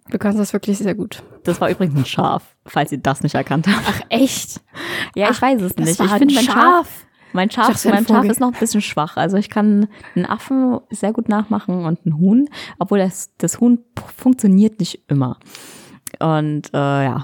du 0.08 0.16
kannst 0.16 0.38
das 0.38 0.54
wirklich 0.54 0.78
sehr 0.78 0.94
gut. 0.94 1.22
das 1.44 1.60
war 1.60 1.68
übrigens 1.68 1.94
ein 1.96 2.06
Schaf, 2.06 2.56
falls 2.64 2.90
ihr 2.90 2.96
das 2.98 3.22
nicht 3.22 3.34
erkannt 3.34 3.66
habt. 3.68 3.84
Ach, 3.86 4.00
echt? 4.08 4.62
Ja, 5.14 5.28
ich 5.30 5.36
Ach, 5.36 5.42
weiß 5.42 5.60
es 5.60 5.76
nicht. 5.76 6.00
Ich 6.00 6.00
ein 6.00 6.18
finde 6.18 6.34
mein 6.36 6.44
Schaf, 6.44 7.04
mein 7.34 7.48
Ich 7.48 7.54
Schaf, 7.54 7.66
dachte, 7.66 7.88
ein 7.88 7.94
mein 7.96 8.06
Schaf 8.06 8.24
ist 8.24 8.40
noch 8.40 8.52
ein 8.54 8.58
bisschen 8.58 8.80
schwach. 8.80 9.18
Also 9.18 9.36
ich 9.36 9.50
kann 9.50 9.88
einen 10.16 10.24
Affen 10.24 10.80
sehr 10.88 11.12
gut 11.12 11.28
nachmachen 11.28 11.84
und 11.84 12.00
einen 12.06 12.18
Huhn, 12.18 12.48
obwohl 12.78 12.98
das, 13.00 13.30
das 13.36 13.60
Huhn 13.60 13.84
funktioniert 14.16 14.80
nicht 14.80 15.02
immer. 15.08 15.38
Und 16.18 16.72
äh, 16.72 17.04
ja, 17.04 17.22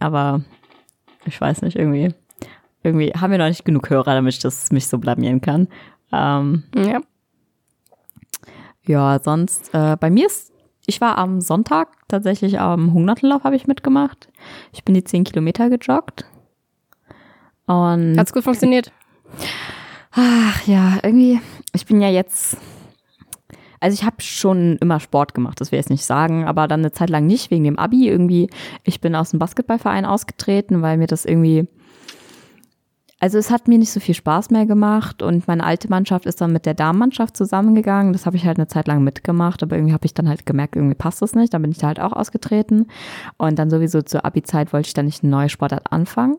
aber 0.00 0.40
ich 1.26 1.38
weiß 1.38 1.60
nicht, 1.60 1.76
irgendwie, 1.76 2.14
irgendwie 2.86 3.12
haben 3.12 3.30
wir 3.30 3.38
noch 3.38 3.48
nicht 3.48 3.64
genug 3.64 3.90
Hörer, 3.90 4.14
damit 4.14 4.34
ich 4.34 4.40
das 4.40 4.70
mich 4.72 4.86
so 4.88 4.98
blamieren 4.98 5.40
kann. 5.40 5.68
Ähm, 6.12 6.64
Ja. 6.74 7.00
ja, 8.86 9.18
sonst, 9.22 9.74
äh, 9.74 9.96
bei 9.98 10.10
mir 10.10 10.26
ist, 10.26 10.52
ich 10.86 11.00
war 11.00 11.18
am 11.18 11.40
Sonntag 11.40 11.88
tatsächlich 12.08 12.60
am 12.60 12.92
Hungertenlauf 12.92 13.42
habe 13.44 13.56
ich 13.56 13.66
mitgemacht. 13.66 14.28
Ich 14.72 14.84
bin 14.84 14.94
die 14.94 15.02
10 15.04 15.24
Kilometer 15.24 15.68
gejoggt. 15.68 16.24
Und 17.66 18.16
Hat's 18.18 18.32
gut 18.32 18.44
funktioniert? 18.44 18.92
Ach 20.12 20.66
ja, 20.66 20.98
irgendwie, 21.02 21.40
ich 21.74 21.84
bin 21.86 22.00
ja 22.00 22.08
jetzt, 22.08 22.56
also 23.80 23.94
ich 23.94 24.04
habe 24.04 24.22
schon 24.22 24.76
immer 24.80 25.00
Sport 25.00 25.34
gemacht, 25.34 25.60
das 25.60 25.72
will 25.72 25.78
ich 25.78 25.84
jetzt 25.84 25.90
nicht 25.90 26.04
sagen, 26.04 26.46
aber 26.46 26.68
dann 26.68 26.80
eine 26.80 26.92
Zeit 26.92 27.10
lang 27.10 27.26
nicht, 27.26 27.50
wegen 27.50 27.64
dem 27.64 27.78
Abi 27.78 28.08
irgendwie. 28.08 28.48
Ich 28.84 29.00
bin 29.00 29.14
aus 29.16 29.30
dem 29.30 29.40
Basketballverein 29.40 30.04
ausgetreten, 30.04 30.80
weil 30.80 30.96
mir 30.96 31.08
das 31.08 31.24
irgendwie, 31.24 31.66
also 33.18 33.38
es 33.38 33.50
hat 33.50 33.66
mir 33.66 33.78
nicht 33.78 33.92
so 33.92 34.00
viel 34.00 34.14
Spaß 34.14 34.50
mehr 34.50 34.66
gemacht 34.66 35.22
und 35.22 35.48
meine 35.48 35.64
alte 35.64 35.88
Mannschaft 35.88 36.26
ist 36.26 36.40
dann 36.40 36.52
mit 36.52 36.66
der 36.66 36.74
Damenmannschaft 36.74 37.36
zusammengegangen. 37.36 38.12
Das 38.12 38.26
habe 38.26 38.36
ich 38.36 38.44
halt 38.44 38.58
eine 38.58 38.68
Zeit 38.68 38.86
lang 38.86 39.02
mitgemacht, 39.02 39.62
aber 39.62 39.76
irgendwie 39.76 39.94
habe 39.94 40.04
ich 40.04 40.12
dann 40.12 40.28
halt 40.28 40.44
gemerkt, 40.44 40.76
irgendwie 40.76 40.94
passt 40.94 41.22
das 41.22 41.34
nicht. 41.34 41.54
Dann 41.54 41.62
bin 41.62 41.70
ich 41.70 41.78
da 41.78 41.86
halt 41.86 42.00
auch 42.00 42.12
ausgetreten 42.12 42.88
und 43.38 43.58
dann 43.58 43.70
sowieso 43.70 44.02
zur 44.02 44.26
Abi-Zeit 44.26 44.72
wollte 44.72 44.88
ich 44.88 44.94
dann 44.94 45.06
nicht 45.06 45.22
eine 45.22 45.30
neue 45.30 45.48
Sportart 45.48 45.90
anfangen. 45.92 46.36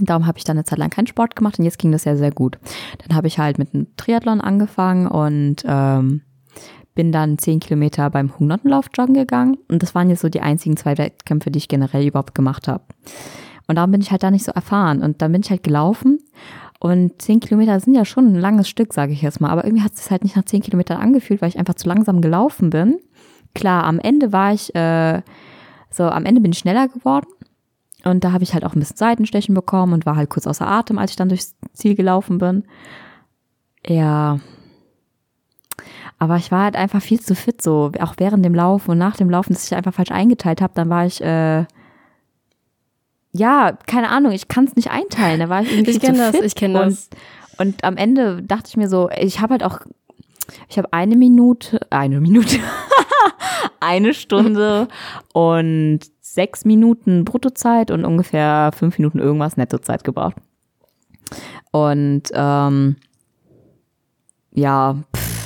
Darum 0.00 0.26
habe 0.26 0.38
ich 0.38 0.44
dann 0.44 0.56
eine 0.56 0.64
Zeit 0.64 0.78
lang 0.78 0.90
keinen 0.90 1.06
Sport 1.06 1.34
gemacht 1.34 1.58
und 1.58 1.64
jetzt 1.64 1.78
ging 1.78 1.92
das 1.92 2.04
ja 2.04 2.14
sehr 2.14 2.30
gut. 2.30 2.58
Dann 2.98 3.16
habe 3.16 3.26
ich 3.26 3.38
halt 3.38 3.58
mit 3.58 3.74
einem 3.74 3.86
Triathlon 3.96 4.40
angefangen 4.40 5.06
und 5.06 5.64
ähm, 5.64 6.22
bin 6.94 7.10
dann 7.10 7.38
zehn 7.38 7.58
Kilometer 7.58 8.10
beim 8.10 8.38
Hundertenlauf 8.38 8.86
joggen 8.94 9.14
gegangen. 9.14 9.56
Und 9.68 9.82
das 9.82 9.94
waren 9.94 10.10
jetzt 10.10 10.20
so 10.20 10.28
die 10.28 10.42
einzigen 10.42 10.76
zwei 10.76 10.98
Wettkämpfe, 10.98 11.50
die 11.50 11.58
ich 11.58 11.68
generell 11.68 12.06
überhaupt 12.06 12.34
gemacht 12.34 12.68
habe. 12.68 12.84
Und 13.70 13.76
darum 13.76 13.92
bin 13.92 14.00
ich 14.00 14.10
halt 14.10 14.24
da 14.24 14.32
nicht 14.32 14.44
so 14.44 14.50
erfahren. 14.50 15.00
Und 15.00 15.22
dann 15.22 15.30
bin 15.30 15.42
ich 15.42 15.50
halt 15.50 15.62
gelaufen. 15.62 16.18
Und 16.80 17.22
zehn 17.22 17.38
Kilometer 17.38 17.78
sind 17.78 17.94
ja 17.94 18.04
schon 18.04 18.26
ein 18.26 18.34
langes 18.34 18.68
Stück, 18.68 18.92
sage 18.92 19.12
ich 19.12 19.22
jetzt 19.22 19.40
mal. 19.40 19.48
Aber 19.48 19.64
irgendwie 19.64 19.84
hat 19.84 19.92
es 19.92 20.02
sich 20.02 20.10
halt 20.10 20.24
nicht 20.24 20.34
nach 20.34 20.44
zehn 20.44 20.60
Kilometern 20.60 21.00
angefühlt, 21.00 21.40
weil 21.40 21.50
ich 21.50 21.58
einfach 21.58 21.74
zu 21.74 21.86
langsam 21.86 22.20
gelaufen 22.20 22.70
bin. 22.70 22.98
Klar, 23.54 23.84
am 23.84 24.00
Ende 24.00 24.32
war 24.32 24.52
ich, 24.52 24.74
äh, 24.74 25.22
so 25.88 26.02
am 26.02 26.24
Ende 26.24 26.40
bin 26.40 26.50
ich 26.50 26.58
schneller 26.58 26.88
geworden. 26.88 27.28
Und 28.04 28.24
da 28.24 28.32
habe 28.32 28.42
ich 28.42 28.54
halt 28.54 28.64
auch 28.64 28.74
ein 28.74 28.80
bisschen 28.80 28.96
Seitenstechen 28.96 29.54
bekommen 29.54 29.92
und 29.92 30.04
war 30.04 30.16
halt 30.16 30.30
kurz 30.30 30.48
außer 30.48 30.66
Atem, 30.66 30.98
als 30.98 31.12
ich 31.12 31.16
dann 31.16 31.28
durchs 31.28 31.54
Ziel 31.72 31.94
gelaufen 31.94 32.38
bin. 32.38 32.64
Ja. 33.86 34.40
Aber 36.18 36.34
ich 36.38 36.50
war 36.50 36.64
halt 36.64 36.74
einfach 36.74 37.02
viel 37.02 37.20
zu 37.20 37.36
fit, 37.36 37.62
so 37.62 37.92
auch 38.00 38.14
während 38.16 38.44
dem 38.44 38.54
Laufen 38.56 38.90
und 38.90 38.98
nach 38.98 39.16
dem 39.16 39.30
Laufen, 39.30 39.52
dass 39.52 39.66
ich 39.66 39.76
einfach 39.76 39.94
falsch 39.94 40.10
eingeteilt 40.10 40.60
habe. 40.60 40.72
Dann 40.74 40.90
war 40.90 41.06
ich, 41.06 41.22
äh, 41.22 41.66
ja, 43.32 43.78
keine 43.86 44.10
Ahnung, 44.10 44.32
ich 44.32 44.48
kann 44.48 44.64
es 44.64 44.76
nicht 44.76 44.90
einteilen. 44.90 45.40
Da 45.40 45.48
war 45.48 45.62
ich 45.62 45.70
irgendwie 45.70 45.90
Ich 45.90 46.00
viel 46.00 46.08
kenn 46.08 46.16
zu 46.16 46.22
das, 46.22 46.36
fit 46.36 46.44
ich 46.44 46.54
kenn 46.54 46.74
und, 46.74 46.86
das. 46.86 47.10
Und 47.58 47.84
am 47.84 47.96
Ende 47.96 48.42
dachte 48.42 48.68
ich 48.68 48.76
mir 48.76 48.88
so, 48.88 49.08
ich 49.10 49.40
habe 49.40 49.52
halt 49.52 49.64
auch, 49.64 49.80
ich 50.68 50.78
habe 50.78 50.92
eine 50.92 51.16
Minute, 51.16 51.80
eine 51.90 52.20
Minute, 52.20 52.58
eine 53.80 54.14
Stunde 54.14 54.88
und 55.32 56.00
sechs 56.20 56.64
Minuten 56.64 57.24
Bruttozeit 57.24 57.90
und 57.90 58.04
ungefähr 58.04 58.70
fünf 58.74 58.98
Minuten 58.98 59.18
irgendwas 59.18 59.56
Nettozeit 59.56 60.04
gebraucht. 60.04 60.36
Und 61.70 62.22
ähm, 62.32 62.96
ja, 64.52 64.96
pff, 65.14 65.39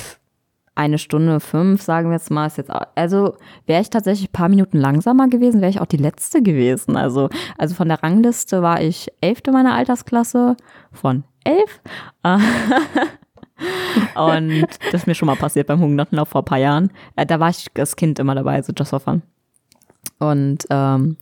eine 0.75 0.97
Stunde 0.97 1.39
fünf, 1.39 1.81
sagen 1.81 2.09
wir 2.09 2.17
jetzt 2.17 2.29
mal, 2.31 2.47
ist 2.47 2.57
jetzt, 2.57 2.71
auch- 2.71 2.87
also 2.95 3.35
wäre 3.65 3.81
ich 3.81 3.89
tatsächlich 3.89 4.29
ein 4.29 4.33
paar 4.33 4.49
Minuten 4.49 4.77
langsamer 4.77 5.27
gewesen, 5.29 5.61
wäre 5.61 5.69
ich 5.71 5.79
auch 5.81 5.85
die 5.85 5.97
letzte 5.97 6.41
gewesen. 6.43 6.97
Also, 6.97 7.29
also 7.57 7.75
von 7.75 7.87
der 7.87 8.03
Rangliste 8.03 8.61
war 8.61 8.81
ich 8.81 9.07
elfte 9.21 9.51
meiner 9.51 9.73
Altersklasse 9.73 10.57
von 10.91 11.23
elf. 11.45 11.81
Und 14.15 14.67
das 14.91 15.01
ist 15.01 15.07
mir 15.07 15.15
schon 15.15 15.27
mal 15.27 15.35
passiert 15.37 15.67
beim 15.67 15.79
Hungerlauf 15.79 16.29
vor 16.29 16.41
ein 16.41 16.45
paar 16.45 16.57
Jahren. 16.57 16.91
Äh, 17.15 17.25
da 17.25 17.39
war 17.39 17.49
ich 17.49 17.67
das 17.73 17.95
Kind 17.95 18.19
immer 18.19 18.35
dabei, 18.35 18.61
so 18.61 18.73
just 18.77 18.89
for 18.89 18.99
fun. 18.99 19.21
Und 20.19 20.59
ähm, 20.69 21.17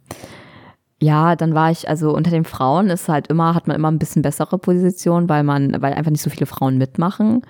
ja, 1.04 1.36
dann 1.36 1.54
war 1.54 1.70
ich, 1.70 1.90
also 1.90 2.16
unter 2.16 2.32
den 2.32 2.46
Frauen 2.46 2.90
ist 2.90 3.10
halt 3.10 3.28
immer, 3.28 3.54
hat 3.54 3.68
man 3.68 3.76
immer 3.76 3.92
ein 3.92 4.00
bisschen 4.00 4.22
bessere 4.22 4.58
Position, 4.58 5.28
weil 5.28 5.44
man, 5.44 5.82
weil 5.82 5.94
einfach 5.94 6.12
nicht 6.12 6.22
so 6.22 6.30
viele 6.30 6.46
Frauen 6.46 6.78
mitmachen. 6.78 7.42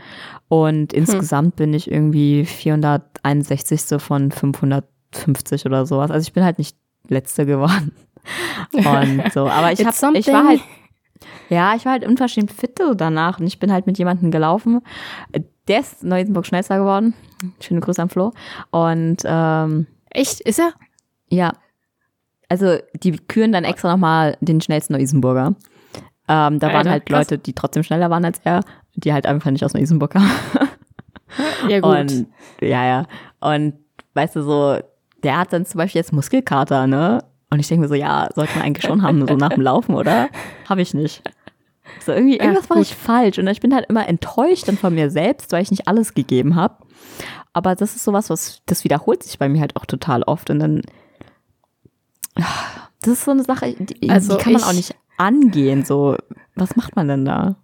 Und 0.48 0.92
insgesamt 0.92 1.56
bin 1.56 1.72
ich 1.72 1.92
irgendwie 1.92 2.46
461. 2.46 4.02
von 4.02 4.32
550 4.32 5.68
oder 5.68 5.86
sowas. 5.86 6.10
Also 6.10 6.26
ich 6.26 6.34
bin 6.34 6.44
halt 6.44 6.58
nicht 6.58 6.76
letzte 7.08 7.46
geworden. 7.46 7.92
Und 8.74 9.32
so, 9.34 9.48
aber 9.48 9.72
ich 9.72 9.86
hab, 9.86 9.94
ich 10.16 10.28
war 10.28 10.48
halt, 10.48 10.62
ja, 11.50 11.76
ich 11.76 11.86
war 11.86 11.92
halt 11.92 12.08
unverschämt 12.08 12.52
fit 12.52 12.80
danach 12.96 13.40
und 13.40 13.46
ich 13.46 13.60
bin 13.60 13.72
halt 13.72 13.86
mit 13.86 13.98
jemandem 13.98 14.32
gelaufen. 14.32 14.82
Der 15.68 15.82
ist 15.82 16.04
Neu-Isenburg 16.04 16.46
schnellster 16.46 16.80
geworden. 16.80 17.14
Schöne 17.60 17.82
Grüße 17.82 18.02
an 18.02 18.10
Flo. 18.10 18.32
Und 18.72 19.18
ähm, 19.26 19.88
Echt? 20.10 20.40
Ist 20.42 20.60
er? 20.60 20.72
ja, 21.30 21.54
also 22.54 22.78
die 22.94 23.14
küren 23.14 23.52
dann 23.52 23.64
extra 23.64 23.92
nochmal 23.92 24.38
den 24.42 24.62
schnellsten 24.62 24.94
Neu-Isenburger. 24.94 25.56
Ähm, 26.28 26.60
da 26.60 26.68
waren 26.68 26.76
Alter, 26.78 26.92
halt 26.92 27.06
krass. 27.08 27.30
Leute, 27.32 27.38
die 27.40 27.54
trotzdem 27.54 27.82
schneller 27.82 28.12
waren 28.12 28.24
als 28.24 28.40
er, 28.44 28.62
die 28.96 29.12
halt 29.12 29.26
einfach 29.26 29.50
nicht 29.50 29.66
aus 29.66 29.74
Neu-Isenburg 29.74 30.12
kamen. 30.12 30.30
Ja, 31.68 31.80
gut. 31.80 31.98
Und 31.98 32.28
ja, 32.62 32.86
ja. 32.86 33.06
Und 33.40 33.74
weißt 34.14 34.36
du, 34.36 34.44
so, 34.44 34.78
der 35.24 35.40
hat 35.40 35.52
dann 35.52 35.66
zum 35.66 35.80
Beispiel 35.80 35.98
jetzt 36.00 36.14
Muskelkater, 36.14 36.86
ne? 36.86 37.24
Und 37.50 37.60
ich 37.60 37.68
denke 37.68 37.82
mir 37.82 37.88
so, 37.88 37.96
ja, 37.96 38.30
sollte 38.36 38.54
man 38.56 38.68
eigentlich 38.68 38.86
schon 38.86 39.02
haben, 39.02 39.28
so 39.28 39.34
nach 39.36 39.50
dem 39.50 39.64
Laufen, 39.64 39.96
oder? 39.96 40.30
Habe 40.70 40.84
ich 40.84 40.94
nicht. 40.94 41.24
So 42.06 42.12
irgendwie, 42.12 42.38
Ja, 42.38 42.44
irgendwas 42.44 42.70
mache 42.70 42.80
gut. 42.80 42.88
ich 42.88 42.96
falsch. 42.96 43.40
Und 43.40 43.48
ich 43.48 43.62
bin 43.62 43.74
halt 43.74 43.88
immer 43.90 44.08
enttäuscht 44.08 44.68
dann 44.68 44.78
von 44.78 44.94
mir 44.94 45.10
selbst, 45.10 45.52
weil 45.52 45.64
ich 45.64 45.72
nicht 45.72 45.88
alles 45.88 46.14
gegeben 46.14 46.56
habe. 46.56 46.76
Aber 47.52 47.74
das 47.74 47.96
ist 47.96 48.04
sowas, 48.04 48.30
was, 48.30 48.62
das 48.68 48.84
wiederholt 48.84 49.24
sich 49.24 49.40
bei 49.40 49.50
mir 49.50 49.62
halt 49.62 49.76
auch 49.76 49.88
total 49.88 50.22
oft. 50.22 50.52
Und 50.52 50.60
dann, 50.60 50.82
das 52.36 53.14
ist 53.14 53.26
so 53.26 53.32
eine 53.32 53.44
Sache, 53.44 53.74
die, 53.78 54.10
Also 54.10 54.38
die 54.38 54.44
kann 54.44 54.54
man 54.54 54.62
ich- 54.62 54.68
auch 54.68 54.74
nicht 54.74 54.96
angehen. 55.18 55.86
So, 55.86 56.18
was 56.56 56.76
macht 56.76 56.96
man 56.96 57.08
denn 57.08 57.26
da? 57.26 57.56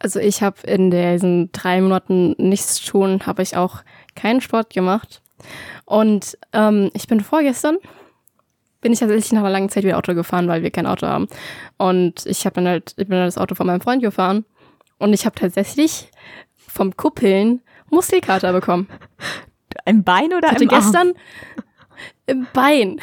Also 0.00 0.18
ich 0.18 0.42
habe 0.42 0.66
in 0.66 0.90
diesen 0.90 1.52
drei 1.52 1.80
Monaten 1.80 2.34
nichts 2.38 2.80
tun, 2.80 3.20
habe 3.26 3.42
ich 3.42 3.56
auch 3.56 3.82
keinen 4.14 4.40
Sport 4.40 4.70
gemacht. 4.72 5.20
Und 5.84 6.38
ähm, 6.52 6.90
ich 6.94 7.06
bin 7.06 7.20
vorgestern, 7.20 7.76
bin 8.80 8.92
ich 8.92 8.98
tatsächlich 9.00 9.32
nach 9.32 9.40
einer 9.40 9.50
langen 9.50 9.68
Zeit 9.68 9.84
wieder 9.84 9.98
Auto 9.98 10.14
gefahren, 10.14 10.48
weil 10.48 10.62
wir 10.62 10.70
kein 10.70 10.86
Auto 10.86 11.06
haben. 11.06 11.28
Und 11.76 12.24
ich 12.26 12.46
habe 12.46 12.54
dann 12.54 12.66
halt, 12.66 12.90
ich 12.96 13.06
bin 13.08 13.18
dann 13.18 13.26
das 13.26 13.36
Auto 13.38 13.54
von 13.54 13.66
meinem 13.66 13.80
Freund 13.82 14.02
gefahren. 14.02 14.44
Und 14.98 15.12
ich 15.12 15.26
habe 15.26 15.34
tatsächlich 15.38 16.10
vom 16.56 16.96
Kuppeln 16.96 17.60
Muskelkater 17.90 18.52
bekommen. 18.52 18.88
Ein 19.84 20.02
Bein 20.04 20.32
oder 20.32 20.48
Ich 20.48 20.52
hatte 20.54 20.64
im 20.64 20.70
Arm? 20.70 20.80
gestern 20.80 21.12
im 22.26 22.46
Bein 22.54 23.00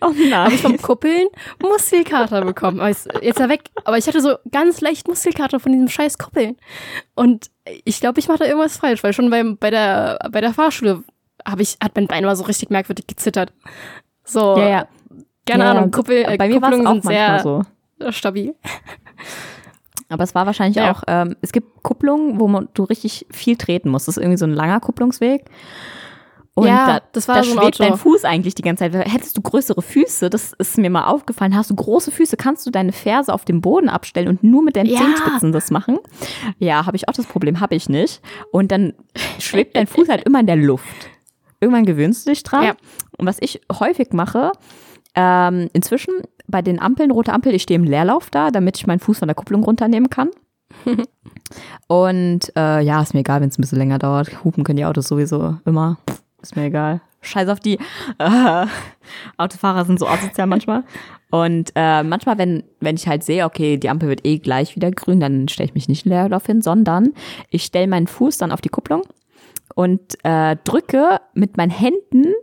Oh 0.00 0.12
nein. 0.28 0.50
vom 0.52 0.76
Kuppeln 0.78 1.28
Muskelkater 1.62 2.42
bekommen. 2.44 2.80
Aber 2.80 2.88
Jetzt 3.22 3.40
er 3.40 3.48
weg. 3.48 3.70
Aber 3.84 3.98
ich 3.98 4.06
hatte 4.06 4.20
so 4.20 4.34
ganz 4.50 4.80
leicht 4.80 5.08
Muskelkater 5.08 5.60
von 5.60 5.72
diesem 5.72 5.88
scheiß 5.88 6.18
Kuppeln. 6.18 6.56
Und 7.14 7.50
ich 7.84 8.00
glaube, 8.00 8.20
ich 8.20 8.28
mache 8.28 8.38
da 8.38 8.44
irgendwas 8.46 8.76
falsch, 8.78 9.02
weil 9.04 9.12
schon 9.12 9.30
beim, 9.30 9.56
bei, 9.56 9.70
der, 9.70 10.18
bei 10.30 10.40
der 10.40 10.52
Fahrschule 10.54 11.02
ich, 11.58 11.76
hat 11.82 11.92
mein 11.96 12.06
Bein 12.06 12.24
mal 12.24 12.36
so 12.36 12.44
richtig 12.44 12.70
merkwürdig 12.70 13.06
gezittert. 13.06 13.52
So, 14.24 14.56
Ja, 14.58 14.68
ja. 14.68 14.88
keine 15.46 15.64
Ja, 15.64 15.70
Ahnung, 15.72 15.90
Kuppel, 15.90 16.24
äh, 16.26 16.36
bei 16.36 16.48
mir 16.48 16.60
Kupplungen 16.60 16.86
auch 16.86 16.92
sind 16.94 17.04
manchmal 17.04 17.40
sehr 17.42 17.64
so. 17.98 18.12
stabil. 18.12 18.54
Aber 20.08 20.24
es 20.24 20.34
war 20.34 20.44
wahrscheinlich 20.46 20.76
Ja. 20.76 20.90
auch, 20.92 21.02
ähm, 21.06 21.36
es 21.40 21.52
gibt 21.52 21.82
Kupplungen, 21.82 22.40
wo 22.40 22.48
man, 22.48 22.68
du 22.74 22.82
richtig 22.84 23.26
viel 23.30 23.56
treten 23.56 23.90
musst. 23.90 24.08
Das 24.08 24.16
ist 24.16 24.22
irgendwie 24.22 24.38
so 24.38 24.44
ein 24.44 24.52
langer 24.54 24.80
Kupplungsweg. 24.80 25.44
Und 26.60 26.68
Ja, 26.68 26.86
da, 26.86 27.00
das 27.12 27.26
war 27.28 27.36
da 27.36 27.42
so 27.44 27.50
ein 27.52 27.58
schwebt 27.58 27.80
Auto. 27.80 27.82
dein 27.90 27.96
Fuß 27.98 28.24
eigentlich 28.24 28.54
die 28.54 28.62
ganze 28.62 28.90
Zeit. 28.90 29.12
Hättest 29.12 29.36
du 29.36 29.40
größere 29.42 29.82
Füße, 29.82 30.30
das 30.30 30.52
ist 30.58 30.78
mir 30.78 30.90
mal 30.90 31.06
aufgefallen, 31.06 31.56
hast 31.56 31.70
du 31.70 31.74
große 31.74 32.10
Füße, 32.10 32.36
kannst 32.36 32.66
du 32.66 32.70
deine 32.70 32.92
Ferse 32.92 33.32
auf 33.32 33.44
dem 33.44 33.60
Boden 33.60 33.88
abstellen 33.88 34.28
und 34.28 34.42
nur 34.44 34.62
mit 34.62 34.76
deinen 34.76 34.86
Ja. 34.90 34.98
Zehenspitzen 34.98 35.52
das 35.52 35.70
machen? 35.70 35.98
Ja, 36.58 36.86
habe 36.86 36.96
ich 36.96 37.08
auch 37.08 37.12
das 37.14 37.26
Problem, 37.26 37.60
habe 37.60 37.74
ich 37.74 37.88
nicht. 37.88 38.20
Und 38.52 38.70
dann 38.72 38.94
schwebt 39.38 39.76
dein 39.76 39.86
Fuß 39.86 40.08
halt 40.08 40.24
immer 40.24 40.40
in 40.40 40.46
der 40.46 40.56
Luft. 40.56 41.08
Irgendwann 41.60 41.84
gewöhnst 41.86 42.26
du 42.26 42.30
dich 42.30 42.42
dran. 42.42 42.64
Ja. 42.64 42.74
Und 43.18 43.26
was 43.26 43.36
ich 43.40 43.60
häufig 43.78 44.12
mache, 44.12 44.52
ähm, 45.14 45.68
inzwischen 45.72 46.14
bei 46.46 46.62
den 46.62 46.80
Ampeln, 46.80 47.10
rote 47.10 47.32
Ampel, 47.32 47.54
ich 47.54 47.62
stehe 47.62 47.78
im 47.78 47.84
Leerlauf 47.84 48.30
da, 48.30 48.50
damit 48.50 48.76
ich 48.78 48.86
meinen 48.86 49.00
Fuß 49.00 49.18
von 49.18 49.28
der 49.28 49.34
Kupplung 49.34 49.62
runternehmen 49.64 50.08
kann. 50.10 50.30
Und 51.88 52.52
äh, 52.56 52.80
ja, 52.80 53.02
ist 53.02 53.14
mir 53.14 53.20
egal, 53.20 53.40
wenn 53.40 53.48
es 53.48 53.58
ein 53.58 53.62
bisschen 53.62 53.78
länger 53.78 53.98
dauert. 53.98 54.44
Hupen 54.44 54.64
können 54.64 54.76
die 54.76 54.84
Autos 54.84 55.08
sowieso 55.08 55.56
immer. 55.64 55.98
Ist 56.42 56.56
mir 56.56 56.64
egal. 56.64 57.00
Scheiß 57.22 57.48
auf 57.48 57.60
die. 57.60 57.78
Äh, 58.18 58.66
Autofahrer 59.36 59.84
sind 59.84 59.98
so 59.98 60.06
asozial 60.06 60.46
manchmal. 60.46 60.84
Und 61.30 61.72
äh, 61.74 62.02
manchmal, 62.02 62.38
wenn, 62.38 62.64
wenn 62.80 62.96
ich 62.96 63.06
halt 63.06 63.22
sehe, 63.22 63.44
okay, 63.44 63.76
die 63.76 63.88
Ampel 63.88 64.08
wird 64.08 64.26
eh 64.26 64.38
gleich 64.38 64.74
wieder 64.74 64.90
grün, 64.90 65.20
dann 65.20 65.48
stelle 65.48 65.68
ich 65.68 65.74
mich 65.74 65.88
nicht 65.88 66.06
in 66.06 66.12
Leerlauf 66.12 66.46
hin, 66.46 66.62
sondern 66.62 67.12
ich 67.50 67.64
stelle 67.64 67.86
meinen 67.86 68.06
Fuß 68.06 68.38
dann 68.38 68.52
auf 68.52 68.60
die 68.60 68.68
Kupplung 68.68 69.02
und 69.74 70.18
äh, 70.24 70.56
drücke 70.64 71.20
mit 71.34 71.56
meinen 71.56 71.70
Händen 71.70 72.34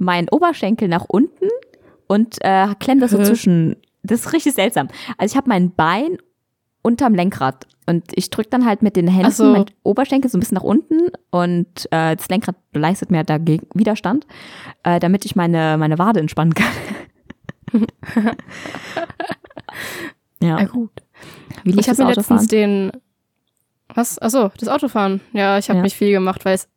meinen 0.00 0.28
Oberschenkel 0.30 0.88
nach 0.88 1.04
unten 1.06 1.48
und 2.06 2.38
äh, 2.40 2.68
klemme 2.80 3.02
das 3.02 3.10
so 3.10 3.18
zwischen. 3.22 3.76
Das 4.02 4.20
ist 4.20 4.32
richtig 4.32 4.54
seltsam. 4.54 4.88
Also 5.18 5.32
ich 5.32 5.36
habe 5.36 5.48
mein 5.48 5.72
Bein 5.74 6.16
unterm 6.82 7.14
Lenkrad 7.14 7.66
und 7.86 8.04
ich 8.14 8.30
drücke 8.30 8.48
dann 8.50 8.64
halt 8.66 8.82
mit 8.82 8.96
den 8.96 9.08
Händen 9.08 9.30
so. 9.32 9.52
mein 9.52 9.64
Oberschenkel 9.82 10.30
so 10.30 10.38
ein 10.38 10.40
bisschen 10.40 10.54
nach 10.56 10.62
unten 10.62 11.10
und 11.30 11.86
äh, 11.90 12.16
das 12.16 12.28
Lenkrad 12.28 12.56
leistet 12.72 13.10
mir 13.10 13.24
dagegen 13.24 13.66
Widerstand, 13.74 14.26
äh, 14.84 14.98
damit 15.00 15.24
ich 15.24 15.36
meine, 15.36 15.76
meine 15.78 15.98
Wade 15.98 16.20
entspannen 16.20 16.54
kann. 16.54 16.72
ja, 20.42 20.58
Ja, 20.58 20.64
gut. 20.64 20.90
wie 21.64 21.78
Ich 21.78 21.88
habe 21.88 22.02
mir 22.04 22.14
letztens 22.14 22.46
den. 22.46 22.92
Was? 23.94 24.18
Achso, 24.18 24.50
das 24.58 24.68
Autofahren. 24.68 25.20
Ja, 25.32 25.58
ich 25.58 25.68
habe 25.68 25.78
Ja. 25.78 25.82
nicht 25.82 25.96
viel 25.96 26.12
gemacht, 26.12 26.44
weil 26.44 26.54
es. 26.54 26.68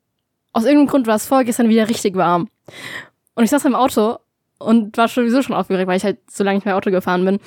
Aus 0.51 0.65
irgendeinem 0.65 0.87
Grund 0.87 1.07
war 1.07 1.15
es 1.15 1.25
vorgestern 1.25 1.69
wieder 1.69 1.89
richtig 1.89 2.15
warm. 2.15 2.47
Und 3.35 3.43
ich 3.43 3.49
saß 3.49 3.65
im 3.65 3.73
Auto 3.75 4.17
und 4.59 4.97
war 4.97 5.07
sowieso 5.07 5.41
schon 5.41 5.55
aufgeregt, 5.55 5.87
weil 5.87 5.97
ich 5.97 6.03
halt 6.03 6.19
so 6.29 6.43
lange 6.43 6.57
nicht 6.57 6.65
mehr 6.65 6.75
Auto 6.75 6.91
gefahren 6.91 7.25
bin. 7.25 7.39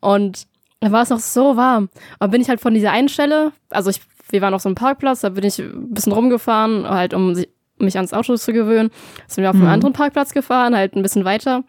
Und 0.00 0.46
da 0.80 0.90
war 0.92 1.02
es 1.02 1.10
noch 1.10 1.18
so 1.18 1.56
warm. 1.56 1.88
Und 2.18 2.30
bin 2.30 2.40
ich 2.40 2.48
halt 2.48 2.60
von 2.60 2.74
dieser 2.74 2.90
einen 2.92 3.08
Stelle, 3.08 3.52
also 3.70 3.90
ich, 3.90 4.00
wir 4.30 4.40
waren 4.40 4.54
auf 4.54 4.62
so 4.62 4.68
einem 4.68 4.76
Parkplatz, 4.76 5.20
da 5.20 5.28
bin 5.30 5.44
ich 5.44 5.58
ein 5.58 5.92
bisschen 5.92 6.12
rumgefahren, 6.12 6.88
halt 6.88 7.14
um 7.14 7.34
si- 7.34 7.48
mich 7.78 7.96
ans 7.96 8.12
Auto 8.12 8.36
zu 8.36 8.52
gewöhnen. 8.52 8.90
Sind 9.26 9.42
wir 9.42 9.50
auf 9.50 9.56
einem 9.56 9.64
Mhm. 9.64 9.70
anderen 9.70 9.92
Parkplatz 9.94 10.32
gefahren, 10.32 10.74
halt 10.76 10.94
ein 10.94 11.02
bisschen 11.02 11.24
weiter. 11.24 11.64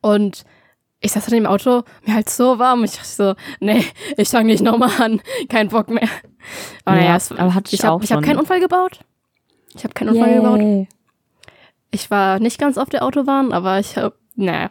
Und 0.00 0.44
ich 1.00 1.12
saß 1.12 1.26
dann 1.26 1.38
im 1.38 1.46
Auto, 1.46 1.82
mir 2.06 2.14
halt 2.14 2.30
so 2.30 2.58
warm. 2.58 2.82
Ich 2.84 2.92
dachte 2.92 3.08
so, 3.08 3.34
nee, 3.60 3.84
ich 4.16 4.28
fange 4.28 4.46
nicht 4.46 4.62
nochmal 4.62 4.90
an. 5.00 5.20
Kein 5.48 5.68
Bock 5.68 5.88
mehr. 5.88 6.08
Aber 6.84 6.96
Ja, 6.96 7.02
naja, 7.02 7.16
es, 7.16 7.30
aber 7.32 7.54
hatte 7.54 7.68
ich 7.74 7.80
ich 7.80 7.84
habe 7.84 7.94
auch 7.96 8.02
ich 8.02 8.10
hab 8.10 8.18
schon. 8.18 8.24
keinen 8.24 8.38
Unfall 8.38 8.60
gebaut. 8.60 9.00
Ich 9.74 9.84
habe 9.84 9.92
keinen 9.94 10.10
Unfall 10.10 10.34
gebaut. 10.34 10.60
Yay. 10.60 10.88
Ich 11.90 12.10
war 12.10 12.38
nicht 12.40 12.58
ganz 12.58 12.78
auf 12.78 12.88
der 12.88 13.02
Autobahn, 13.04 13.52
aber 13.52 13.78
ich 13.78 13.96
habe, 13.96 14.14
naja, 14.34 14.70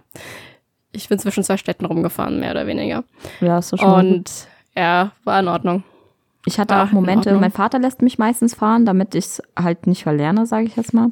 ich 0.94 1.10
bin 1.10 1.20
zwischen 1.20 1.44
zwei 1.44 1.58
Städten 1.58 1.86
rumgefahren, 1.86 2.40
mehr 2.40 2.52
oder 2.52 2.66
weniger. 2.68 3.04
Ja, 3.42 3.58
ist 3.60 3.70
so 3.70 3.78
gut. 3.78 3.86
Und 3.86 4.48
ja, 4.76 5.12
war 5.24 5.40
in 5.40 5.48
Ordnung. 5.48 5.84
Ich 6.46 6.60
hatte 6.60 6.76
Ah, 6.76 6.84
auch 6.84 6.92
Momente, 6.92 7.34
mein 7.36 7.52
Vater 7.52 7.80
lässt 7.80 8.02
mich 8.02 8.18
meistens 8.18 8.54
fahren, 8.54 8.86
damit 8.86 9.16
ich 9.16 9.26
es 9.26 9.42
halt 9.58 9.88
nicht 9.88 10.04
verlerne, 10.04 10.46
sage 10.46 10.66
ich 10.66 10.76
jetzt 10.76 10.94
mal. 10.94 11.10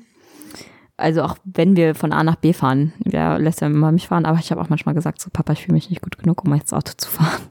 Also 0.97 1.23
auch 1.23 1.38
wenn 1.45 1.75
wir 1.75 1.95
von 1.95 2.11
A 2.13 2.23
nach 2.23 2.36
B 2.36 2.53
fahren, 2.53 2.93
ja, 3.05 3.38
lässt 3.38 3.61
er 3.61 3.69
immer 3.69 3.91
mich 3.91 4.07
fahren, 4.07 4.25
aber 4.25 4.39
ich 4.39 4.51
habe 4.51 4.61
auch 4.61 4.69
manchmal 4.69 4.93
gesagt, 4.93 5.21
so 5.21 5.29
Papa, 5.32 5.53
ich 5.53 5.63
fühle 5.63 5.73
mich 5.73 5.89
nicht 5.89 6.01
gut 6.01 6.17
genug, 6.17 6.43
um 6.45 6.53
jetzt 6.53 6.73
Auto 6.73 6.91
zu 6.95 7.09
fahren. 7.09 7.41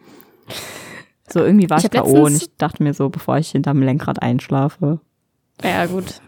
so 1.32 1.40
irgendwie 1.40 1.70
war 1.70 1.78
Ich 1.78 1.90
K.O. 1.90 2.24
und 2.24 2.36
ich 2.36 2.54
dachte 2.56 2.82
mir 2.82 2.92
so, 2.92 3.08
bevor 3.08 3.38
ich 3.38 3.50
hinterm 3.50 3.82
Lenkrad 3.82 4.20
einschlafe. 4.20 5.00
Ja, 5.62 5.86
gut. 5.86 6.20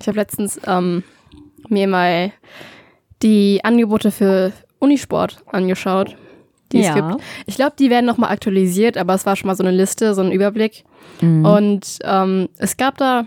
Ich 0.00 0.06
habe 0.06 0.18
letztens 0.18 0.60
ähm, 0.66 1.02
mir 1.68 1.88
mal 1.88 2.30
die 3.24 3.60
Angebote 3.64 4.10
für 4.12 4.52
Unisport 4.78 5.42
angeschaut, 5.50 6.16
die 6.70 6.82
es 6.84 6.94
gibt. 6.94 7.08
Ich 7.46 7.56
glaube, 7.56 7.74
die 7.78 7.90
werden 7.90 8.04
nochmal 8.06 8.30
aktualisiert, 8.30 8.96
aber 8.96 9.14
es 9.14 9.26
war 9.26 9.34
schon 9.34 9.48
mal 9.48 9.56
so 9.56 9.64
eine 9.64 9.72
Liste, 9.76 10.14
so 10.14 10.22
ein 10.22 10.30
Überblick. 10.30 10.84
Mhm. 11.20 11.44
Und 11.44 11.98
ähm, 12.04 12.48
es 12.58 12.76
gab 12.76 12.98
da 12.98 13.26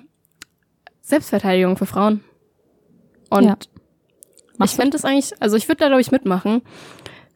Selbstverteidigung 1.02 1.78
für 1.78 1.86
Frauen. 1.86 2.24
Und 3.30 3.44
Ja. 3.46 3.58
ich 4.64 4.72
fände 4.72 4.92
das 4.92 5.06
eigentlich, 5.06 5.32
also 5.42 5.56
ich 5.58 5.68
würde 5.68 5.80
da, 5.80 5.88
glaube 5.88 6.02
ich, 6.02 6.12
mitmachen. 6.12 6.62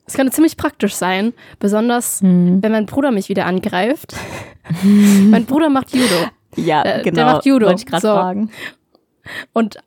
Es 0.05 0.13
könnte 0.15 0.33
ziemlich 0.33 0.57
praktisch 0.57 0.95
sein, 0.95 1.33
besonders 1.59 2.21
Mhm. 2.21 2.61
wenn 2.61 2.71
mein 2.71 2.85
Bruder 2.85 3.11
mich 3.11 3.29
wieder 3.29 3.45
angreift. 3.45 4.13
mein 4.83 5.45
Bruder 5.45 5.69
macht 5.69 5.93
Judo. 5.95 6.27
Ja, 6.55 6.83
Der- 6.83 6.99
genau. 7.01 7.15
der 7.15 7.25
macht 7.25 7.45
Judo. 7.45 7.67
Wollte 7.67 7.79
ich 7.81 7.85
gerade 7.85 8.01
So. 8.01 8.13
fragen. 8.13 8.51
Und 9.53 9.77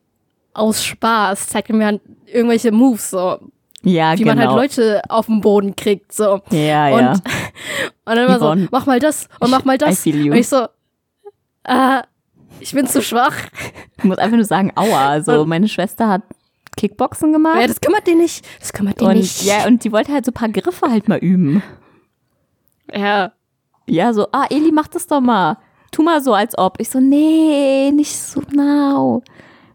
aus 0.55 0.85
Spaß 0.85 1.49
zeigt 1.49 1.69
er 1.71 1.77
mir 1.77 1.87
halt 1.87 2.01
irgendwelche 2.27 2.73
Moves, 2.73 3.11
so 3.11 3.39
Ja, 3.83 4.15
wie 4.15 4.23
genau. 4.23 4.35
man 4.35 4.39
halt 4.49 4.57
Leute 4.57 5.03
auf 5.09 5.27
den 5.27 5.41
Boden 5.41 5.75
kriegt, 5.77 6.13
so. 6.13 6.41
ja, 6.51 6.89
und, 6.95 7.01
ja. 7.01 7.13
und 8.05 8.17
dann 8.17 8.19
immer 8.19 8.39
so, 8.39 8.47
Yvonne. 8.47 8.69
mach 8.71 8.87
mal 8.87 8.99
das 9.01 9.29
und 9.41 9.51
mach 9.51 9.65
mal 9.65 9.75
I 9.77 9.79
das. 9.79 10.07
Und 10.07 10.33
ich 10.33 10.49
so, 10.49 10.67
äh, 11.65 12.03
ich 12.61 12.73
bin 12.73 12.87
zu 12.87 13.03
schwach. 13.03 13.35
Ich 13.99 14.05
muss 14.05 14.19
einfach 14.19 14.37
nur 14.37 14.45
sagen, 14.45 14.73
aua. 14.77 15.09
Also 15.09 15.43
Und- 15.43 15.49
meine 15.49 15.69
Schwester 15.69 16.09
hat 16.09 16.23
Kickboxen 16.77 17.33
gemacht. 17.33 17.61
Ja, 17.61 17.67
das 17.67 17.81
kümmert 17.81 18.07
den 18.07 18.19
nicht. 18.19 18.45
Das 18.61 18.73
kümmert 18.73 19.01
den 19.01 19.09
und 19.09 19.17
nicht. 19.17 19.43
ja, 19.45 19.67
und 19.67 19.85
die 19.85 19.93
wollte 19.93 20.13
halt 20.13 20.25
so 20.25 20.31
ein 20.31 20.35
paar 20.35 20.49
Griffe 20.49 20.89
halt 20.89 21.09
mal 21.09 21.19
üben. 21.19 21.63
ja. 22.93 23.33
Ja, 23.87 24.15
so, 24.15 24.29
ah, 24.33 24.47
Eli, 24.49 24.73
mach 24.73 24.89
das 24.89 25.07
doch 25.07 25.21
mal. 25.21 25.59
Tu 25.93 26.03
mal 26.03 26.23
so, 26.23 26.33
als 26.33 26.57
ob. 26.57 26.81
Ich 26.81 26.89
so, 26.89 27.01
nee, 27.01 27.91
nicht 27.95 28.17
so 28.17 28.41
now. 28.51 29.23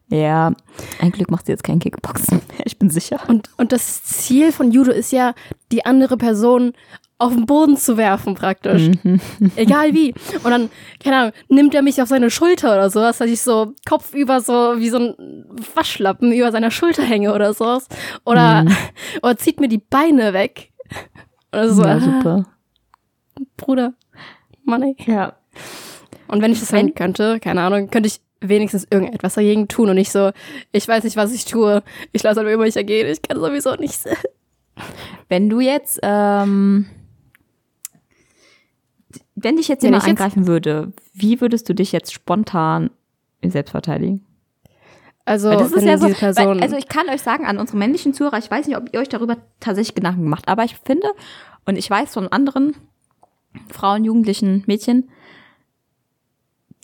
Ja, 0.10 0.54
ein 1.00 1.12
Glück 1.12 1.30
macht 1.30 1.46
sie 1.46 1.52
jetzt 1.52 1.64
kein 1.64 1.80
Kickboxen 1.80 2.42
mehr, 2.58 2.66
ich 2.66 2.78
bin 2.80 2.90
sicher. 2.90 3.20
Und, 3.28 3.50
und 3.58 3.72
das 3.72 4.04
Ziel 4.04 4.52
von 4.52 4.72
Judo 4.72 4.92
ist 4.92 5.12
ja, 5.12 5.34
die 5.72 5.86
andere 5.86 6.18
Person 6.18 6.74
auf 7.22 7.34
den 7.34 7.46
Boden 7.46 7.76
zu 7.76 7.98
werfen, 7.98 8.34
praktisch. 8.34 8.90
Mhm. 9.04 9.20
Egal 9.58 9.94
wie. 9.94 10.14
Und 10.44 10.50
dann, 10.52 10.70
keine 11.04 11.18
Ahnung, 11.18 11.32
nimmt 11.50 11.76
er 11.76 11.82
mich 11.82 12.02
auf 12.02 12.08
seine 12.08 12.32
Schulter 12.32 12.72
oder 12.74 12.90
sowas, 12.90 13.18
dass 13.18 13.30
ich 13.30 13.42
so 13.42 13.74
kopfüber 13.88 14.40
so 14.40 14.80
wie 14.80 14.90
so 14.90 14.98
ein 15.00 15.46
Waschlappen 15.76 16.32
über 16.32 16.52
seiner 16.52 16.72
Schulter 16.72 17.04
hänge 17.04 17.34
oder 17.34 17.54
sowas. 17.54 17.88
Oder, 18.26 18.66
oder 19.22 19.38
zieht 19.38 19.60
mir 19.60 19.68
die 19.68 19.80
Beine 19.80 20.32
weg. 20.34 20.72
Oder 21.52 21.70
so, 21.74 21.82
Mhm. 21.82 21.88
ja, 21.88 22.00
super. 22.00 22.46
Bruder. 23.58 23.94
Mann, 24.64 24.84
ey. 24.84 24.96
Ja. 25.06 25.34
Und 26.30 26.42
wenn 26.42 26.54
ich 26.54 26.60
das 26.62 26.70
sein 26.70 26.94
könnte, 26.96 27.40
keine 27.42 27.62
Ahnung, 27.62 27.90
könnte 27.90 28.08
ich 28.08 28.22
wenigstens 28.42 28.88
irgendetwas 28.90 29.34
dagegen 29.36 29.68
tun 29.68 29.90
und 29.90 29.96
nicht 29.96 30.12
so, 30.12 30.32
ich 30.72 30.88
weiß 30.88 31.04
nicht, 31.04 31.18
was 31.18 31.34
ich 31.34 31.46
tue, 31.46 31.84
ich 32.12 32.24
lasse 32.24 32.40
halt 32.42 32.54
über 32.54 32.64
mich 32.64 32.76
ergehen, 32.78 33.08
ich 33.08 33.22
kann 33.22 33.40
sowieso 33.40 33.76
nichts. 33.76 34.06
Wenn 35.28 35.50
du 35.50 35.60
jetzt, 35.60 36.00
ähm, 36.04 36.86
wenn 39.36 39.58
dich 39.58 39.68
jetzt 39.68 39.84
Wenn 39.84 39.90
jemand 39.90 40.04
ich 40.04 40.10
jetzt- 40.10 40.22
angreifen 40.22 40.48
würde, 40.48 40.94
wie 41.14 41.42
würdest 41.42 41.68
du 41.70 41.74
dich 41.76 41.92
jetzt 41.92 42.14
spontan 42.14 42.90
selbst 43.44 43.72
verteidigen? 43.72 44.26
Also, 45.26 45.50
Weil 45.50 45.58
das 45.58 45.72
ist 45.74 45.84
ja 45.84 45.98
so, 45.98 46.08
weil, 46.10 46.62
also 46.62 46.76
ich 46.76 46.88
kann 46.88 47.08
euch 47.10 47.22
sagen, 47.22 47.46
an 47.46 47.60
unsere 47.60 47.78
männlichen 47.78 48.14
Zuhörer, 48.14 48.40
ich 48.40 48.50
weiß 48.50 48.66
nicht, 48.68 48.78
ob 48.78 48.92
ihr 48.94 49.00
euch 49.00 49.10
darüber 49.10 49.38
tatsächlich 49.60 49.96
Gedanken 49.96 50.28
macht, 50.28 50.48
aber 50.48 50.64
ich 50.64 50.76
finde, 50.84 51.08
und 51.66 51.78
ich 51.78 51.88
weiß 51.90 52.14
von 52.14 52.28
anderen 52.30 52.76
Frauen, 53.72 54.04
Jugendlichen, 54.06 54.64
Mädchen, 54.66 55.10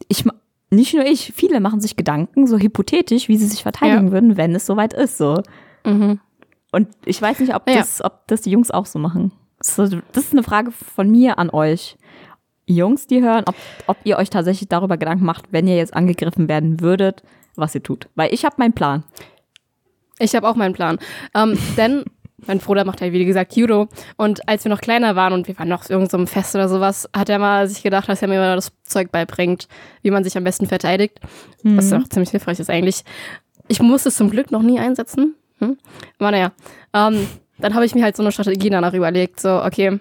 ich, 0.09 0.25
nicht 0.71 0.93
nur 0.93 1.05
ich, 1.05 1.33
viele 1.35 1.59
machen 1.59 1.79
sich 1.79 1.95
Gedanken, 1.95 2.47
so 2.47 2.57
hypothetisch, 2.57 3.27
wie 3.27 3.37
sie 3.37 3.47
sich 3.47 3.63
verteidigen 3.63 4.07
Ja. 4.07 4.11
würden, 4.11 4.37
wenn 4.37 4.53
es 4.55 4.65
soweit 4.65 4.93
ist, 4.93 5.17
so. 5.17 5.41
mhm. 5.85 6.19
Und 6.71 6.89
ich 7.05 7.21
weiß 7.21 7.39
nicht, 7.39 7.55
ob, 7.55 7.69
Ja. 7.69 7.75
das, 7.77 8.03
ob 8.03 8.27
das 8.27 8.41
die 8.41 8.51
Jungs 8.51 8.69
auch 8.71 8.85
so 8.85 8.99
machen. 8.99 9.31
Das 9.59 9.77
ist 9.79 10.33
eine 10.33 10.43
Frage 10.43 10.71
von 10.71 11.09
mir 11.09 11.37
an 11.39 11.49
euch. 11.49 11.97
Jungs, 12.67 13.07
die 13.07 13.21
hören, 13.21 13.45
ob, 13.47 13.55
ob 13.87 13.97
ihr 14.03 14.17
euch 14.17 14.29
tatsächlich 14.29 14.67
darüber 14.67 14.97
Gedanken 14.97 15.23
macht, 15.23 15.45
wenn 15.51 15.67
ihr 15.67 15.77
jetzt 15.77 15.93
angegriffen 15.93 16.49
werden 16.49 16.81
würdet, 16.81 17.23
was 17.55 17.73
ihr 17.75 17.83
tut. 17.83 18.09
Weil 18.15 18.33
ich 18.33 18.43
habe 18.43 18.55
meinen 18.57 18.73
Plan. 18.73 19.03
ich 20.19 20.35
habe 20.35 20.47
auch 20.49 20.55
meinen 20.55 20.73
Plan. 20.73 20.97
Ähm, 21.33 21.57
denn 21.77 22.03
mein 22.45 22.59
Bruder 22.59 22.83
macht 22.85 23.01
halt, 23.01 23.13
wie 23.13 23.23
gesagt, 23.25 23.55
Judo. 23.55 23.87
Und 24.17 24.47
als 24.47 24.65
wir 24.65 24.69
noch 24.69 24.81
kleiner 24.81 25.15
waren 25.15 25.33
und 25.33 25.47
wir 25.47 25.57
waren 25.57 25.69
noch 25.69 25.81
auf 25.81 25.89
irgendeinem 25.89 26.27
Fest 26.27 26.53
oder 26.55 26.67
sowas, 26.67 27.09
hat 27.15 27.29
er 27.29 27.39
mal 27.39 27.67
sich 27.67 27.81
gedacht, 27.83 28.09
dass 28.09 28.21
er 28.21 28.27
mir 28.27 28.39
mal 28.39 28.55
das 28.55 28.71
Zeug 28.83 29.11
beibringt, 29.11 29.67
wie 30.01 30.11
man 30.11 30.23
sich 30.23 30.37
am 30.37 30.43
besten 30.43 30.65
verteidigt. 30.67 31.19
Was 31.63 31.93
auch 31.93 32.07
ziemlich 32.09 32.31
hilfreich 32.31 32.59
ist 32.59 32.69
eigentlich. 32.69 33.03
Ich 33.67 33.81
musste 33.81 34.09
es 34.09 34.15
zum 34.17 34.29
Glück 34.29 34.51
noch 34.51 34.61
nie 34.61 34.79
einsetzen. 34.79 35.35
Hm? 35.59 35.77
Aber 36.19 36.31
naja. 36.31 36.51
Ähm, 36.93 37.27
dann 37.57 37.73
habe 37.73 37.85
ich 37.85 37.95
mir 37.95 38.03
halt 38.03 38.17
so 38.17 38.21
eine 38.23 38.31
Strategie 38.33 38.69
danach 38.69 38.93
überlegt. 38.93 39.39
So, 39.39 39.63
okay, 39.63 39.99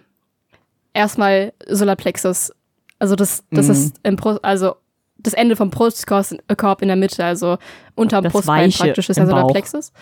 erstmal 0.92 1.52
Solarplexus. 1.68 2.52
Also 2.98 3.16
das, 3.16 3.44
das 3.50 3.66
Mhm. 3.66 3.72
ist 3.72 3.96
im 4.02 4.16
Pro, 4.16 4.38
also 4.42 4.74
das 5.18 5.34
Ende 5.34 5.56
vom 5.56 5.70
Brustkorb 5.70 6.82
in 6.82 6.88
der 6.88 6.96
Mitte, 6.96 7.24
also 7.24 7.58
unterm 7.94 8.24
Brustbein 8.24 8.70
praktisch 8.72 9.08
ist 9.08 9.18
Bauch. 9.18 9.26
Solarplexus. 9.26 9.92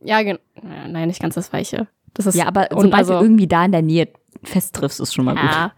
Ja, 0.00 0.22
gen 0.22 0.38
ja, 0.62 0.88
nein, 0.88 1.08
nicht 1.08 1.20
ganz 1.20 1.34
das 1.34 1.52
Weiche. 1.52 1.86
Das 2.14 2.26
ist 2.26 2.34
Ja, 2.34 2.46
aber 2.46 2.68
und 2.70 2.82
sobald 2.82 2.94
also, 2.94 3.18
du 3.18 3.24
irgendwie 3.24 3.46
da 3.46 3.64
in 3.64 3.72
der 3.72 3.82
Nähe 3.82 4.08
fest 4.42 4.74
triffst, 4.74 5.00
ist 5.00 5.14
schon 5.14 5.24
mal 5.24 5.34
gut. 5.34 5.44
ja. 5.50 5.72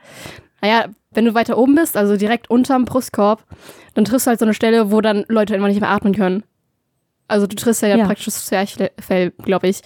Naja, 0.60 0.86
wenn 1.12 1.24
du 1.24 1.34
weiter 1.34 1.56
oben 1.56 1.74
bist, 1.76 1.96
also 1.96 2.16
direkt 2.16 2.50
unterm 2.50 2.84
Brustkorb, 2.84 3.44
dann 3.94 4.04
triffst 4.04 4.26
du 4.26 4.30
halt 4.30 4.40
so 4.40 4.44
eine 4.44 4.54
Stelle, 4.54 4.90
wo 4.90 5.00
dann 5.00 5.24
Leute 5.28 5.54
einfach 5.54 5.68
nicht 5.68 5.80
mehr 5.80 5.90
atmen 5.90 6.14
können. 6.14 6.42
Also 7.28 7.46
du 7.46 7.56
triffst 7.56 7.82
ja, 7.82 7.88
Ja. 7.96 8.06
praktisch 8.06 8.24
das 8.24 8.46
Zwerchfell, 8.46 9.30
glaube 9.42 9.68
ich. 9.68 9.82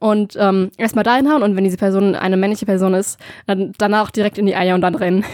Und 0.00 0.36
ähm, 0.38 0.70
erstmal 0.78 1.04
da 1.04 1.16
hinhauen 1.16 1.42
und 1.42 1.56
wenn 1.56 1.64
diese 1.64 1.76
Person 1.76 2.14
eine 2.14 2.36
männliche 2.36 2.66
Person 2.66 2.94
ist, 2.94 3.18
dann 3.46 3.72
danach 3.78 4.10
direkt 4.10 4.38
in 4.38 4.46
die 4.46 4.56
Eier 4.56 4.74
und 4.74 4.80
dann 4.80 4.94
rennen. 4.94 5.24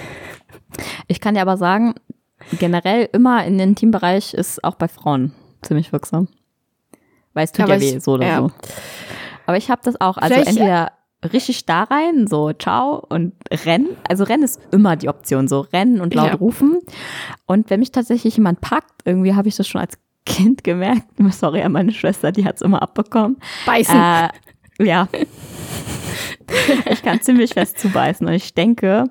Ich 1.08 1.20
kann 1.20 1.34
dir 1.34 1.42
aber 1.42 1.56
sagen, 1.56 1.94
generell 2.58 3.08
immer 3.12 3.44
in 3.44 3.58
den 3.58 3.74
Teambereich 3.74 4.34
ist 4.34 4.64
auch 4.64 4.76
bei 4.76 4.88
Frauen 4.88 5.32
ziemlich 5.62 5.92
wirksam. 5.92 6.28
Weil 7.34 7.44
es 7.44 7.52
tut 7.52 7.64
Aber 7.64 7.74
ja 7.74 7.80
weh, 7.80 7.96
ich- 7.96 8.02
so 8.02 8.12
oder 8.12 8.26
ja. 8.26 8.38
so. 8.40 8.50
Aber 9.46 9.56
ich 9.56 9.70
habe 9.70 9.80
das 9.84 10.00
auch. 10.00 10.16
Also 10.16 10.34
Vielleicht- 10.34 10.48
entweder 10.50 10.92
richtig 11.32 11.66
da 11.66 11.82
rein, 11.84 12.26
so 12.26 12.52
ciao 12.52 13.04
und 13.08 13.34
rennen. 13.66 13.88
Also 14.08 14.24
rennen 14.24 14.42
ist 14.42 14.60
immer 14.72 14.96
die 14.96 15.08
Option, 15.08 15.48
so 15.48 15.60
rennen 15.60 16.00
und 16.00 16.14
laut 16.14 16.28
Ja. 16.28 16.34
rufen. 16.34 16.78
Und 17.46 17.68
wenn 17.70 17.80
mich 17.80 17.92
tatsächlich 17.92 18.36
jemand 18.36 18.60
packt, 18.60 19.02
irgendwie 19.04 19.34
habe 19.34 19.48
ich 19.48 19.56
das 19.56 19.68
schon 19.68 19.80
als 19.80 19.98
Kind 20.24 20.64
gemerkt. 20.64 21.02
Sorry 21.32 21.62
an 21.62 21.72
meine 21.72 21.92
Schwester, 21.92 22.32
die 22.32 22.44
hat 22.44 22.56
es 22.56 22.62
immer 22.62 22.80
abbekommen. 22.82 23.36
Beißen. 23.66 23.94
Äh, 23.94 24.28
ja. 24.84 25.08
ich 26.90 27.02
kann 27.02 27.20
ziemlich 27.20 27.52
fest 27.54 27.78
zubeißen 27.78 28.26
und 28.26 28.32
ich 28.32 28.54
denke, 28.54 29.04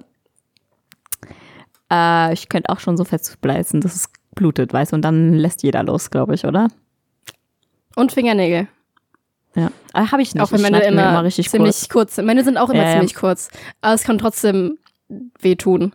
äh, 1.92 2.34
ich 2.34 2.50
könnte 2.50 2.70
auch 2.70 2.80
schon 2.80 2.98
so 2.98 3.04
fest 3.04 3.26
zubeißen, 3.26 3.82
dass 3.82 3.96
es 3.96 4.10
blutet, 4.36 4.74
weißt 4.74 4.92
du, 4.92 4.96
und 4.96 5.02
dann 5.04 5.34
lässt 5.34 5.64
jeder 5.64 5.84
los, 5.84 6.10
glaube 6.12 6.36
ich, 6.36 6.46
oder? 6.46 6.68
Und 7.96 8.12
Fingernägel. 8.12 8.68
Ja. 9.56 9.72
Aber 9.94 10.12
habe 10.12 10.22
ich 10.22 10.34
nicht. 10.34 10.44
auch 10.44 10.52
wenn 10.52 10.62
meine 10.62 10.78
mir 10.78 10.86
immer, 10.86 11.24
richtig 11.24 11.50
ziemlich 11.50 11.90
kurz. 11.90 12.16
kurz. 12.16 12.26
Meine 12.26 12.44
sind 12.44 12.58
auch 12.58 12.70
immer 12.70 12.82
Ja, 12.84 12.88
ja. 12.90 12.94
ziemlich 12.94 13.16
kurz. 13.16 13.50
Aber 13.82 13.94
es 13.94 14.04
kann 14.04 14.18
trotzdem 14.18 14.78
wehtun. 15.42 15.94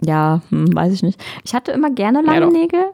Ja, 0.00 0.42
hm, 0.50 0.74
weiß 0.74 0.92
ich 0.92 1.02
nicht. 1.02 1.22
Ich 1.44 1.54
hatte 1.54 1.72
immer 1.72 1.90
gerne 1.90 2.20
Ja, 2.20 2.26
lange 2.26 2.46
doch. 2.46 2.52
Nägel, 2.52 2.84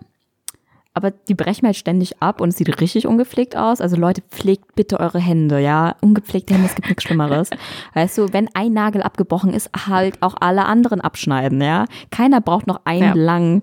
aber 0.95 1.11
die 1.13 1.35
brechen 1.35 1.61
mir 1.63 1.69
halt 1.69 1.77
ständig 1.77 2.21
ab 2.23 2.41
und 2.41 2.49
es 2.49 2.57
sieht 2.57 2.81
richtig 2.81 3.07
ungepflegt 3.07 3.57
aus. 3.57 3.81
Also 3.81 3.97
Leute, 3.97 4.23
pflegt 4.23 4.75
bitte 4.75 4.99
eure 5.01 5.19
Hände, 5.21 5.61
ja. 5.61 5.95
Ungepflegte 6.01 6.55
Hände, 6.55 6.67
es 6.69 6.75
gibt 6.75 6.89
nichts 6.89 7.05
Schlimmeres. 7.05 7.51
Weißt 7.95 8.19
du, 8.19 8.33
wenn 8.33 8.49
ein 8.55 8.73
Nagel 8.73 9.03
abgebrochen 9.03 9.53
ist, 9.53 9.71
halt 9.87 10.21
auch 10.23 10.35
alle 10.41 10.65
anderen 10.65 11.01
abschneiden, 11.01 11.61
ja. 11.63 11.85
Keiner 12.11 12.41
braucht 12.41 12.67
noch 12.67 12.81
einen 12.85 13.03
Ja. 13.03 13.13
langen 13.15 13.61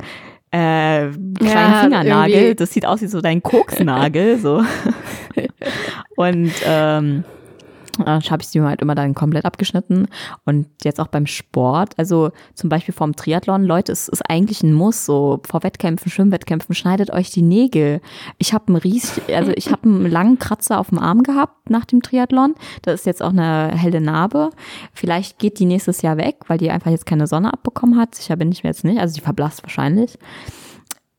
äh, 0.51 1.09
kleinen 1.09 1.33
Ja, 1.41 1.81
Fingernagel. 1.81 2.33
irgendwie. 2.35 2.55
Das 2.55 2.71
sieht 2.71 2.85
aus 2.85 3.01
wie 3.01 3.07
so 3.07 3.21
dein 3.21 3.41
Koksnagel, 3.43 4.39
so. 4.39 4.63
und 6.15 6.51
ähm, 6.65 7.23
äh, 7.23 7.36
habe 8.05 8.41
ich 8.41 8.47
sie 8.47 8.61
halt 8.61 8.81
immer 8.81 8.95
dann 8.95 9.15
komplett 9.15 9.45
abgeschnitten. 9.45 10.07
Und 10.45 10.67
jetzt 10.83 10.99
auch 10.99 11.07
beim 11.07 11.25
Sport, 11.25 11.93
also 11.97 12.31
zum 12.53 12.69
Beispiel 12.69 12.93
vorm 12.93 13.15
Triathlon, 13.15 13.63
Leute, 13.63 13.91
es 13.91 14.07
ist 14.07 14.29
eigentlich 14.29 14.63
ein 14.63 14.73
Muss, 14.73 15.05
so 15.05 15.41
vor 15.47 15.63
Wettkämpfen, 15.63 16.11
Schwimmwettkämpfen, 16.11 16.75
schneidet 16.75 17.11
euch 17.11 17.31
die 17.31 17.41
Nägel. 17.41 18.01
Ich 18.37 18.53
habe 18.53 18.67
einen 18.67 18.77
riesig, 18.77 19.23
also 19.35 19.51
ich 19.55 19.71
habe 19.71 19.83
einen 19.83 20.09
langen 20.09 20.39
Kratzer 20.39 20.79
auf 20.79 20.89
dem 20.89 20.99
Arm 20.99 21.23
gehabt 21.23 21.69
nach 21.69 21.85
dem 21.85 22.01
Triathlon. 22.01 22.55
Das 22.81 23.01
ist 23.01 23.05
jetzt 23.05 23.23
auch 23.23 23.29
eine 23.31 23.71
helle 23.75 24.01
Narbe. 24.01 24.49
Vielleicht 24.93 25.39
geht 25.39 25.59
die 25.59 25.65
nächstes 25.65 26.01
Jahr 26.01 26.17
weg, 26.17 26.37
weil 26.47 26.57
die 26.57 26.71
einfach 26.71 26.91
jetzt 26.91 27.05
keine 27.05 27.27
Sonne 27.27 27.53
abbekommen 27.53 27.97
hat. 27.97 28.15
Sicher 28.15 28.35
bin 28.35 28.51
ich 28.51 28.63
mir 28.63 28.69
jetzt 28.69 28.83
nicht, 28.83 28.99
also 28.99 29.15
die 29.15 29.21
verblasst 29.21 29.63
wahrscheinlich. 29.63 30.17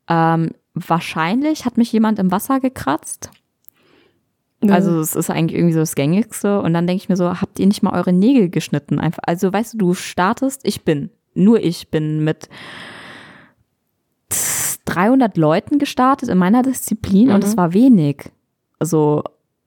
Ähm, 0.09 0.51
wahrscheinlich 0.74 1.64
hat 1.64 1.76
mich 1.76 1.93
jemand 1.93 2.18
im 2.18 2.31
Wasser 2.31 2.61
gekratzt. 2.61 3.31
Also 4.67 4.99
es 4.99 5.15
ist 5.15 5.31
eigentlich 5.31 5.57
irgendwie 5.57 5.75
so 5.75 5.81
das 5.81 5.95
Gängigste. 5.95 6.61
Und 6.61 6.75
dann 6.75 6.87
denke 6.87 7.03
ich 7.03 7.09
mir 7.09 7.17
so, 7.17 7.41
habt 7.41 7.59
ihr 7.61 7.67
nicht 7.67 7.83
mal 7.83 7.93
eure 7.97 8.13
Nägel 8.13 8.49
geschnitten? 8.51 8.99
Einfach. 8.99 9.23
Also 9.27 9.53
weißt 9.53 9.75
du, 9.75 9.79
du 9.79 9.95
startest, 9.95 10.63
ich 10.65 10.83
bin, 10.85 11.11
nur 11.35 11.63
ich 11.63 11.89
bin 11.91 12.25
mit 12.25 12.49
300 14.85 15.37
Leuten 15.37 15.79
gestartet 15.79 16.29
in 16.29 16.39
meiner 16.39 16.63
Disziplin 16.63 17.31
und 17.31 17.43
Mhm. 17.45 17.49
es 17.51 17.57
war 17.57 17.73
wenig. 17.75 18.31
Also 18.79 19.23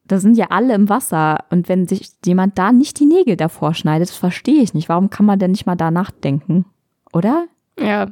da 0.05 0.17
sind 0.19 0.35
ja 0.37 0.47
alle 0.49 0.73
im 0.73 0.89
Wasser 0.89 1.45
und 1.51 1.69
wenn 1.69 1.87
sich 1.87 2.09
jemand 2.25 2.57
da 2.57 2.71
nicht 2.71 2.99
die 2.99 3.05
Nägel 3.05 3.37
davor 3.37 3.73
schneidet, 3.73 4.09
das 4.09 4.17
verstehe 4.17 4.61
ich 4.61 4.73
nicht. 4.73 4.89
Warum 4.89 5.09
kann 5.09 5.25
man 5.25 5.39
denn 5.39 5.51
nicht 5.51 5.65
mal 5.65 5.75
da 5.75 5.89
nachdenken? 5.91 6.65
Oder? 7.13 7.45
Ja. 7.79 8.07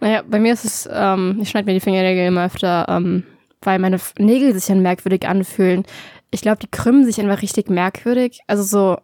Naja, 0.00 0.22
bei 0.28 0.38
mir 0.40 0.52
ist 0.52 0.64
es, 0.64 0.88
ähm, 0.92 1.38
ich 1.40 1.48
schneide 1.50 1.66
mir 1.66 1.74
die 1.74 1.80
Fingernägel 1.80 2.26
immer 2.26 2.44
öfter, 2.46 2.86
ähm, 2.88 3.22
weil 3.62 3.78
meine 3.78 3.98
Nägel 4.18 4.54
sich 4.54 4.66
dann 4.66 4.80
merkwürdig 4.80 5.26
anfühlen. 5.28 5.84
Ich 6.30 6.40
glaube, 6.40 6.58
die 6.58 6.70
krümmen 6.70 7.04
sich 7.04 7.20
einfach 7.20 7.42
richtig 7.42 7.68
merkwürdig. 7.68 8.40
Also 8.46 8.62
so, 8.62 8.98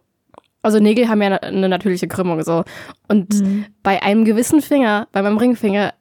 also 0.61 0.79
Nägel 0.79 1.09
haben 1.09 1.21
ja 1.21 1.35
eine, 1.37 1.69
natürliche 1.69 2.07
Krümmung 2.07 2.43
so. 2.43 2.63
Und 3.07 3.43
bei 3.83 4.01
einem 4.01 4.25
gewissen 4.25 4.61
Finger, 4.61 5.07
bei 5.11 5.21
meinem 5.21 5.37
Ringfinger, 5.37 5.93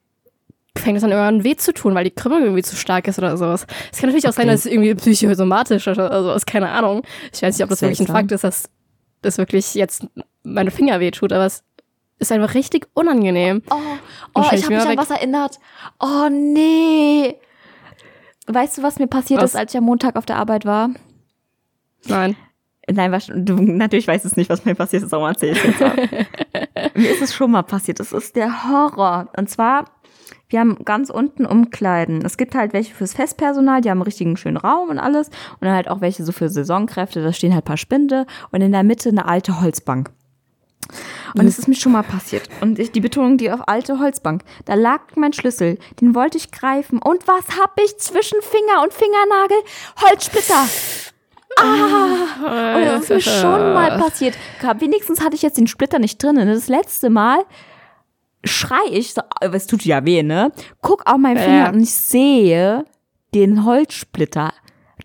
fängt 0.76 0.98
es 0.98 1.04
an 1.04 1.10
irgendwann 1.10 1.44
weh 1.44 1.56
zu 1.56 1.72
tun, 1.72 1.94
weil 1.94 2.04
die 2.04 2.10
Krümmung 2.10 2.42
irgendwie 2.42 2.62
zu 2.62 2.76
stark 2.76 3.08
ist 3.08 3.18
oder 3.18 3.36
sowas. 3.36 3.66
Es 3.92 3.98
kann 3.98 4.08
natürlich 4.08 4.28
auch 4.28 4.32
sein, 4.32 4.46
dass 4.46 4.60
es 4.60 4.66
irgendwie 4.66 4.94
psychosomatisch 4.94 5.86
ist 5.86 5.98
oder 5.98 6.22
sowas, 6.22 6.44
keine 6.44 6.70
Ahnung. 6.70 7.02
Ich 7.32 7.42
weiß 7.42 7.56
nicht, 7.56 7.64
ob 7.64 7.70
das 7.70 7.80
wirklich 7.80 8.00
ein 8.00 8.06
Fakt 8.06 8.30
ist, 8.32 8.44
dass 8.44 8.68
das 9.22 9.38
wirklich 9.38 9.74
jetzt 9.74 10.06
meine 10.42 10.70
Finger 10.70 11.00
wehtut, 11.00 11.32
aber 11.32 11.46
es 11.46 11.64
ist 12.18 12.32
einfach 12.32 12.54
richtig 12.54 12.88
unangenehm. 12.94 13.62
Oh, 13.70 13.74
oh 14.34 14.42
ich 14.52 14.64
habe 14.64 14.74
mich 14.74 14.86
an 14.86 14.96
was 14.96 15.10
erinnert. 15.10 15.58
Oh 16.00 16.28
nee. 16.30 17.36
Weißt 18.46 18.78
du, 18.78 18.82
was 18.82 18.98
mir 18.98 19.08
passiert 19.08 19.42
was? 19.42 19.50
ist, 19.50 19.56
als 19.56 19.74
ich 19.74 19.78
am 19.78 19.84
Montag 19.84 20.16
auf 20.16 20.26
der 20.26 20.36
Arbeit 20.36 20.64
war? 20.64 20.90
Nein. 22.06 22.36
Nein, 22.88 23.10
was, 23.10 23.26
du 23.26 23.54
natürlich 23.54 24.06
weißt 24.06 24.24
es 24.24 24.36
nicht, 24.36 24.48
was 24.48 24.64
mir 24.64 24.76
passiert 24.76 25.02
ist, 25.02 25.12
aber 25.12 25.28
erzähl 25.28 25.52
ich 25.52 25.64
jetzt 25.64 25.80
Mir 26.94 27.10
ist 27.10 27.22
es 27.22 27.34
schon 27.34 27.50
mal 27.50 27.62
passiert. 27.62 27.98
Das 27.98 28.12
ist 28.12 28.36
der 28.36 28.68
Horror. 28.68 29.28
Und 29.36 29.50
zwar, 29.50 29.86
wir 30.48 30.60
haben 30.60 30.78
ganz 30.84 31.10
unten 31.10 31.44
Umkleiden. 31.46 32.24
Es 32.24 32.36
gibt 32.36 32.54
halt 32.54 32.72
welche 32.72 32.94
fürs 32.94 33.14
Festpersonal, 33.14 33.80
die 33.80 33.90
haben 33.90 33.98
einen 33.98 34.02
richtigen 34.02 34.36
schönen 34.36 34.56
Raum 34.56 34.88
und 34.90 34.98
alles. 35.00 35.28
Und 35.28 35.62
dann 35.62 35.74
halt 35.74 35.88
auch 35.88 36.00
welche 36.00 36.24
so 36.24 36.30
für 36.30 36.48
Saisonkräfte, 36.48 37.22
da 37.22 37.32
stehen 37.32 37.54
halt 37.54 37.64
paar 37.64 37.76
Spinde 37.76 38.24
und 38.52 38.60
in 38.60 38.70
der 38.70 38.84
Mitte 38.84 39.08
eine 39.08 39.26
alte 39.26 39.60
Holzbank. 39.60 40.10
Und 41.34 41.46
es 41.46 41.58
ist 41.58 41.68
mir 41.68 41.74
schon 41.74 41.92
mal 41.92 42.02
passiert. 42.02 42.48
Und 42.60 42.78
ich, 42.78 42.92
die 42.92 43.00
Betonung, 43.00 43.36
die 43.36 43.50
auf 43.50 43.68
alte 43.68 43.98
Holzbank. 43.98 44.42
Da 44.64 44.74
lag 44.74 45.00
mein 45.16 45.32
Schlüssel. 45.32 45.78
Den 46.00 46.14
wollte 46.14 46.38
ich 46.38 46.50
greifen. 46.50 46.98
Und 46.98 47.26
was 47.28 47.58
hab 47.58 47.78
ich 47.82 47.96
zwischen 47.98 48.40
Finger 48.40 48.82
und 48.82 48.92
Fingernagel? 48.92 49.58
Holzsplitter. 50.02 50.68
Ah, 51.58 52.76
und 52.76 52.84
das 52.84 53.02
ist 53.02 53.08
mir 53.10 53.20
schon 53.20 53.72
mal 53.72 53.98
passiert. 53.98 54.36
Wenigstens 54.78 55.22
hatte 55.22 55.36
ich 55.36 55.42
jetzt 55.42 55.56
den 55.56 55.66
Splitter 55.66 55.98
nicht 55.98 56.22
drin. 56.22 56.36
Das 56.36 56.68
letzte 56.68 57.08
Mal 57.08 57.44
schrei 58.44 58.84
ich, 58.90 59.14
so, 59.14 59.22
es 59.40 59.66
tut 59.66 59.84
ja 59.84 60.04
weh, 60.04 60.22
ne? 60.22 60.52
Guck 60.82 61.10
auf 61.10 61.18
meinen 61.18 61.38
Finger 61.38 61.64
ja. 61.64 61.70
und 61.70 61.80
ich 61.80 61.92
sehe 61.92 62.84
den 63.34 63.64
Holzsplitter 63.64 64.52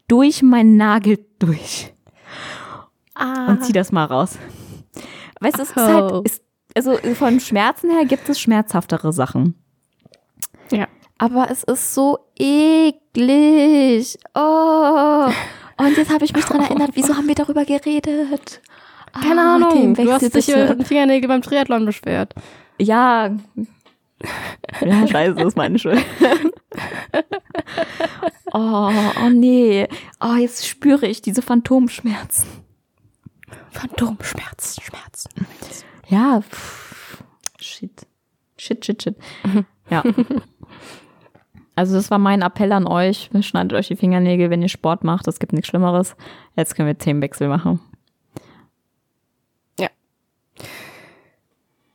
durch 0.07 0.41
meinen 0.41 0.77
Nagel 0.77 1.25
durch. 1.39 1.93
Ah. 3.15 3.47
Und 3.47 3.63
zieh 3.63 3.73
das 3.73 3.91
mal 3.91 4.05
raus. 4.05 4.37
Weißt 5.41 5.57
du, 5.57 5.63
es 5.63 5.69
ist 5.69 5.75
halt, 5.75 6.25
ist, 6.25 6.43
also 6.75 6.97
von 7.15 7.39
Schmerzen 7.39 7.89
her 7.89 8.05
gibt 8.05 8.29
es 8.29 8.39
schmerzhaftere 8.39 9.11
Sachen. 9.11 9.55
Ja. 10.71 10.87
Aber 11.17 11.49
es 11.51 11.63
ist 11.63 11.93
so 11.93 12.19
eklig. 12.37 14.17
Oh. 14.33 15.29
Und 15.77 15.97
jetzt 15.97 16.13
habe 16.13 16.25
ich 16.25 16.33
mich 16.33 16.45
dran 16.45 16.61
erinnert, 16.61 16.91
wieso 16.93 17.15
haben 17.15 17.27
wir 17.27 17.35
darüber 17.35 17.65
geredet? 17.65 18.61
Keine 19.13 19.41
ah, 19.41 19.55
Ahnung, 19.55 19.95
du 19.95 20.11
hast 20.11 20.33
dich 20.33 20.49
über 20.49 20.75
den 20.75 20.85
Fingernägel 20.85 21.27
beim 21.27 21.41
Triathlon 21.41 21.85
beschwert. 21.85 22.33
Ja. 22.79 23.31
Ja, 24.81 25.07
scheiße, 25.07 25.35
das 25.35 25.47
ist 25.47 25.57
meine 25.57 25.79
Schuld. 25.79 26.03
oh, 28.53 28.91
oh 29.23 29.29
nee. 29.31 29.87
Oh, 30.23 30.35
jetzt 30.35 30.67
spüre 30.67 31.07
ich 31.07 31.21
diese 31.21 31.41
Phantomschmerzen. 31.41 32.47
Phantomschmerzen, 33.71 34.83
Schmerzen. 34.83 35.47
Ja, 36.07 36.41
pff, 36.41 37.23
shit. 37.59 38.05
Shit, 38.57 38.85
shit, 38.85 39.01
shit. 39.01 39.15
Ja. 39.89 40.03
Also 41.75 41.95
das 41.95 42.11
war 42.11 42.19
mein 42.19 42.41
Appell 42.43 42.71
an 42.73 42.85
euch. 42.85 43.29
Schneidet 43.41 43.73
euch 43.73 43.87
die 43.87 43.95
Fingernägel, 43.95 44.49
wenn 44.49 44.61
ihr 44.61 44.69
Sport 44.69 45.03
macht. 45.03 45.27
Es 45.27 45.39
gibt 45.39 45.53
nichts 45.53 45.69
Schlimmeres. 45.69 46.15
Jetzt 46.55 46.75
können 46.75 46.87
wir 46.87 46.97
Themenwechsel 46.97 47.47
machen. 47.47 47.79
Ja. 49.79 49.87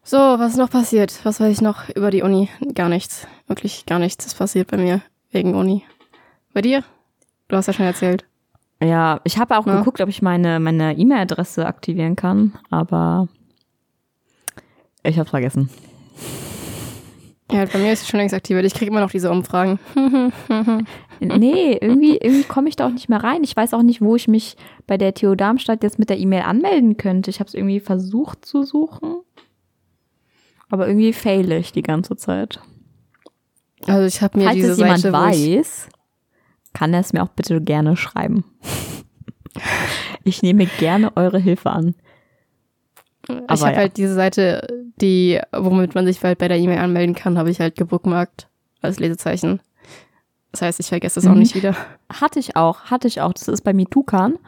So, 0.03 0.17
was 0.17 0.53
ist 0.53 0.59
noch 0.59 0.71
passiert? 0.71 1.25
Was 1.25 1.39
weiß 1.39 1.53
ich 1.53 1.61
noch 1.61 1.89
über 1.91 2.11
die 2.11 2.23
Uni? 2.23 2.49
Gar 2.75 2.89
nichts. 2.89 3.29
Wirklich 3.47 3.87
gar 3.87 3.99
nichts 3.99 4.27
ist 4.27 4.35
passiert 4.35 4.71
bei 4.71 4.77
mir 4.79 5.03
wegen 5.31 5.55
Uni. 5.55 5.85
Bei 6.53 6.63
dir? 6.63 6.83
Du 7.49 7.57
hast 7.57 7.67
ja 7.67 7.73
schon 7.73 7.87
erzählt. 7.87 8.25
Ja, 8.83 9.21
ich 9.25 9.39
habe 9.39 9.57
auch 9.57 9.67
ja. 9.67 9.79
geguckt, 9.79 10.01
ob 10.01 10.09
ich 10.09 10.23
meine 10.23 10.61
meine 10.61 10.97
E-Mail-Adresse 10.97 11.67
aktivieren 11.67 12.17
kann, 12.17 12.53
aber 12.71 13.29
ich 15.03 15.19
habe 15.19 15.29
vergessen. 15.29 15.71
Ja, 17.51 17.65
bei 17.65 17.79
mir 17.79 17.93
ist 17.93 18.03
es 18.03 18.09
schon 18.09 18.19
längst 18.19 18.35
aktiviert. 18.35 18.67
Ich 18.67 18.75
kriege 18.75 18.91
immer 18.91 19.01
noch 19.01 19.11
diese 19.11 19.31
Umfragen. 19.31 19.79
nee, 21.21 21.79
irgendwie, 21.81 22.17
irgendwie 22.17 22.43
komme 22.43 22.69
ich 22.69 22.75
da 22.75 22.87
auch 22.87 22.93
nicht 22.93 23.09
mehr 23.09 23.23
rein. 23.23 23.45
Ich 23.45 23.57
weiß 23.57 23.73
auch 23.73 23.83
nicht, 23.83 24.01
wo 24.01 24.17
ich 24.17 24.27
mich 24.27 24.57
bei 24.87 24.99
der 24.99 25.15
TU 25.15 25.37
Darmstadt 25.37 25.85
jetzt 25.85 26.01
mit 26.01 26.11
der 26.11 26.19
E-Mail 26.19 26.43
anmelden 26.43 26.97
könnte. 26.97 27.31
Ich 27.31 27.39
habe 27.39 27.47
es 27.47 27.55
irgendwie 27.55 27.79
versucht 27.79 28.45
zu 28.45 28.65
suchen. 28.65 29.21
Aber 30.69 30.89
irgendwie 30.89 31.13
fail 31.13 31.53
ich 31.53 31.71
die 31.71 31.83
ganze 31.83 32.17
Zeit. 32.17 32.61
Also 33.87 34.05
ich 34.07 34.21
habe 34.23 34.39
mir 34.39 34.47
Falls 34.47 34.57
diese 34.57 34.73
es 34.73 34.79
jemand 34.79 35.01
Seite, 35.01 35.13
weiß, 35.13 35.89
kann 36.77 36.93
er 36.93 37.01
es 37.01 37.15
mir 37.15 37.23
auch 37.23 37.29
bitte 37.29 37.59
gerne 37.63 37.97
schreiben. 37.97 38.45
ich 40.25 40.43
nehme 40.43 40.67
gerne 40.67 41.17
eure 41.17 41.39
Hilfe 41.39 41.71
an. 41.71 41.95
Aber 43.29 43.55
ich 43.55 43.61
habe 43.63 43.73
ja. 43.73 43.79
halt 43.79 43.97
diese 43.97 44.13
Seite, 44.13 44.85
die, 45.01 45.41
womit 45.53 45.95
man 45.95 46.05
sich 46.05 46.23
halt 46.23 46.37
bei 46.37 46.49
der 46.49 46.59
E-Mail 46.59 46.79
anmelden 46.79 47.15
kann, 47.15 47.39
habe 47.39 47.51
ich 47.51 47.61
halt 47.61 47.77
gebookmarkt 47.77 48.49
als 48.83 49.01
Lesezeichen. 49.01 49.61
Das 50.53 50.61
heißt, 50.61 50.79
ich 50.79 50.89
vergesse 50.89 51.19
es 51.19 51.25
mhm. 51.25 51.33
auch 51.33 51.37
nicht 51.37 51.55
wieder. 51.55 51.75
Hatte 52.13 52.39
ich 52.39 52.57
auch, 52.57 52.83
hatte 52.85 53.09
ich 53.09 53.23
auch. 53.23 53.33
Das 53.33 53.49
ist 53.49 53.63
bei 53.63 53.73
Mitukan, 53.73 54.39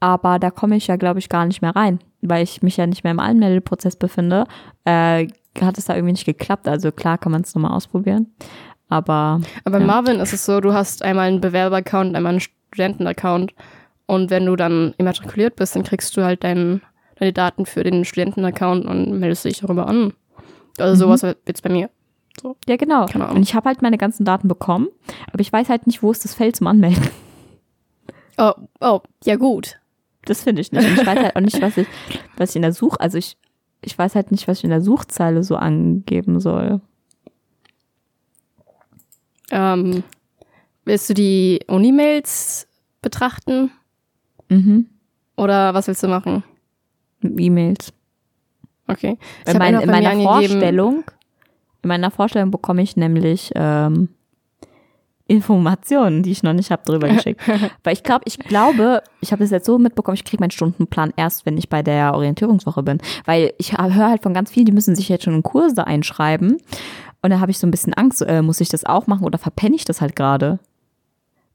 aber 0.00 0.40
da 0.40 0.50
komme 0.50 0.74
ich 0.74 0.88
ja, 0.88 0.96
glaube 0.96 1.20
ich, 1.20 1.28
gar 1.28 1.46
nicht 1.46 1.62
mehr 1.62 1.76
rein, 1.76 2.00
weil 2.20 2.42
ich 2.42 2.62
mich 2.62 2.76
ja 2.76 2.88
nicht 2.88 3.04
mehr 3.04 3.12
im 3.12 3.20
Anmeldeprozess 3.20 3.94
befinde. 3.94 4.48
Äh, 4.84 5.28
hat 5.60 5.78
es 5.78 5.84
da 5.84 5.94
irgendwie 5.94 6.12
nicht 6.12 6.26
geklappt. 6.26 6.66
Also 6.66 6.90
klar 6.90 7.16
kann 7.16 7.30
man 7.30 7.42
es 7.42 7.54
nochmal 7.54 7.76
ausprobieren. 7.76 8.34
Aber. 8.88 9.40
Aber 9.64 9.78
bei 9.78 9.80
ja. 9.80 9.86
Marvin 9.86 10.20
ist 10.20 10.32
es 10.32 10.44
so, 10.44 10.60
du 10.60 10.72
hast 10.72 11.02
einmal 11.02 11.28
einen 11.28 11.40
Bewerber-Account, 11.40 12.14
einmal 12.14 12.30
einen 12.30 12.40
Studenten-Account. 12.40 13.54
Und 14.06 14.30
wenn 14.30 14.46
du 14.46 14.54
dann 14.54 14.94
immatrikuliert 14.98 15.56
bist, 15.56 15.74
dann 15.74 15.82
kriegst 15.82 16.16
du 16.16 16.22
halt 16.22 16.44
deinen 16.44 16.82
deine 17.16 17.32
Daten 17.32 17.66
für 17.66 17.82
den 17.82 18.04
Studenten-Account 18.04 18.86
und 18.86 19.18
meldest 19.18 19.44
dich 19.44 19.58
darüber 19.60 19.88
an. 19.88 20.12
Also 20.78 20.94
mhm. 20.94 20.98
sowas 20.98 21.22
wird 21.22 21.38
jetzt 21.48 21.62
bei 21.62 21.70
mir. 21.70 21.90
So. 22.40 22.56
Ja, 22.68 22.76
genau. 22.76 23.06
Und 23.06 23.42
ich 23.42 23.54
habe 23.54 23.66
halt 23.66 23.82
meine 23.82 23.96
ganzen 23.96 24.24
Daten 24.24 24.46
bekommen, 24.46 24.88
aber 25.32 25.40
ich 25.40 25.52
weiß 25.52 25.70
halt 25.70 25.86
nicht, 25.86 26.02
wo 26.02 26.10
ist 26.10 26.24
das 26.24 26.34
Feld 26.34 26.56
zum 26.56 26.68
Anmelden. 26.68 27.08
Oh, 28.38 28.52
oh, 28.82 29.00
ja 29.24 29.36
gut. 29.36 29.80
Das 30.26 30.42
finde 30.42 30.60
ich 30.60 30.70
nicht. 30.70 30.86
Und 30.86 30.98
ich 30.98 31.06
weiß 31.06 31.18
halt 31.18 31.36
auch 31.36 31.40
nicht, 31.40 31.62
was 31.62 31.78
ich, 31.78 31.86
was 32.36 32.50
ich 32.50 32.56
in 32.56 32.60
der 32.60 32.74
Such, 32.74 32.96
also 32.98 33.16
ich, 33.16 33.38
ich 33.80 33.96
weiß 33.96 34.14
halt 34.14 34.30
nicht, 34.30 34.46
was 34.46 34.58
ich 34.58 34.64
in 34.64 34.68
der 34.68 34.82
Suchzeile 34.82 35.42
so 35.42 35.56
angeben 35.56 36.38
soll. 36.38 36.82
Ähm, 39.50 40.02
willst 40.84 41.10
du 41.10 41.14
die 41.14 41.60
Unimails 41.68 42.66
betrachten? 43.02 43.70
Mhm. 44.48 44.86
Oder 45.36 45.74
was 45.74 45.86
willst 45.86 46.02
du 46.02 46.08
machen? 46.08 46.42
E-Mails. 47.22 47.92
Okay. 48.88 49.18
Ich 49.46 49.52
in, 49.52 49.58
mein, 49.58 49.74
in 49.80 49.90
meiner 49.90 50.22
Vorstellung, 50.22 51.04
in 51.82 51.88
meiner 51.88 52.10
Vorstellung 52.10 52.50
bekomme 52.50 52.82
ich 52.82 52.96
nämlich 52.96 53.50
ähm, 53.54 54.08
Informationen, 55.28 56.22
die 56.22 56.30
ich 56.30 56.44
noch 56.44 56.52
nicht 56.52 56.70
habe, 56.70 56.82
drüber 56.84 57.08
geschickt. 57.08 57.40
Weil 57.82 57.94
ich 57.94 58.04
glaube, 58.04 58.22
ich 58.26 58.38
glaube, 58.38 59.02
ich 59.20 59.32
habe 59.32 59.42
das 59.42 59.50
jetzt 59.50 59.66
so 59.66 59.76
mitbekommen, 59.78 60.14
ich 60.14 60.24
kriege 60.24 60.40
meinen 60.40 60.52
Stundenplan 60.52 61.12
erst, 61.16 61.46
wenn 61.46 61.58
ich 61.58 61.68
bei 61.68 61.82
der 61.82 62.14
Orientierungswoche 62.14 62.84
bin. 62.84 62.98
Weil 63.24 63.52
ich 63.58 63.72
höre 63.72 63.94
halt 64.08 64.22
von 64.22 64.34
ganz 64.34 64.52
vielen, 64.52 64.66
die 64.66 64.72
müssen 64.72 64.94
sich 64.94 65.08
jetzt 65.08 65.24
schon 65.24 65.34
in 65.34 65.42
Kurse 65.42 65.86
einschreiben. 65.86 66.58
Und 67.26 67.30
da 67.30 67.40
habe 67.40 67.50
ich 67.50 67.58
so 67.58 67.66
ein 67.66 67.72
bisschen 67.72 67.92
Angst, 67.92 68.22
äh, 68.22 68.40
muss 68.40 68.60
ich 68.60 68.68
das 68.68 68.84
auch 68.84 69.08
machen 69.08 69.24
oder 69.24 69.36
verpenne 69.36 69.74
ich 69.74 69.84
das 69.84 70.00
halt 70.00 70.14
gerade? 70.14 70.60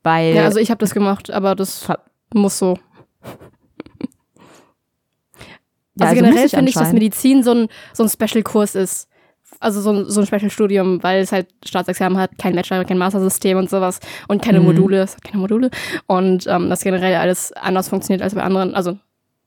Weil. 0.03 0.35
Ja, 0.35 0.43
also 0.43 0.59
ich 0.59 0.69
habe 0.69 0.79
das 0.79 0.93
gemacht, 0.93 1.31
aber 1.31 1.55
das 1.55 1.87
muss 2.33 2.59
so. 2.59 2.77
Ja, 5.95 6.07
also, 6.07 6.09
also 6.09 6.15
generell 6.15 6.49
finde 6.49 6.69
ich, 6.69 6.75
dass 6.75 6.91
Medizin 6.91 7.41
so 7.41 7.51
ein, 7.53 7.67
so 7.93 8.03
ein 8.03 8.09
Special-Kurs 8.09 8.75
ist. 8.75 9.07
Also 9.61 9.79
so 9.79 9.93
ein, 9.93 10.09
so 10.09 10.19
ein 10.19 10.27
Special-Studium, 10.27 11.01
weil 11.03 11.21
es 11.21 11.31
halt 11.31 11.47
Staatsexamen 11.65 12.17
hat, 12.17 12.37
kein 12.37 12.53
Bachelor, 12.53 12.83
kein 12.83 12.97
Master-System 12.97 13.57
und 13.57 13.69
sowas 13.69 14.01
und 14.27 14.41
keine 14.41 14.59
mhm. 14.59 14.65
Module, 14.65 15.03
es 15.03 15.15
hat 15.15 15.23
keine 15.23 15.39
Module. 15.39 15.71
Und 16.05 16.47
ähm, 16.47 16.69
das 16.69 16.81
generell 16.81 17.15
alles 17.15 17.53
anders 17.53 17.87
funktioniert 17.87 18.21
als 18.21 18.35
bei 18.35 18.43
anderen, 18.43 18.75
also 18.75 18.97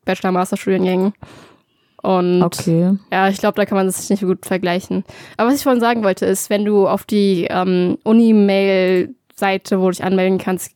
Bachelor-Master-Studiengängen. 0.07 1.13
Und 2.05 2.43
okay. 2.43 2.99
ja, 3.11 3.31
ich 3.31 3.39
glaube, 3.39 3.57
da 3.57 3.65
kann 3.65 3.77
man 3.77 3.87
das 3.87 4.11
nicht 4.11 4.21
so 4.21 4.27
gut 4.27 4.45
vergleichen. 4.45 5.05
Aber 5.39 5.49
was 5.49 5.57
ich 5.57 5.63
vorhin 5.63 5.81
sagen 5.81 6.05
wollte, 6.05 6.27
ist, 6.27 6.51
wenn 6.51 6.67
du 6.67 6.87
auf 6.87 7.05
die 7.05 7.47
ähm, 7.49 7.97
Uni-Mail-Seite, 8.05 9.81
wo 9.81 9.87
du 9.87 9.93
dich 9.93 10.05
anmelden 10.05 10.37
kannst, 10.37 10.73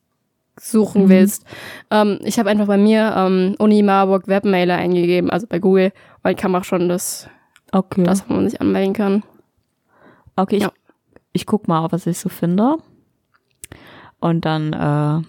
suchen 0.58 1.04
mhm. 1.04 1.08
willst. 1.10 1.44
Ähm, 1.90 2.18
ich 2.22 2.38
habe 2.38 2.48
einfach 2.48 2.66
bei 2.66 2.78
mir 2.78 3.12
ähm, 3.14 3.56
Uni 3.58 3.82
Marburg 3.82 4.26
Webmailer 4.26 4.76
eingegeben, 4.76 5.28
also 5.28 5.46
bei 5.46 5.58
Google, 5.58 5.92
weil 6.22 6.32
ich 6.32 6.40
kann 6.40 6.54
auch 6.54 6.64
schon 6.64 6.88
das, 6.88 7.28
okay. 7.72 8.04
das, 8.04 8.26
wo 8.26 8.32
man 8.32 8.48
sich 8.48 8.58
anmelden 8.62 8.94
kann. 8.94 9.22
Okay, 10.34 10.56
ich, 10.56 10.62
ja. 10.62 10.72
ich 11.34 11.44
guck 11.44 11.68
mal, 11.68 11.92
was 11.92 12.06
ich 12.06 12.18
so 12.18 12.30
finde. 12.30 12.76
Und 14.18 14.46
dann 14.46 14.72
äh, 14.72 15.22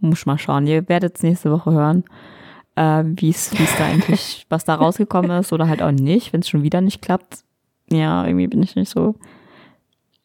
muss 0.00 0.18
ich 0.18 0.26
mal 0.26 0.38
schauen. 0.38 0.66
Ihr 0.66 0.88
werdet 0.88 1.18
es 1.18 1.22
nächste 1.22 1.52
Woche 1.52 1.70
hören, 1.70 2.02
äh, 2.76 3.04
wie 3.04 3.30
es 3.30 3.50
da 3.50 3.86
eigentlich, 3.86 4.46
was 4.50 4.64
da 4.64 4.74
rausgekommen 4.74 5.30
ist 5.32 5.52
oder 5.52 5.68
halt 5.68 5.82
auch 5.82 5.90
nicht, 5.90 6.32
wenn 6.32 6.40
es 6.40 6.48
schon 6.48 6.62
wieder 6.62 6.80
nicht 6.80 7.02
klappt. 7.02 7.44
Ja, 7.90 8.24
irgendwie 8.26 8.46
bin 8.46 8.62
ich 8.62 8.76
nicht 8.76 8.90
so 8.90 9.16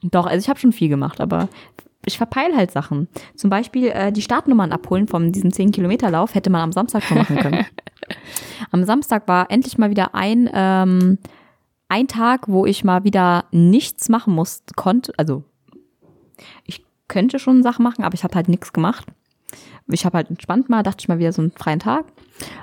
Doch, 0.02 0.26
also 0.26 0.44
ich 0.44 0.50
habe 0.50 0.60
schon 0.60 0.72
viel 0.72 0.90
gemacht, 0.90 1.20
aber 1.20 1.50
ich 2.06 2.18
verpeile 2.18 2.56
halt 2.56 2.72
Sachen. 2.72 3.10
Zum 3.36 3.50
Beispiel 3.50 3.88
äh, 3.88 4.12
die 4.12 4.22
Startnummern 4.22 4.72
abholen 4.72 5.08
von 5.08 5.32
diesem 5.34 5.50
10-Kilometer-Lauf 5.50 6.36
hätte 6.36 6.50
man 6.50 6.62
am 6.62 6.72
Samstag 6.72 7.04
schon 7.04 7.18
machen 7.18 7.38
können. 7.38 7.66
am 8.72 8.86
Samstag 8.86 9.28
war 9.28 9.52
endlich 9.52 9.78
mal 9.78 9.90
wieder 9.90 10.16
ein, 10.16 10.50
ähm, 10.54 11.18
ein 11.90 12.08
Tag, 12.08 12.48
wo 12.48 12.66
ich 12.66 12.86
mal 12.86 13.04
wieder 13.04 13.46
nichts 13.52 14.08
machen 14.08 14.34
musste, 14.34 14.74
konnte. 14.76 15.14
Also 15.18 15.44
ich 16.64 16.86
könnte 17.10 17.40
schon 17.40 17.62
Sachen 17.62 17.84
machen, 17.84 18.06
aber 18.06 18.16
ich 18.16 18.24
habe 18.24 18.36
halt 18.36 18.48
nichts 18.48 18.72
gemacht. 18.72 19.06
Ich 19.88 20.06
habe 20.06 20.18
halt 20.18 20.30
entspannt 20.30 20.70
mal, 20.70 20.84
dachte 20.84 21.02
ich 21.02 21.08
mal 21.08 21.20
wieder 21.20 21.34
so 21.34 21.42
einen 21.42 21.52
freien 21.52 21.80
Tag. 21.80 22.06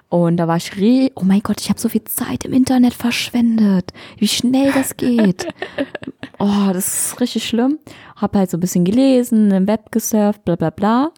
Und 0.09 0.37
da 0.37 0.47
war 0.47 0.57
ich 0.57 0.77
re, 0.77 1.11
oh 1.15 1.25
mein 1.25 1.41
Gott, 1.41 1.61
ich 1.61 1.69
habe 1.71 1.81
so 1.81 1.89
viel 1.89 2.05
Zeit 2.05 2.45
im 2.45 2.53
Internet 2.53 2.95
verschwendet. 2.95 3.93
Wie 4.19 4.29
schnell 4.29 4.71
das 4.73 4.97
geht. 4.97 5.47
oh, 6.39 6.71
das 6.73 7.13
ist 7.13 7.21
richtig 7.21 7.47
schlimm. 7.47 7.79
Hab 8.17 8.37
halt 8.37 8.51
so 8.51 8.57
ein 8.57 8.61
bisschen 8.61 8.85
gelesen, 8.85 9.51
im 9.51 9.67
Web 9.67 9.91
gesurft, 9.91 10.45
bla 10.45 10.57
bla 10.57 10.71
bla. 10.71 11.11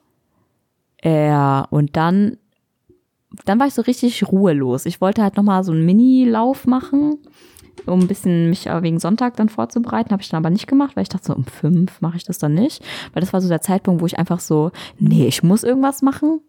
Ja, 1.03 1.67
und 1.71 1.97
dann, 1.97 2.39
dann 3.45 3.61
war 3.61 3.67
ich 3.67 3.75
so 3.75 3.83
richtig 3.83 4.27
ruhelos. 4.27 4.87
Ich 4.87 5.01
wollte 5.01 5.23
halt 5.23 5.37
nochmal 5.37 5.63
so 5.63 5.73
einen 5.73 5.85
Mini-Lauf 5.85 6.67
machen 6.67 7.19
um 7.85 8.01
ein 8.01 8.09
bisschen 8.09 8.49
mich 8.49 8.67
wegen 8.67 8.99
Sonntag 8.99 9.37
dann 9.37 9.49
vorzubereiten. 9.49 10.11
Habe 10.11 10.23
ich 10.23 10.29
dann 10.29 10.39
aber 10.39 10.51
nicht 10.51 10.67
gemacht, 10.67 10.97
weil 10.97 11.03
ich 11.03 11.09
dachte 11.09 11.27
so, 11.27 11.35
um 11.35 11.45
fünf 11.45 12.01
mache 12.01 12.17
ich 12.17 12.25
das 12.25 12.39
dann 12.39 12.55
nicht. 12.55 12.83
Weil 13.13 13.21
das 13.21 13.33
war 13.33 13.41
so 13.41 13.49
der 13.49 13.61
Zeitpunkt, 13.61 14.01
wo 14.01 14.07
ich 14.07 14.19
einfach 14.19 14.41
so, 14.41 14.73
nee, 14.99 15.27
ich 15.27 15.43
muss 15.43 15.63
irgendwas 15.63 16.03
machen. 16.03 16.41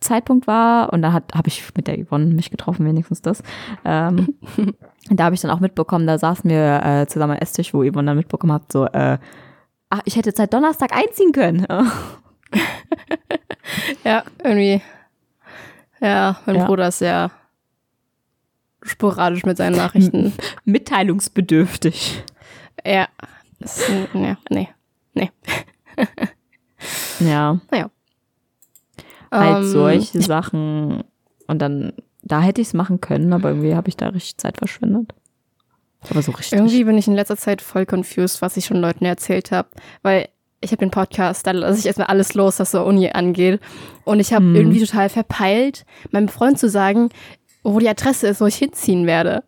Zeitpunkt 0.00 0.46
war 0.46 0.92
und 0.92 1.02
da 1.02 1.12
habe 1.12 1.46
ich 1.46 1.62
mit 1.76 1.86
der 1.86 2.02
Yvonne 2.02 2.26
mich 2.26 2.50
getroffen, 2.50 2.86
wenigstens 2.86 3.22
das. 3.22 3.42
Ähm, 3.84 4.34
da 5.10 5.24
habe 5.24 5.34
ich 5.34 5.40
dann 5.40 5.50
auch 5.50 5.60
mitbekommen, 5.60 6.06
da 6.06 6.18
saßen 6.18 6.48
wir 6.48 6.82
äh, 6.84 7.06
zusammen 7.06 7.34
am 7.34 7.38
Esstisch, 7.38 7.74
wo 7.74 7.82
Yvonne 7.82 8.06
dann 8.06 8.16
mitbekommen 8.16 8.52
hat, 8.52 8.72
so, 8.72 8.86
äh, 8.86 9.18
ach, 9.90 10.00
ich 10.04 10.16
hätte 10.16 10.32
seit 10.34 10.52
Donnerstag 10.52 10.94
einziehen 10.94 11.32
können. 11.32 11.66
ja, 14.04 14.24
irgendwie. 14.42 14.82
Ja, 16.00 16.38
mein 16.46 16.56
ja. 16.56 16.66
Bruder 16.66 16.88
ist 16.88 16.98
sehr 16.98 17.30
sporadisch 18.82 19.44
mit 19.44 19.56
seinen 19.56 19.76
Nachrichten. 19.76 20.32
Mitteilungsbedürftig. 20.64 22.22
Ja. 22.84 23.08
Das, 23.60 23.88
ja 24.12 24.36
nee. 24.50 24.68
Nee. 25.14 25.30
ja. 27.20 27.58
Naja. 27.70 27.90
Halt 29.38 29.66
solche 29.66 30.22
Sachen. 30.22 31.04
Und 31.46 31.58
dann, 31.60 31.92
da 32.22 32.40
hätte 32.40 32.60
ich 32.60 32.68
es 32.68 32.74
machen 32.74 33.00
können, 33.00 33.32
aber 33.32 33.50
irgendwie 33.50 33.74
habe 33.74 33.88
ich 33.88 33.96
da 33.96 34.08
richtig 34.08 34.38
Zeit 34.38 34.58
verschwendet. 34.58 35.12
Aber 36.10 36.22
so 36.22 36.32
richtig. 36.32 36.58
Irgendwie 36.58 36.84
bin 36.84 36.98
ich 36.98 37.06
in 37.06 37.14
letzter 37.14 37.36
Zeit 37.36 37.62
voll 37.62 37.86
confused, 37.86 38.42
was 38.42 38.56
ich 38.56 38.66
schon 38.66 38.78
Leuten 38.78 39.04
erzählt 39.04 39.50
habe. 39.50 39.68
Weil 40.02 40.28
ich 40.60 40.70
habe 40.70 40.80
den 40.80 40.90
Podcast, 40.90 41.46
da 41.46 41.50
lasse 41.52 41.78
ich 41.78 41.86
erstmal 41.86 42.08
alles 42.08 42.34
los, 42.34 42.58
was 42.58 42.70
so 42.70 42.82
Uni 42.82 43.10
angeht. 43.10 43.60
Und 44.04 44.20
ich 44.20 44.32
habe 44.32 44.44
hm. 44.44 44.56
irgendwie 44.56 44.84
total 44.84 45.08
verpeilt, 45.08 45.84
meinem 46.10 46.28
Freund 46.28 46.58
zu 46.58 46.68
sagen, 46.68 47.10
wo 47.62 47.78
die 47.78 47.88
Adresse 47.88 48.28
ist, 48.28 48.40
wo 48.40 48.46
ich 48.46 48.56
hinziehen 48.56 49.06
werde. 49.06 49.44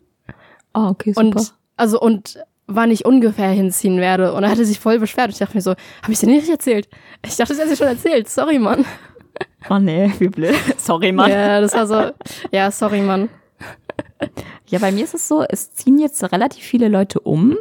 Oh, 0.73 0.87
okay, 0.89 1.13
super. 1.13 1.39
Und, 1.39 1.53
also, 1.75 1.99
und 1.99 2.39
wann 2.67 2.91
ich 2.91 3.05
ungefähr 3.05 3.49
hinziehen 3.49 3.99
werde. 3.99 4.33
Und 4.33 4.43
er 4.43 4.49
hatte 4.49 4.65
sich 4.65 4.79
voll 4.79 4.99
beschwert. 4.99 5.27
Und 5.27 5.33
ich 5.33 5.39
dachte 5.39 5.55
mir 5.55 5.61
so, 5.61 5.71
habe 6.01 6.11
ich 6.11 6.19
dir 6.19 6.27
nicht 6.27 6.49
erzählt? 6.49 6.87
Ich 7.25 7.37
dachte, 7.37 7.53
das 7.53 7.61
hätte 7.61 7.73
ich 7.73 7.79
schon 7.79 7.87
erzählt. 7.87 8.29
Sorry, 8.29 8.59
Mann. 8.59 8.85
Oh 9.69 9.79
nee, 9.79 10.11
wie 10.19 10.29
blöd. 10.29 10.55
Sorry, 10.77 11.11
Mann. 11.11 11.29
Ja, 11.29 11.61
das 11.61 11.73
war 11.73 11.87
so, 11.87 12.11
ja, 12.51 12.71
sorry, 12.71 13.01
Mann. 13.01 13.29
Ja, 14.67 14.79
bei 14.79 14.91
mir 14.91 15.03
ist 15.03 15.13
es 15.13 15.27
so, 15.27 15.43
es 15.47 15.73
ziehen 15.73 15.99
jetzt 15.99 16.23
relativ 16.31 16.63
viele 16.63 16.87
Leute 16.87 17.19
um. 17.19 17.57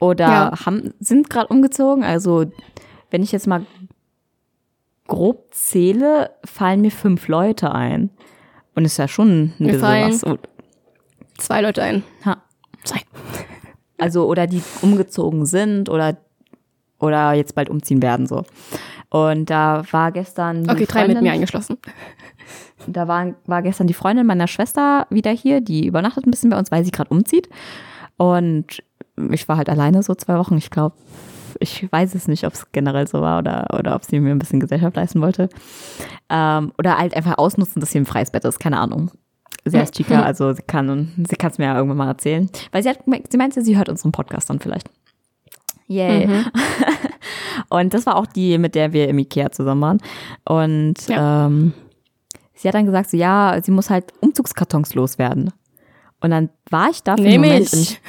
Oder 0.00 0.26
ja. 0.26 0.66
haben, 0.66 0.92
sind 1.00 1.30
gerade 1.30 1.48
umgezogen. 1.48 2.04
Also, 2.04 2.44
wenn 3.10 3.22
ich 3.22 3.32
jetzt 3.32 3.46
mal 3.46 3.64
grob 5.06 5.54
zähle, 5.54 6.30
fallen 6.44 6.80
mir 6.80 6.90
fünf 6.90 7.28
Leute 7.28 7.72
ein. 7.72 8.10
Und 8.74 8.84
ist 8.84 8.96
ja 8.96 9.06
schon 9.06 9.54
ein 9.60 9.66
bisschen 9.66 9.82
was. 9.82 10.24
Zwei 11.38 11.60
Leute 11.60 11.82
ein. 11.82 12.02
Ha. 12.24 12.42
Zwei. 12.82 13.00
Also, 13.98 14.26
oder 14.26 14.46
die 14.46 14.62
umgezogen 14.82 15.46
sind 15.46 15.88
oder, 15.88 16.16
oder 16.98 17.32
jetzt 17.34 17.54
bald 17.54 17.70
umziehen 17.70 18.02
werden, 18.02 18.26
so. 18.26 18.44
Und 19.14 19.48
da 19.48 19.84
war 19.92 20.10
gestern. 20.10 20.68
Okay, 20.68 20.86
drei 20.86 21.06
mit 21.06 21.22
mir 21.22 21.30
eingeschlossen. 21.30 21.78
Da 22.88 23.06
war, 23.06 23.34
war 23.46 23.62
gestern 23.62 23.86
die 23.86 23.94
Freundin 23.94 24.26
meiner 24.26 24.48
Schwester 24.48 25.06
wieder 25.08 25.30
hier, 25.30 25.60
die 25.60 25.86
übernachtet 25.86 26.26
ein 26.26 26.32
bisschen 26.32 26.50
bei 26.50 26.58
uns, 26.58 26.72
weil 26.72 26.84
sie 26.84 26.90
gerade 26.90 27.10
umzieht. 27.10 27.48
Und 28.16 28.82
ich 29.30 29.48
war 29.48 29.56
halt 29.56 29.68
alleine 29.68 30.02
so 30.02 30.16
zwei 30.16 30.36
Wochen. 30.36 30.56
Ich 30.56 30.68
glaube, 30.68 30.96
ich 31.60 31.86
weiß 31.92 32.16
es 32.16 32.26
nicht, 32.26 32.44
ob 32.44 32.54
es 32.54 32.72
generell 32.72 33.06
so 33.06 33.20
war 33.20 33.38
oder, 33.38 33.68
oder 33.78 33.94
ob 33.94 34.04
sie 34.04 34.18
mir 34.18 34.32
ein 34.32 34.40
bisschen 34.40 34.58
Gesellschaft 34.58 34.96
leisten 34.96 35.20
wollte. 35.20 35.48
Ähm, 36.28 36.72
oder 36.76 36.98
halt 36.98 37.16
einfach 37.16 37.38
ausnutzen, 37.38 37.78
dass 37.78 37.92
sie 37.92 38.00
ein 38.00 38.06
freies 38.06 38.32
Bett 38.32 38.44
ist, 38.44 38.58
keine 38.58 38.80
Ahnung. 38.80 39.12
Sie 39.64 39.78
heißt 39.78 39.94
Chica, 39.94 40.22
also 40.24 40.52
sie 40.52 40.62
kann 40.62 41.12
sie 41.28 41.36
kann 41.36 41.52
es 41.52 41.58
mir 41.58 41.66
ja 41.66 41.76
irgendwann 41.76 41.98
mal 41.98 42.08
erzählen. 42.08 42.50
Weil 42.72 42.82
sie 42.82 42.88
hat, 42.88 42.98
sie 43.30 43.38
meinte, 43.38 43.62
sie 43.62 43.76
hört 43.76 43.88
unseren 43.88 44.10
Podcast 44.10 44.50
dann 44.50 44.58
vielleicht. 44.58 44.90
Yay. 45.86 46.26
Mhm. 46.26 46.46
und 47.68 47.94
das 47.94 48.06
war 48.06 48.16
auch 48.16 48.26
die, 48.26 48.58
mit 48.58 48.74
der 48.74 48.92
wir 48.92 49.08
im 49.08 49.18
Ikea 49.18 49.50
zusammen 49.52 49.82
waren. 49.82 49.98
Und 50.44 51.08
ja. 51.08 51.46
ähm, 51.46 51.72
sie 52.54 52.68
hat 52.68 52.74
dann 52.74 52.86
gesagt, 52.86 53.10
so 53.10 53.16
ja, 53.16 53.58
sie 53.62 53.70
muss 53.70 53.90
halt 53.90 54.12
Umzugskartons 54.20 54.94
loswerden. 54.94 55.52
Und 56.20 56.30
dann 56.30 56.48
war 56.70 56.90
ich 56.90 57.02
da 57.02 57.16
für 57.16 57.22
einen 57.22 57.40
Moment. 57.40 57.72
Ich. 57.72 58.00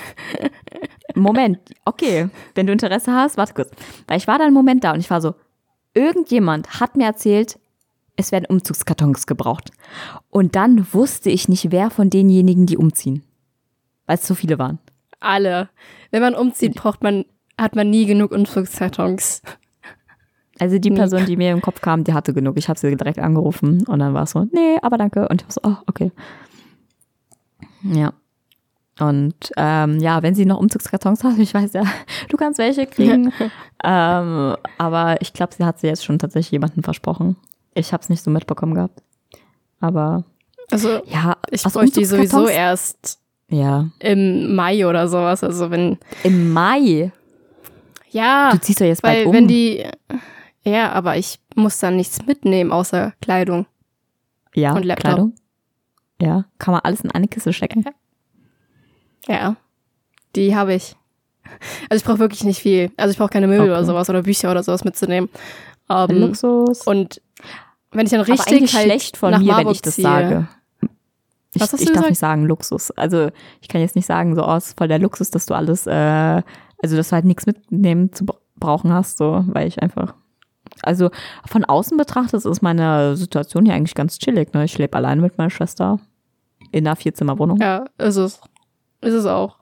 Moment, 1.16 1.60
okay, 1.86 2.30
wenn 2.56 2.68
du 2.68 2.74
Interesse 2.74 3.12
hast, 3.14 3.38
warte 3.38 3.54
kurz. 3.54 3.72
Weil 4.08 4.18
ich 4.18 4.28
war 4.28 4.38
da 4.38 4.46
einen 4.46 4.54
Moment 4.54 4.84
da 4.84 4.92
und 4.92 5.00
ich 5.00 5.10
war 5.10 5.22
so, 5.22 5.36
irgendjemand 5.94 6.80
hat 6.80 6.96
mir 6.96 7.06
erzählt, 7.06 7.58
es 8.18 8.32
werden 8.32 8.46
Umzugskartons 8.46 9.28
gebraucht. 9.28 9.72
Und 10.30 10.56
dann 10.56 10.94
wusste 10.94 11.30
ich 11.30 11.50
nicht, 11.50 11.72
wer 11.72 11.90
von 11.90 12.10
denjenigen, 12.10 12.66
die 12.66 12.78
umziehen. 12.78 13.24
Weil 14.06 14.18
es 14.18 14.28
so 14.28 14.36
viele 14.36 14.60
waren. 14.60 14.80
Alle. 15.20 15.70
Wenn 16.12 16.22
man 16.22 16.36
umzieht, 16.36 16.76
braucht 16.76 17.02
man, 17.02 17.26
hat 17.60 17.76
man 17.76 17.90
nie 17.90 18.06
genug 18.06 18.32
Umzugskartons. 18.32 19.42
Also 20.60 20.80
die 20.80 20.92
Person, 20.92 21.26
die 21.26 21.36
mir 21.36 21.52
im 21.52 21.62
Kopf 21.62 21.82
kam, 21.82 22.06
die 22.06 22.14
hatte 22.14 22.34
genug. 22.34 22.58
Ich 22.58 22.70
habe 22.70 22.80
sie 22.80 22.96
direkt 22.96 23.20
angerufen 23.20 23.86
und 23.88 24.00
dann 24.00 24.14
war 24.14 24.24
es 24.24 24.32
so, 24.32 24.48
nee, 24.52 24.78
aber 24.82 24.98
danke. 24.98 25.28
Und 25.28 25.42
ich 25.42 25.48
war 25.48 25.52
so, 25.52 25.62
oh, 25.64 25.84
okay. 25.88 26.12
Ja. 27.84 28.14
Und 29.00 29.52
ähm, 29.58 30.00
ja, 30.00 30.24
wenn 30.24 30.36
sie 30.36 30.46
noch 30.46 30.60
Umzugskartons 30.60 31.26
hat, 31.26 31.38
ich 31.40 31.54
weiß 31.54 31.74
ja, 31.74 31.84
du 32.30 32.38
kannst 32.38 32.60
welche 32.60 32.88
kriegen. 32.88 33.34
ähm, 33.84 34.56
aber 34.78 35.22
ich 35.22 35.34
glaube, 35.34 35.54
sie 35.54 35.66
hat 35.66 35.80
sie 35.80 35.88
jetzt 35.88 36.06
schon 36.06 36.20
tatsächlich 36.20 36.52
jemanden 36.52 36.84
versprochen. 36.84 37.36
Ich 37.74 37.92
habe 37.92 38.02
es 38.02 38.10
nicht 38.10 38.24
so 38.24 38.32
mitbekommen 38.32 38.76
gehabt. 38.76 39.02
Aber 39.82 40.24
also 40.72 41.02
ja, 41.06 41.36
ich 41.52 41.64
bräuchte 41.64 42.00
die 42.00 42.06
sowieso 42.06 42.48
erst 42.48 43.20
ja. 43.50 43.90
im 44.00 44.56
Mai 44.56 44.88
oder 44.88 45.08
sowas. 45.10 45.44
Also 45.44 45.70
wenn 45.70 45.98
im 46.24 46.54
Mai. 46.54 47.12
Ja. 48.16 48.52
Du 48.52 48.60
ziehst 48.60 48.80
doch 48.80 48.86
jetzt 48.86 49.04
weil 49.04 49.16
bald 49.16 49.28
um. 49.28 49.34
wenn 49.34 49.48
die 49.48 49.86
ja, 50.64 50.92
aber 50.94 51.18
ich 51.18 51.40
muss 51.54 51.78
dann 51.80 51.96
nichts 51.96 52.26
mitnehmen 52.26 52.72
außer 52.72 53.14
Kleidung. 53.22 53.68
Ja, 54.56 54.74
und 54.74 54.84
Laptop. 54.84 55.12
Kleidung. 55.12 55.34
Ja, 56.20 56.46
kann 56.58 56.72
man 56.72 56.82
alles 56.84 57.02
in 57.02 57.12
eine 57.12 57.28
Kiste 57.28 57.54
stecken. 57.54 57.86
Ja, 59.28 59.58
die 60.36 60.56
habe 60.56 60.74
ich. 60.74 60.96
Also 61.90 62.02
ich 62.02 62.04
brauche 62.04 62.20
wirklich 62.20 62.44
nicht 62.44 62.62
viel. 62.62 62.92
Also 62.98 63.12
ich 63.12 63.18
brauche 63.18 63.30
keine 63.30 63.48
Möbel 63.48 63.66
okay. 63.66 63.72
oder 63.72 63.86
sowas 63.86 64.10
oder 64.10 64.24
Bücher 64.24 64.50
oder 64.50 64.64
sowas 64.64 64.84
mitzunehmen. 64.84 65.30
Um, 65.88 66.08
ähm, 66.10 66.22
Luxus. 66.22 66.82
Und 66.88 67.22
wenn 67.92 68.08
ich 68.08 68.12
dann 68.12 68.22
richtig 68.22 68.40
Aber 68.40 68.60
halt 68.60 68.86
schlecht 68.86 69.18
von 69.18 69.32
mir, 69.32 69.46
Marburg 69.46 69.66
wenn 69.66 69.72
ich 69.74 69.82
das 69.82 69.96
ziehe. 69.96 70.04
sage. 70.04 70.48
Ich, 71.54 71.62
ich 71.62 71.92
darf 71.94 72.10
nicht 72.10 72.20
sagen 72.20 72.46
Luxus. 72.46 72.92
Also 72.92 73.30
ich 73.62 73.68
kann 73.68 73.82
jetzt 73.82 73.96
nicht 73.96 74.08
sagen, 74.08 74.36
so 74.36 74.46
oh, 74.46 74.56
ist 74.56 74.78
voll 74.78 74.88
der 74.88 75.00
Luxus, 75.00 75.30
dass 75.30 75.46
du 75.46 75.54
alles, 75.54 75.86
äh, 75.86 76.42
also 76.86 76.98
dass 76.98 77.10
du 77.10 77.16
halt 77.16 77.26
nichts 77.26 77.48
mitnehmen 77.48 78.14
zu 78.14 78.26
brauchen 78.58 78.94
hast, 78.94 79.18
so, 79.18 79.44
weil 79.48 79.68
ich 79.68 79.82
einfach. 79.82 80.14
Also 80.84 81.10
von 81.48 81.66
außen 81.66 81.98
betrachtet 81.98 82.46
ist 82.46 82.62
meine 82.62 83.16
Situation 83.16 83.66
hier 83.66 83.74
eigentlich 83.74 83.96
ganz 83.96 84.20
chillig. 84.20 84.54
Ne? 84.54 84.66
Ich 84.66 84.78
lebe 84.78 84.96
alleine 84.96 85.22
mit 85.22 85.38
meiner 85.38 85.50
Schwester 85.50 86.00
in 86.72 86.86
einer 86.86 86.96
Vierzimmerwohnung. 86.96 87.60
Ja, 87.60 87.86
ist 87.98 88.18
es. 88.18 88.40
Ist 89.02 89.14
es 89.14 89.26
auch. 89.26 89.58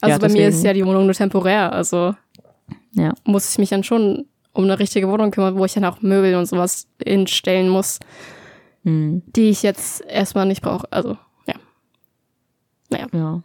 Also 0.00 0.12
ja, 0.12 0.18
bei 0.18 0.28
mir 0.28 0.48
ist 0.48 0.62
ja 0.62 0.72
die 0.72 0.86
Wohnung 0.86 1.04
nur 1.04 1.14
temporär, 1.14 1.72
also 1.72 2.14
ja. 2.92 3.12
muss 3.24 3.50
ich 3.50 3.58
mich 3.58 3.70
dann 3.70 3.84
schon 3.84 4.26
um 4.52 4.64
eine 4.64 4.78
richtige 4.78 5.08
Wohnung 5.08 5.30
kümmern, 5.30 5.56
wo 5.56 5.64
ich 5.64 5.74
dann 5.74 5.84
auch 5.84 6.00
Möbel 6.00 6.36
und 6.36 6.46
sowas 6.46 6.88
hinstellen 7.02 7.68
muss, 7.68 7.98
hm. 8.84 9.22
die 9.26 9.50
ich 9.50 9.62
jetzt 9.62 10.02
erstmal 10.06 10.46
nicht 10.46 10.62
brauche. 10.62 10.90
Also, 10.90 11.18
ja. 11.46 11.54
Naja. 12.88 13.06
Ja. 13.12 13.42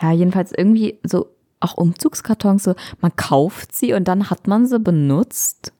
Ja, 0.00 0.12
jedenfalls 0.12 0.52
irgendwie 0.52 0.98
so 1.04 1.34
auch 1.64 1.74
Umzugskartons, 1.74 2.64
so 2.64 2.74
man 3.00 3.14
kauft 3.16 3.74
sie 3.74 3.92
und 3.92 4.06
dann 4.06 4.30
hat 4.30 4.46
man 4.46 4.66
sie 4.66 4.78
benutzt. 4.78 5.72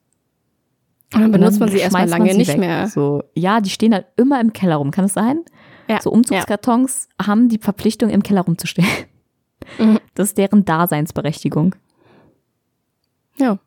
Und 1.12 1.20
dann 1.20 1.32
benutzt 1.32 1.54
und 1.54 1.60
dann 1.60 1.68
man 1.68 1.76
sie 1.76 1.78
erstmal 1.78 2.08
lange 2.08 2.32
sie 2.32 2.38
nicht 2.38 2.48
weg. 2.48 2.58
mehr. 2.58 2.88
So, 2.88 3.22
ja, 3.34 3.60
die 3.60 3.70
stehen 3.70 3.94
halt 3.94 4.06
immer 4.16 4.40
im 4.40 4.52
Keller 4.52 4.76
rum, 4.76 4.90
kann 4.90 5.04
es 5.04 5.14
sein? 5.14 5.44
Ja. 5.88 6.00
So 6.00 6.10
Umzugskartons 6.10 7.08
ja. 7.20 7.26
haben 7.26 7.48
die 7.48 7.58
Verpflichtung, 7.58 8.10
im 8.10 8.22
Keller 8.22 8.42
rumzustehen. 8.42 8.88
Mhm. 9.78 10.00
Das 10.14 10.28
ist 10.28 10.38
deren 10.38 10.64
Daseinsberechtigung. 10.64 11.74
Ja. 13.36 13.58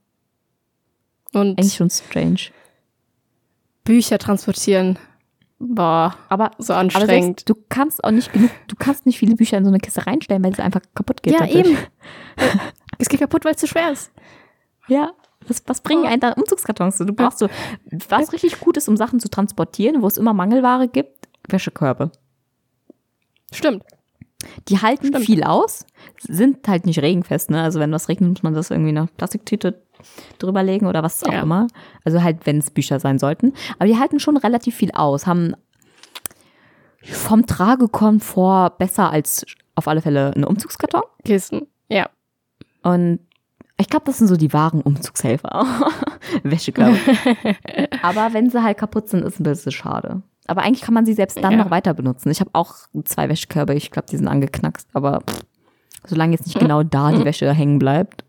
Und 1.33 1.59
Eigentlich 1.59 1.73
schon 1.73 1.89
strange. 1.89 2.39
Bücher 3.83 4.17
transportieren. 4.17 4.97
Boah, 5.59 6.15
Aber, 6.29 6.51
so 6.59 6.73
aber 6.73 6.81
anstrengend. 6.81 7.09
selbst, 7.09 7.49
du 7.49 7.55
kannst 7.69 8.03
auch 8.03 8.11
nicht 8.11 8.31
genug, 8.31 8.51
du 8.67 8.75
kannst 8.77 9.05
nicht 9.07 9.17
viele 9.17 9.35
Bücher 9.35 9.57
in 9.57 9.63
so 9.65 9.69
eine 9.71 9.79
Kiste 9.79 10.05
reinstellen, 10.05 10.43
weil 10.43 10.51
es 10.51 10.59
einfach 10.59 10.81
kaputt 10.93 11.23
geht. 11.23 11.33
ja, 11.33 11.39
dadurch. 11.39 11.55
eben. 11.55 11.77
es 12.99 13.09
geht 13.09 13.19
kaputt, 13.21 13.43
weil 13.43 13.53
es 13.53 13.57
zu 13.61 13.67
schwer 13.67 13.91
ist. 13.91 14.11
Ja. 14.87 15.13
Was, 15.47 15.63
was 15.65 15.81
bringen 15.81 16.03
Oh. 16.03 16.07
einen 16.07 16.19
da 16.19 16.33
Umzugskartons? 16.33 16.97
Du 16.97 17.13
brauchst 17.13 17.39
so, 17.39 17.47
was 18.09 18.33
richtig 18.33 18.59
gut 18.59 18.77
ist, 18.77 18.87
um 18.87 18.97
Sachen 18.97 19.19
zu 19.19 19.29
transportieren, 19.29 20.01
wo 20.01 20.07
es 20.07 20.17
immer 20.17 20.33
Mangelware 20.33 20.87
gibt, 20.87 21.27
Wäschekörbe. 21.47 22.11
Stimmt. 23.51 23.83
Die 24.67 24.79
halten 24.81 25.07
Stimmt. 25.07 25.25
viel 25.25 25.43
aus, 25.43 25.85
sind 26.19 26.67
halt 26.67 26.85
nicht 26.85 26.99
regenfest, 27.01 27.49
ne? 27.49 27.61
Also 27.63 27.79
wenn 27.79 27.91
was 27.91 28.09
regnet, 28.09 28.29
muss 28.29 28.43
man 28.43 28.53
das 28.53 28.69
irgendwie 28.69 28.91
in 28.91 28.97
eine 28.97 29.07
Plastiktüte 29.17 29.81
drüber 30.39 30.63
legen 30.63 30.85
oder 30.87 31.03
was 31.03 31.23
auch 31.23 31.31
Ja. 31.33 31.41
immer. 31.41 31.67
Also 32.05 32.21
halt, 32.23 32.45
wenn 32.45 32.57
es 32.59 32.71
Bücher 32.71 32.99
sein 32.99 33.19
sollten. 33.19 33.53
Aber 33.79 33.87
die 33.87 33.97
halten 33.97 34.19
schon 34.19 34.37
relativ 34.37 34.75
viel 34.75 34.91
aus, 34.91 35.27
haben 35.27 35.53
vom 37.03 37.45
Tragekomfort 37.45 38.77
besser 38.77 39.11
als 39.11 39.45
auf 39.75 39.87
alle 39.87 40.01
Fälle 40.01 40.33
ein 40.35 40.43
Umzugskarton. 40.43 41.03
Kisten. 41.23 41.67
Ja. 41.89 42.09
Und 42.83 43.19
ich 43.79 43.87
glaube, 43.89 44.05
das 44.05 44.17
sind 44.17 44.27
so 44.27 44.35
die 44.37 44.51
wahren 44.53 44.81
Umzugshelfer. 44.81 45.65
Wäschekörbe. 46.43 46.97
Aber 48.01 48.33
wenn 48.33 48.49
sie 48.49 48.61
halt 48.63 48.77
kaputt 48.77 49.07
sind, 49.09 49.23
ist 49.23 49.39
ein 49.39 49.43
bisschen 49.43 49.71
schade. 49.71 50.23
Aber 50.47 50.63
eigentlich 50.63 50.81
kann 50.81 50.93
man 50.93 51.05
sie 51.05 51.13
selbst 51.13 51.37
dann 51.43 51.51
Ja. 51.51 51.57
noch 51.57 51.69
weiter 51.71 51.93
benutzen. 51.93 52.31
Ich 52.31 52.39
habe 52.39 52.49
auch 52.53 52.73
zwei 53.05 53.29
Wäschekörbe. 53.29 53.75
Ich 53.75 53.91
glaube, 53.91 54.07
die 54.09 54.17
sind 54.17 54.27
angeknackst. 54.27 54.87
Aber 54.93 55.21
pff, 55.21 55.41
solange 56.07 56.31
jetzt 56.33 56.47
nicht 56.47 56.57
genau 56.59 56.81
da 56.83 57.11
die 57.11 57.23
Wäsche 57.25 57.53
hängen 57.53 57.77
bleibt. 57.79 58.23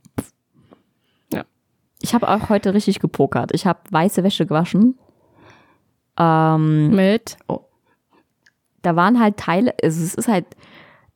Ich 2.01 2.15
habe 2.15 2.29
auch 2.29 2.49
heute 2.49 2.75
richtig 2.75 3.01
gepokert. 3.01 3.51
Ich 3.53 3.67
habe 3.67 3.81
weiße 3.91 4.23
Wäsche 4.23 4.47
gewaschen. 4.47 4.99
Ähm, 6.19 6.91
Mit. 6.91 7.37
da 8.83 8.97
waren 8.97 9.21
halt 9.21 9.37
Teile, 9.37 9.75
also 9.83 10.03
es 10.03 10.15
ist 10.15 10.29
halt, 10.29 10.47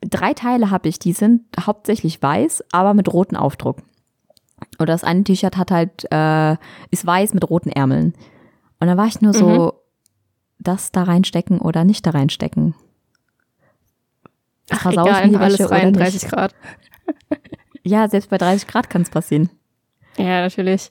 drei 0.01 0.33
Teile 0.33 0.71
habe 0.71 0.89
ich, 0.89 0.99
die 0.99 1.13
sind 1.13 1.43
hauptsächlich 1.61 2.23
weiß, 2.23 2.65
aber 2.73 2.95
mit 2.95 3.13
rotem 3.13 3.37
Aufdruck. 3.37 3.79
Oder 4.79 4.93
das 4.93 5.05
eine 5.05 5.25
T-Shirt 5.25 5.57
hat 5.57 5.71
halt, 5.71 6.07
äh, 6.13 6.57
ist 6.91 7.07
weiß 7.07 7.35
mit 7.35 7.49
roten 7.49 7.71
Ärmeln. 7.71 8.15
Und 8.81 8.87
dann 8.87 8.97
war 8.97 9.07
ich 9.07 9.21
nur 9.21 9.33
so, 9.33 9.75
das 10.59 10.93
da 10.93 11.03
reinstecken 11.05 11.61
oder 11.61 11.85
nicht 11.85 12.07
da 12.07 12.11
reinstecken. 12.11 12.75
Ach, 14.71 14.81
Versau 14.81 15.03
ich 15.05 15.09
egal, 15.11 15.25
mir 15.27 15.31
die 15.31 15.37
alles 15.37 15.59
Wäsche 15.59 15.67
oder 15.69 15.77
rein, 15.77 15.93
nicht? 15.93 16.01
30 16.01 16.29
Grad. 16.29 16.55
Ja, 17.85 18.09
selbst 18.09 18.31
bei 18.31 18.39
30 18.39 18.69
Grad 18.69 18.89
kann 18.89 19.03
es 19.03 19.11
passieren. 19.11 19.51
Ja, 20.17 20.41
natürlich. 20.43 20.91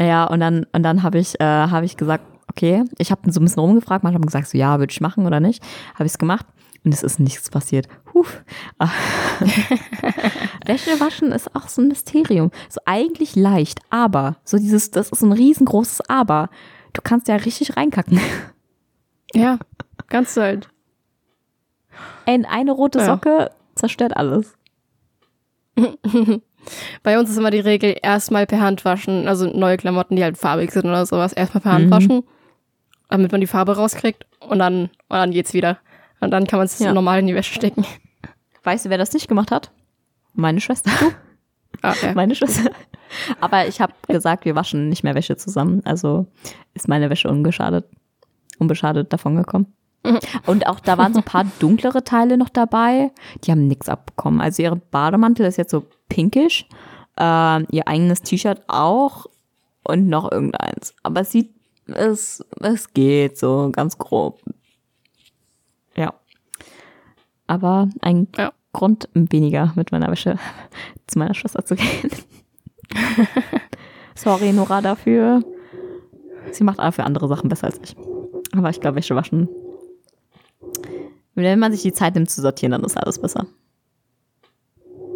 Ja, 0.00 0.24
und 0.24 0.40
dann, 0.40 0.66
und 0.72 0.82
dann 0.82 1.02
habe 1.02 1.18
ich, 1.18 1.38
äh, 1.40 1.44
hab 1.44 1.84
ich 1.84 1.96
gesagt, 1.96 2.24
okay, 2.48 2.84
ich 2.98 3.10
habe 3.10 3.30
so 3.30 3.40
ein 3.40 3.44
bisschen 3.44 3.60
rumgefragt, 3.60 4.04
manche 4.04 4.16
haben 4.16 4.26
gesagt, 4.26 4.48
so 4.48 4.58
ja, 4.58 4.78
würde 4.78 4.90
ich 4.90 5.00
machen 5.00 5.26
oder 5.26 5.40
nicht. 5.40 5.62
Habe 5.94 6.04
ich 6.06 6.12
es 6.12 6.18
gemacht 6.18 6.46
und 6.84 6.92
es 6.92 7.02
ist 7.02 7.18
nichts 7.20 7.50
passiert. 7.50 7.88
Ah. 8.78 8.88
Wäsche 10.66 11.00
waschen 11.00 11.32
ist 11.32 11.54
auch 11.56 11.68
so 11.68 11.82
ein 11.82 11.88
Mysterium. 11.88 12.50
So 12.68 12.80
eigentlich 12.84 13.36
leicht, 13.36 13.80
aber 13.90 14.36
so 14.44 14.58
dieses, 14.58 14.90
das 14.90 15.10
ist 15.10 15.22
ein 15.22 15.32
riesengroßes 15.32 16.08
Aber. 16.08 16.50
Du 16.92 17.00
kannst 17.02 17.28
ja 17.28 17.36
richtig 17.36 17.76
reinkacken. 17.76 18.20
Ja, 19.34 19.58
ganz 20.08 20.36
halt. 20.36 20.68
Ey, 22.26 22.44
eine 22.44 22.72
rote 22.72 22.98
Ja. 22.98 23.06
Socke 23.06 23.50
zerstört 23.74 24.14
alles. 24.14 24.58
Bei 27.02 27.18
uns 27.18 27.30
ist 27.30 27.36
immer 27.38 27.50
die 27.50 27.60
Regel, 27.60 27.96
erstmal 28.02 28.46
per 28.46 28.60
Hand 28.60 28.84
waschen, 28.84 29.26
also 29.28 29.46
neue 29.46 29.76
Klamotten, 29.76 30.16
die 30.16 30.22
halt 30.22 30.38
farbig 30.38 30.70
sind 30.70 30.84
oder 30.84 31.04
sowas, 31.06 31.32
erstmal 31.32 31.60
per 31.62 31.72
Hand 31.72 31.86
Mhm. 31.86 31.90
waschen, 31.90 32.22
damit 33.08 33.32
man 33.32 33.40
die 33.40 33.46
Farbe 33.46 33.76
rauskriegt 33.76 34.26
und 34.40 34.58
dann, 34.58 34.82
und 34.84 34.90
dann 35.10 35.30
geht's 35.32 35.54
wieder. 35.54 35.78
Und 36.20 36.30
dann 36.30 36.46
kann 36.46 36.58
man 36.58 36.66
es 36.66 36.78
Ja. 36.78 36.92
normal 36.92 37.18
in 37.18 37.26
die 37.26 37.34
Wäsche 37.34 37.54
stecken. 37.54 37.84
Weißt 38.62 38.84
du, 38.86 38.90
wer 38.90 38.98
das 38.98 39.12
nicht 39.12 39.26
gemacht 39.28 39.50
hat? 39.50 39.72
Meine 40.34 40.60
Schwester. 40.60 40.90
Ah, 41.82 41.94
ja. 42.00 42.12
Meine 42.14 42.34
Schwester. 42.34 42.70
Aber 43.40 43.66
ich 43.66 43.80
habe 43.80 43.92
gesagt, 44.06 44.44
wir 44.44 44.54
waschen 44.54 44.88
nicht 44.88 45.02
mehr 45.02 45.14
Wäsche 45.16 45.36
zusammen. 45.36 45.82
Also 45.84 46.26
ist 46.74 46.86
meine 46.88 47.10
Wäsche 47.10 47.28
ungeschadet, 47.28 47.84
unbeschadet 48.58 49.12
davon 49.12 49.34
gekommen. 49.36 49.74
Und 50.46 50.66
auch 50.66 50.80
da 50.80 50.98
waren 50.98 51.14
so 51.14 51.20
ein 51.20 51.24
paar 51.24 51.46
dunklere 51.58 52.04
Teile 52.04 52.36
noch 52.36 52.48
dabei. 52.48 53.12
Die 53.44 53.50
haben 53.50 53.66
nichts 53.66 53.88
abbekommen. 53.88 54.40
Also 54.40 54.62
ihre 54.62 54.76
Bademantel 54.76 55.46
ist 55.46 55.58
jetzt 55.58 55.70
so 55.70 55.84
pinkisch. 56.08 56.66
Ähm, 57.16 57.66
ihr 57.70 57.86
eigenes 57.86 58.22
T-Shirt 58.22 58.62
auch. 58.68 59.26
Und 59.84 60.08
noch 60.08 60.30
irgendeins. 60.30 60.94
Aber 61.02 61.20
es 61.22 61.32
sieht, 61.32 61.52
es, 61.86 62.44
es 62.60 62.92
geht 62.94 63.38
so 63.38 63.70
ganz 63.72 63.98
grob. 63.98 64.40
Ja. 65.96 66.14
Aber 67.46 67.88
ein 68.00 68.28
Ja. 68.36 68.52
Grund 68.72 69.08
weniger 69.12 69.72
mit 69.76 69.92
meiner 69.92 70.10
Wäsche 70.10 70.38
zu 71.06 71.18
meiner 71.18 71.34
Schwester 71.34 71.64
zu 71.64 71.76
gehen. 71.76 72.10
Sorry, 74.14 74.52
Nora, 74.52 74.80
dafür. 74.80 75.42
Sie 76.52 76.64
macht 76.64 76.78
aber 76.80 76.92
für 76.92 77.04
andere 77.04 77.28
Sachen 77.28 77.48
besser 77.48 77.66
als 77.66 77.80
ich. 77.82 77.96
Aber 78.56 78.70
ich 78.70 78.80
glaube, 78.80 78.96
Wäsche 78.96 79.14
waschen. 79.16 79.48
Wenn 81.34 81.58
man 81.58 81.72
sich 81.72 81.82
die 81.82 81.92
Zeit 81.92 82.14
nimmt 82.14 82.30
zu 82.30 82.40
sortieren, 82.42 82.72
dann 82.72 82.84
ist 82.84 82.96
alles 82.96 83.18
besser. 83.20 83.46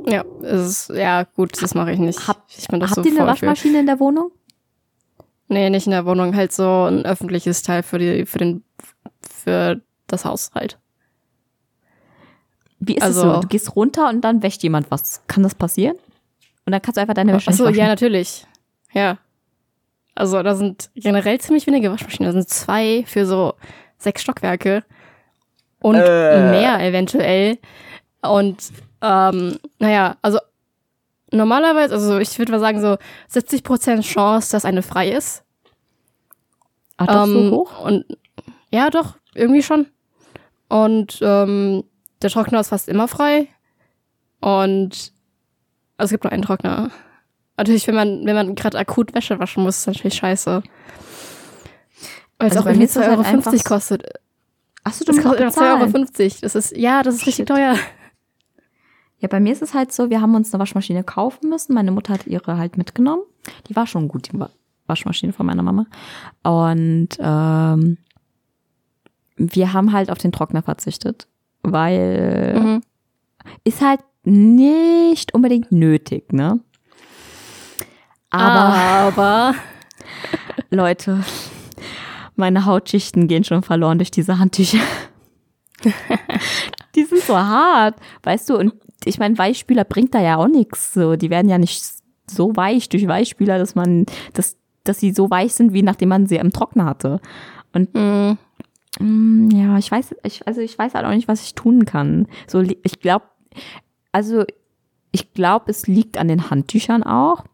Ja, 0.09 0.25
es 0.43 0.89
ist, 0.89 0.91
ja, 0.97 1.25
gut, 1.25 1.61
das 1.61 1.75
mache 1.75 1.93
ich 1.93 1.99
nicht. 1.99 2.27
Hab- 2.29 2.45
ich 2.57 2.69
bin 2.69 2.81
das 2.81 2.91
Habt 2.91 2.97
so 2.97 3.03
ihr 3.03 3.09
eine 3.11 3.17
faul 3.19 3.27
für. 3.27 3.47
Waschmaschine 3.47 3.81
in 3.81 3.87
der 3.87 3.99
Wohnung? 4.01 4.31
Nee, 5.49 5.69
nicht 5.71 5.87
in 5.87 5.91
der 5.93 6.07
Wohnung, 6.07 6.35
halt 6.35 6.53
so 6.53 6.85
ein 6.85 7.05
öffentliches 7.05 7.63
Teil 7.63 7.83
für 7.83 7.99
die, 7.99 8.25
für 8.27 8.39
den, 8.39 8.65
für 9.21 9.81
das 10.07 10.25
Haus 10.25 10.51
halt. 10.55 10.79
Wie 12.79 12.97
ist 12.97 13.03
Also- 13.03 13.29
es 13.29 13.35
so? 13.37 13.41
Du 13.43 13.49
gehst 13.49 13.75
runter 13.77 14.09
und 14.09 14.21
dann 14.23 14.43
wäscht 14.43 14.63
jemand 14.63 14.91
was. 14.91 15.23
Kann 15.27 15.43
das 15.43 15.55
passieren? 15.55 15.97
Und 16.65 16.73
dann 16.73 16.83
kannst 16.83 16.97
du 16.97 17.01
einfach 17.01 17.15
deine 17.15 17.33
Wäsche 17.33 17.51
Achso, 17.51 17.69
ja, 17.69 17.87
natürlich. 17.87 18.47
Ja. 18.93 19.19
Also 20.15 20.43
da 20.43 20.55
sind 20.57 20.91
generell 20.95 21.41
ziemlich 21.41 21.67
wenige 21.67 21.91
Waschmaschinen. 21.91 22.33
Da 22.33 22.33
sind 22.33 22.49
zwei 22.49 23.05
für 23.07 23.27
so 23.27 23.55
sechs 23.99 24.23
Stockwerke 24.23 24.85
und 25.89 25.97
Äh. 25.97 26.51
mehr 26.51 26.81
eventuell. 26.81 27.59
Und 28.23 28.71
ähm, 29.03 29.59
naja, 29.79 30.17
also 30.23 30.39
normalerweise, 31.33 31.95
also 31.95 32.19
ich 32.19 32.39
würde 32.39 32.53
mal 32.53 32.61
sagen, 32.61 32.81
so 32.81 32.97
70% 33.39 34.03
Chance, 34.03 34.53
dass 34.53 34.65
eine 34.65 34.83
frei 34.83 35.11
ist. 35.11 35.45
Ach, 36.97 37.07
doch 37.07 37.25
Ähm, 37.27 37.33
so 37.51 37.57
hoch? 37.57 37.81
Und 37.85 38.05
ja, 38.73 38.91
doch, 38.91 39.17
irgendwie 39.35 39.63
schon. 39.63 39.87
Und 40.69 41.19
ähm, 41.23 41.85
der 42.23 42.31
Trockner 42.31 42.61
ist 42.61 42.69
fast 42.71 42.89
immer 42.89 43.07
frei. 43.09 43.49
Und 44.41 45.13
also 45.99 46.07
es 46.07 46.11
gibt 46.11 46.25
nur 46.25 46.33
einen 46.33 46.43
Trockner. 46.43 46.91
Natürlich, 47.57 47.87
wenn 47.87 47.95
man, 47.95 48.27
wenn 48.27 48.35
man 48.35 48.55
gerade 48.55 48.79
akut 48.79 49.15
Wäsche 49.15 49.39
waschen 49.39 49.63
muss, 49.63 49.79
ist 49.79 49.87
das 49.87 49.95
natürlich 49.95 50.15
scheiße. 50.17 50.63
Weil 52.39 52.49
es 52.49 52.57
Also 52.57 52.61
auch 52.61 52.67
irgendwie 52.67 52.85
ist 52.87 52.97
das 52.97 53.05
2,50 53.07 53.25
halt 53.25 53.47
Euro 53.47 53.57
so- 53.57 53.63
kostet. 53.65 54.03
Achso, 54.87 55.05
du 55.05 55.13
Das 55.13 55.17
musst 55.17 55.27
kostet 55.27 55.41
immer 55.41 55.51
2,50 55.51 55.55
bezahlen. 55.55 55.93
Euro. 55.95 56.39
Das 56.43 56.55
ist, 56.55 56.77
ja, 56.77 57.03
das 57.03 57.15
ist 57.17 57.21
richtig 57.23 57.35
Shit. 57.37 57.49
teuer. 57.49 57.75
Ja, 59.19 59.29
bei 59.29 59.41
mir 59.41 59.53
ist 59.53 59.63
es 59.63 59.75
halt 59.75 59.93
so, 59.93 60.11
wir 60.11 60.21
haben 60.21 60.35
uns 60.35 60.53
eine 60.53 60.61
Waschmaschine 60.61 61.03
kaufen 61.03 61.49
müssen. 61.49 61.75
Meine 61.75 61.91
Mutter 61.91 62.13
hat 62.15 62.27
ihre 62.27 62.57
halt 62.59 62.77
mitgenommen. 62.77 63.23
Die 63.69 63.75
war 63.75 63.87
schon 63.87 64.09
gut, 64.09 64.31
die 64.33 64.39
Wa- 64.39 64.51
Waschmaschine 64.87 65.33
von 65.33 65.47
meiner 65.47 65.63
Mama. 65.63 65.87
Und 66.43 67.09
ähm, 67.19 67.97
wir 69.37 69.73
haben 69.73 69.93
halt 69.93 70.11
auf 70.11 70.19
den 70.19 70.33
Trockner 70.33 70.63
verzichtet, 70.63 71.27
weil 71.63 72.61
Mhm. 72.61 72.83
ist 73.65 73.81
halt 73.83 74.01
nicht 74.25 75.35
unbedingt 75.35 75.73
nötig, 75.73 76.33
ne? 76.33 76.61
Aber 78.31 78.75
Aber 78.75 79.55
Leute, 80.71 81.25
meine 82.37 82.67
Hautschichten 82.67 83.29
gehen 83.29 83.45
schon 83.45 83.63
verloren 83.63 83.99
durch 83.99 84.11
diese 84.11 84.39
Handtücher. 84.39 84.79
die 86.95 87.05
sind 87.05 87.23
so 87.23 87.37
hart, 87.37 87.97
weißt 88.23 88.51
du, 88.51 88.57
und 88.57 88.75
ich 89.05 89.19
meine, 89.19 89.37
Weichspüler 89.39 89.85
bringt 89.85 90.15
da 90.15 90.21
ja 90.23 90.37
auch 90.37 90.49
nichts. 90.49 90.95
So, 90.95 91.17
die 91.17 91.31
werden 91.31 91.49
ja 91.49 91.59
nicht 91.59 91.83
so 92.27 92.57
weich 92.57 92.89
durch 92.89 93.07
Weichspüler, 93.07 93.59
dass 93.59 93.75
man, 93.75 94.07
dass, 94.33 94.57
dass 94.85 94.99
sie 95.01 95.13
so 95.13 95.31
weich 95.31 95.55
sind, 95.55 95.73
wie 95.73 95.83
nachdem 95.83 96.09
man 96.09 96.27
sie 96.27 96.37
im 96.37 96.53
Trockner 96.53 96.87
hatte. 96.87 97.21
Und 97.73 97.95
mh, 97.95 98.37
Mm, 98.99 99.51
Ja, 99.51 99.79
ich 99.79 99.91
weiß, 99.91 100.15
ich, 100.25 100.47
also 100.47 100.61
ich 100.61 100.79
weiß 100.79 100.95
halt 100.95 101.05
auch 101.05 101.11
nicht, 101.11 101.29
was 101.29 101.43
ich 101.43 101.55
tun 101.55 101.85
kann. 101.85 102.27
So, 102.47 102.61
ich 102.61 103.01
glaube, 103.01 103.27
also 104.13 104.45
ich 105.13 105.33
glaube, 105.33 105.71
es 105.71 105.87
liegt 105.87 106.19
an 106.19 106.29
den 106.29 106.51
Handtüchern 106.51 107.03
auch, 107.03 107.45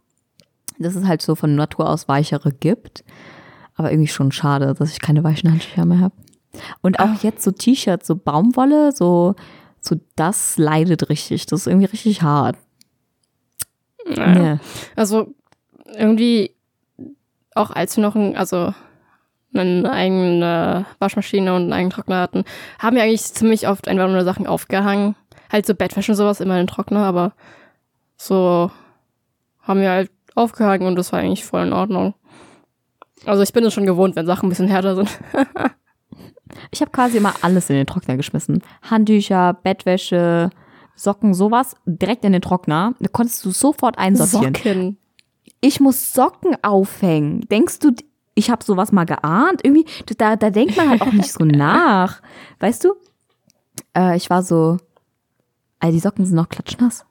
dass 0.78 0.97
es 0.97 1.07
halt 1.07 1.22
so 1.22 1.35
von 1.35 1.55
Natur 1.55 1.89
aus 1.89 2.09
weichere 2.09 2.53
gibt. 2.53 3.05
Aber 3.77 3.91
irgendwie 3.91 4.09
schon 4.09 4.33
schade, 4.33 4.75
dass 4.75 4.93
ich 4.93 5.01
keine 5.01 5.25
weichen 5.25 5.51
Handtücher 5.51 5.85
mehr 5.85 6.01
habe. 6.01 6.14
Und 6.83 7.01
auch 7.01 7.23
jetzt 7.23 7.43
so 7.43 7.51
T-Shirts, 7.51 8.07
so 8.07 8.16
Baumwolle, 8.16 8.93
so 8.93 9.35
So, 9.83 9.97
das 10.14 10.57
leidet 10.59 11.09
richtig. 11.09 11.47
Das 11.47 11.62
ist 11.62 11.66
irgendwie 11.66 11.87
richtig 11.87 12.23
hart. 12.23 12.57
Ja. 14.07 14.27
Nee. 14.29 14.59
Also 14.97 15.35
irgendwie 15.97 16.55
auch 17.55 17.70
als 17.70 17.97
wir 17.97 18.03
noch 18.03 18.14
ein, 18.14 18.37
also 18.37 18.73
eine 19.53 19.91
eigene 19.91 20.87
Waschmaschine 21.01 21.55
und 21.55 21.62
einen 21.62 21.73
eigenen 21.73 21.91
Trockner 21.91 22.20
hatten, 22.20 22.45
haben 22.79 22.97
wir 22.97 23.03
eigentlich 23.03 23.25
ziemlich 23.25 23.68
oft 23.68 23.89
einfach 23.89 24.09
nur 24.09 24.25
Sachen 24.25 24.47
aufgehangen. 24.47 25.16
Halt 25.51 25.66
so 25.66 25.75
Bettwäsche 25.75 26.12
und 26.12 26.16
sowas 26.16 26.41
immer 26.41 26.55
in 26.55 26.62
den 26.62 26.66
Trockner, 26.68 27.05
aber 27.05 27.33
so 28.16 28.70
haben 29.61 29.81
wir 29.81 29.91
halt 29.91 30.11
aufgehangen 30.35 30.87
und 30.87 30.97
das 30.97 31.12
war 31.12 31.18
eigentlich 31.18 31.45
voll 31.45 31.66
in 31.66 31.75
Ordnung. 31.75 32.14
Also 33.27 33.43
ich 33.43 33.53
bin 33.53 33.64
es 33.64 33.73
schon 33.73 33.87
gewohnt, 33.87 34.16
wenn 34.16 34.27
Sachen 34.27 34.47
ein 34.47 34.49
bisschen 34.49 34.68
härter 34.68 34.97
sind. 34.97 35.18
Ich 36.70 36.81
habe 36.81 36.91
quasi 36.91 37.16
immer 37.16 37.35
alles 37.43 37.70
in 37.70 37.77
den 37.77 37.87
Trockner 37.87 38.16
geschmissen. 38.16 38.62
Handtücher, 38.83 39.55
Bettwäsche, 39.55 40.51
Socken, 40.95 41.35
sowas 41.35 41.77
direkt 41.87 42.25
in 42.25 42.33
den 42.33 42.43
Trockner. 42.43 42.95
Da 43.01 43.09
konntest 43.09 43.45
du 43.45 43.51
sofort 43.51 43.99
einsortieren. 43.99 44.55
Socken. 44.55 44.99
Ich 45.61 45.81
muss 45.81 46.12
Socken 46.12 46.57
aufhängen. 46.62 47.43
Denkst 47.43 47.79
du, 47.79 47.93
ich 48.35 48.51
habe 48.51 48.64
sowas 48.64 48.93
mal 48.93 49.05
geahnt? 49.05 49.61
Irgendwie, 49.64 49.87
da, 50.18 50.37
da 50.37 50.51
denkt 50.51 50.77
man 50.77 50.91
halt 50.91 51.03
auch 51.03 51.12
nicht 51.12 51.33
so 51.33 51.45
nach. 51.45 52.20
Weißt 52.61 52.85
du? 52.85 52.95
Äh, 53.97 54.16
ich 54.16 54.29
war 54.29 54.43
so, 54.43 54.79
all 55.79 55.93
die 55.93 56.01
Socken 56.01 56.25
sind 56.27 56.37
noch 56.37 56.49
klatschnass. 56.49 57.05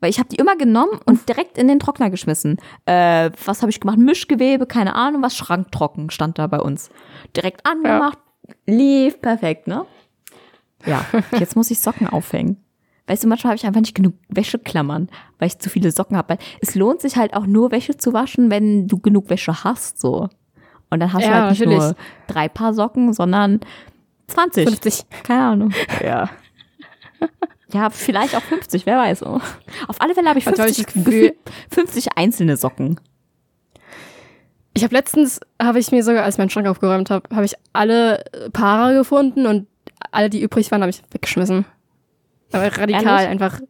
Weil 0.00 0.10
ich 0.10 0.18
habe 0.18 0.28
die 0.28 0.36
immer 0.36 0.56
genommen 0.56 1.00
und 1.06 1.28
direkt 1.28 1.56
in 1.56 1.68
den 1.68 1.78
Trockner 1.78 2.10
geschmissen. 2.10 2.58
Äh, 2.84 3.30
was 3.44 3.62
habe 3.62 3.70
ich 3.70 3.80
gemacht? 3.80 3.98
Mischgewebe, 3.98 4.66
keine 4.66 4.94
Ahnung, 4.94 5.22
was 5.22 5.36
schranktrocken 5.36 6.10
stand 6.10 6.38
da 6.38 6.46
bei 6.46 6.60
uns. 6.60 6.90
Direkt 7.34 7.66
angemacht, 7.66 8.18
lief 8.66 9.20
perfekt, 9.22 9.66
ne? 9.68 9.86
Ja, 10.84 11.04
jetzt 11.38 11.56
muss 11.56 11.70
ich 11.70 11.80
Socken 11.80 12.06
aufhängen. 12.08 12.58
Weißt 13.08 13.24
du, 13.24 13.28
manchmal 13.28 13.50
habe 13.52 13.56
ich 13.56 13.64
einfach 13.66 13.80
nicht 13.80 13.94
genug 13.94 14.14
Wäscheklammern, 14.28 15.08
weil 15.38 15.46
ich 15.48 15.58
zu 15.58 15.70
viele 15.70 15.92
Socken 15.92 16.16
habe. 16.16 16.30
Weil 16.30 16.38
es 16.60 16.74
lohnt 16.74 17.00
sich 17.00 17.16
halt 17.16 17.34
auch 17.34 17.46
nur 17.46 17.70
Wäsche 17.70 17.96
zu 17.96 18.12
waschen, 18.12 18.50
wenn 18.50 18.88
du 18.88 18.98
genug 18.98 19.30
Wäsche 19.30 19.64
hast, 19.64 19.98
so. 20.00 20.28
Und 20.90 21.00
dann 21.00 21.12
hast 21.12 21.24
du 21.24 21.28
Ja, 21.28 21.34
halt 21.42 21.50
nicht 21.50 21.60
natürlich. 21.60 21.78
nur 21.78 21.96
drei 22.26 22.48
Paar 22.48 22.74
Socken, 22.74 23.12
sondern 23.12 23.60
20. 24.28 24.64
50. 24.68 25.04
Keine 25.22 25.42
Ahnung. 25.44 25.72
Ja. 26.04 26.28
Ja, 27.72 27.90
vielleicht 27.90 28.36
auch 28.36 28.42
50, 28.42 28.86
wer 28.86 28.96
weiß. 28.98 29.22
Auf 29.24 29.40
alle 29.98 30.14
Fälle 30.14 30.28
habe 30.28 30.38
ich 30.38 30.46
Manchmal 30.46 30.66
hab 30.68 30.70
ich 30.70 30.76
50, 30.76 30.86
das 30.86 30.94
Gefühl- 30.94 31.20
gefühlt 31.30 31.36
50 31.70 32.16
einzelne 32.16 32.56
Socken. 32.56 33.00
Ich 34.74 34.84
habe 34.84 34.94
letztens, 34.94 35.40
habe 35.60 35.78
ich 35.78 35.90
mir 35.90 36.04
sogar, 36.04 36.24
als 36.24 36.34
ich 36.34 36.38
meinen 36.38 36.50
Schrank 36.50 36.66
aufgeräumt 36.68 37.10
habe, 37.10 37.34
habe 37.34 37.44
ich 37.46 37.54
alle 37.72 38.22
Paare 38.52 38.94
gefunden 38.94 39.46
und 39.46 39.66
alle, 40.12 40.28
die 40.30 40.42
übrig 40.42 40.70
waren, 40.70 40.82
habe 40.82 40.90
ich 40.90 41.02
weggeschmissen. 41.10 41.64
Aber 42.52 42.64
radikal 42.76 43.04
Ehrlich? 43.06 43.28
einfach 43.28 43.60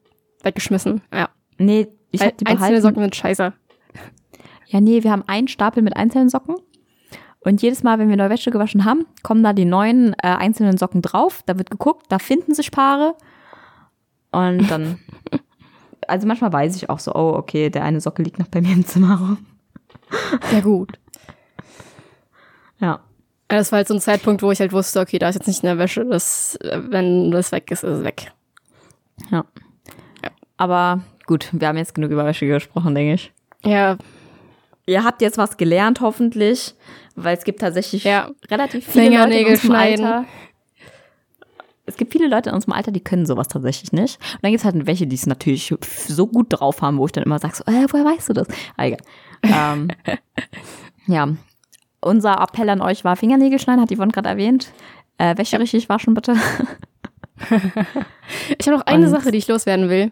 weggeschmissen. 0.43 1.01
Ja. 1.13 1.29
Nee, 1.59 1.89
ich 2.11 2.21
habe 2.21 2.33
die 2.33 2.47
einzelne 2.47 2.69
behalten. 2.69 2.83
Socken 2.83 3.03
sind 3.03 3.17
scheiße. 3.17 3.53
Ja, 4.67 4.81
nee, 4.81 5.03
wir 5.05 5.13
haben 5.13 5.23
einen 5.27 5.49
Stapel 5.49 5.83
mit 5.83 5.97
einzelnen 5.97 6.29
Socken. 6.29 6.57
Und 7.39 7.63
jedes 7.63 7.85
Mal, 7.85 8.01
wenn 8.01 8.09
wir 8.09 8.17
neue 8.17 8.31
Wäsche 8.31 8.51
gewaschen 8.51 8.85
haben, 8.85 9.07
kommen 9.23 9.45
da 9.45 9.53
die 9.53 9.65
neuen 9.65 10.13
äh, 10.15 10.17
einzelnen 10.27 10.77
Socken 10.77 11.03
drauf. 11.03 11.43
Da 11.47 11.57
wird 11.57 11.71
geguckt, 11.71 12.07
da 12.09 12.19
finden 12.19 12.53
sich 12.55 12.73
Paare. 12.73 13.15
Und 14.37 14.69
dann, 14.71 14.99
also 16.09 16.27
manchmal 16.27 16.53
weiß 16.53 16.77
ich 16.77 16.91
auch 16.91 16.99
so, 16.99 17.15
oh, 17.15 17.35
okay, 17.37 17.71
der 17.71 17.85
eine 17.85 18.01
Socke 18.01 18.23
liegt 18.23 18.39
noch 18.39 18.49
bei 18.49 18.61
mir 18.61 18.73
im 18.73 18.85
Zimmer 18.87 19.19
rum. 19.19 19.39
Ja, 20.53 20.61
gut. 20.61 20.93
Ja. 22.79 23.01
Das 23.49 23.71
war 23.71 23.79
halt 23.79 23.89
so 23.89 23.95
ein 23.95 24.01
Zeitpunkt, 24.01 24.43
wo 24.43 24.51
ich 24.51 24.61
halt 24.61 24.73
wusste, 24.73 25.01
okay, 25.01 25.19
da 25.19 25.29
ist 25.29 25.37
jetzt 25.37 25.47
nicht 25.47 25.63
in 25.63 25.69
der 25.69 25.79
Wäsche, 25.79 26.05
das, 26.05 26.59
wenn 26.63 27.31
das 27.31 27.53
weg 27.53 27.71
ist, 27.71 27.85
ist 27.85 27.99
es 27.99 28.05
weg. 28.05 28.33
Ja. 29.31 29.45
Aber 30.57 31.01
gut, 31.27 31.49
wir 31.53 31.69
haben 31.69 31.77
jetzt 31.77 31.95
genug 31.95 32.11
über 32.11 32.25
Wäsche 32.25 32.47
gesprochen, 32.47 32.95
denke 32.95 33.15
ich. 33.15 33.33
Ja, 33.65 33.97
Ihr 34.89 35.03
habt 35.03 35.21
jetzt 35.21 35.37
was 35.37 35.57
gelernt, 35.57 36.01
hoffentlich, 36.01 36.75
weil 37.17 37.37
es 37.37 37.43
gibt 37.43 37.61
tatsächlich 37.61 38.05
Ja. 38.05 38.31
relativ 38.49 38.87
viele 38.87 39.07
Leute 39.07 39.15
in 39.15 39.21
Fingernägel 39.23 39.59
schneiden. 39.59 40.05
Alter. 40.05 40.25
Es 41.87 41.97
gibt 41.97 42.13
viele 42.13 42.27
Leute 42.29 42.49
in 42.51 42.55
unserem 42.57 42.73
Alter, 42.75 42.91
die 42.91 43.01
können 43.03 43.27
sowas 43.27 43.49
tatsächlich 43.49 43.93
nicht. 43.93 44.19
Und 44.35 44.39
dann 44.43 44.51
gibt 44.51 44.61
es 44.61 44.65
halt 44.65 44.87
welche, 44.87 45.07
die 45.07 45.15
es 45.17 45.27
natürlich 45.27 45.73
so 46.09 46.27
gut 46.27 46.47
drauf 46.51 46.83
haben, 46.83 46.99
wo 46.99 47.07
ich 47.07 47.13
dann 47.13 47.25
immer 47.25 47.39
sage, 47.39 47.55
so, 47.57 47.65
äh, 47.65 47.87
woher 47.91 48.05
weißt 48.05 48.29
du 48.29 48.33
das? 48.35 48.49
Ah, 48.77 48.87
egal. 48.87 48.99
ähm, 49.45 49.89
ja, 51.07 51.29
unser 52.01 52.41
Appell 52.41 52.69
an 52.71 52.83
euch 52.83 53.05
war 53.05 53.17
Fingernägel 53.17 53.59
schneiden, 53.59 53.81
hat 53.81 53.95
Yvonne 53.95 54.13
gerade 54.13 54.29
erwähnt. 54.29 54.73
Äh, 55.19 55.37
Wäsche 55.39 55.59
richtig 55.61 55.89
waschen, 55.89 56.15
bitte. 56.15 56.35
Ich 58.59 58.67
habe 58.67 58.79
noch 58.79 58.87
eine 58.87 59.05
Und- 59.07 59.11
Sache, 59.11 59.31
die 59.31 59.39
ich 59.39 59.47
loswerden 59.49 59.89
will. 59.89 60.07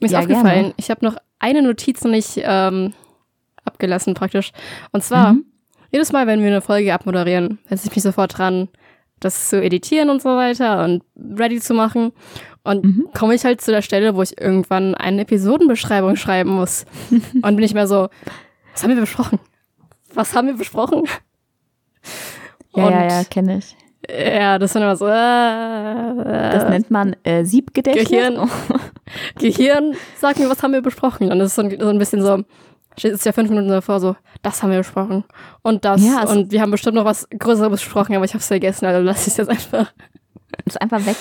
Mir 0.00 0.06
ist 0.06 0.12
Ja, 0.12 0.20
aufgefallen, 0.20 0.44
gerne. 0.60 0.74
ich 0.76 0.90
habe 0.90 1.04
noch 1.04 1.16
eine 1.38 1.62
Notiz 1.62 2.04
noch 2.04 2.10
nicht 2.10 2.38
ähm, 2.42 2.92
abgelassen 3.64 4.14
praktisch. 4.14 4.52
Und 4.92 5.02
zwar, 5.02 5.32
Mhm. 5.32 5.44
jedes 5.90 6.12
Mal, 6.12 6.26
wenn 6.26 6.40
wir 6.40 6.48
eine 6.48 6.60
Folge 6.60 6.92
abmoderieren, 6.94 7.58
setze 7.68 7.88
ich 7.88 7.94
mich 7.96 8.02
sofort 8.02 8.36
dran, 8.38 8.68
das 9.20 9.48
zu 9.48 9.62
editieren 9.62 10.10
und 10.10 10.20
so 10.22 10.30
weiter 10.36 10.84
und 10.84 11.02
ready 11.16 11.60
zu 11.60 11.74
machen. 11.74 12.12
Und 12.64 12.84
Mhm. 12.84 13.08
komme 13.16 13.34
ich 13.34 13.44
halt 13.44 13.60
zu 13.60 13.70
der 13.70 13.82
Stelle, 13.82 14.14
wo 14.16 14.22
ich 14.22 14.40
irgendwann 14.40 14.94
eine 14.94 15.22
Episodenbeschreibung 15.22 16.16
schreiben 16.16 16.50
muss. 16.50 16.84
und 17.42 17.56
bin 17.56 17.62
ich 17.62 17.74
mehr 17.74 17.86
so, 17.86 18.08
was 18.72 18.82
haben 18.82 18.90
wir 18.94 19.00
besprochen? 19.00 19.38
Was 20.14 20.34
haben 20.34 20.48
wir 20.48 20.56
besprochen? 20.56 21.04
Ja, 22.74 22.84
und 22.86 22.92
ja, 22.92 23.08
ja, 23.08 23.24
kenne 23.24 23.58
ich. 23.58 23.76
ja, 24.08 24.58
das 24.58 24.72
sind 24.72 24.82
immer 24.82 24.96
so, 24.96 25.06
äh, 25.06 25.10
Das 26.52 26.68
nennt 26.68 26.90
man 26.90 27.16
äh, 27.24 27.44
Siebgedächtnis. 27.44 28.08
Gehirn. 28.08 28.50
Gehirn, 29.38 29.94
sag 30.18 30.38
mir, 30.38 30.48
was 30.50 30.62
haben 30.62 30.72
wir 30.72 30.82
besprochen? 30.82 31.30
Und 31.32 31.38
das 31.38 31.48
ist 31.48 31.54
so 31.56 31.62
ein, 31.62 31.80
so 31.80 31.88
ein 31.88 31.98
bisschen 31.98 32.22
so, 32.22 32.42
es 33.04 33.24
ja 33.24 33.32
fünf 33.32 33.48
Minuten 33.50 33.68
davor, 33.68 34.00
so, 34.00 34.16
das 34.42 34.62
haben 34.62 34.70
wir 34.70 34.78
besprochen. 34.78 35.24
Und 35.62 35.84
das. 35.84 36.02
Ja, 36.04 36.24
und 36.24 36.50
wir 36.52 36.60
haben 36.62 36.70
bestimmt 36.70 36.94
noch 36.96 37.04
was 37.04 37.28
Größeres 37.30 37.70
besprochen, 37.70 38.14
aber 38.16 38.24
ich 38.24 38.34
hab's 38.34 38.46
vergessen, 38.48 38.86
also 38.86 39.02
lass 39.02 39.22
ich 39.22 39.28
es 39.32 39.36
jetzt 39.36 39.48
einfach. 39.50 39.92
Ist 40.64 40.80
einfach 40.80 41.04
weg. 41.04 41.16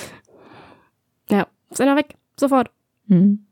Ja, 1.30 1.47
ist 1.69 1.82
einer 1.82 1.95
weg. 1.95 2.15
Sofort. 2.39 2.69
Hm. 3.07 3.45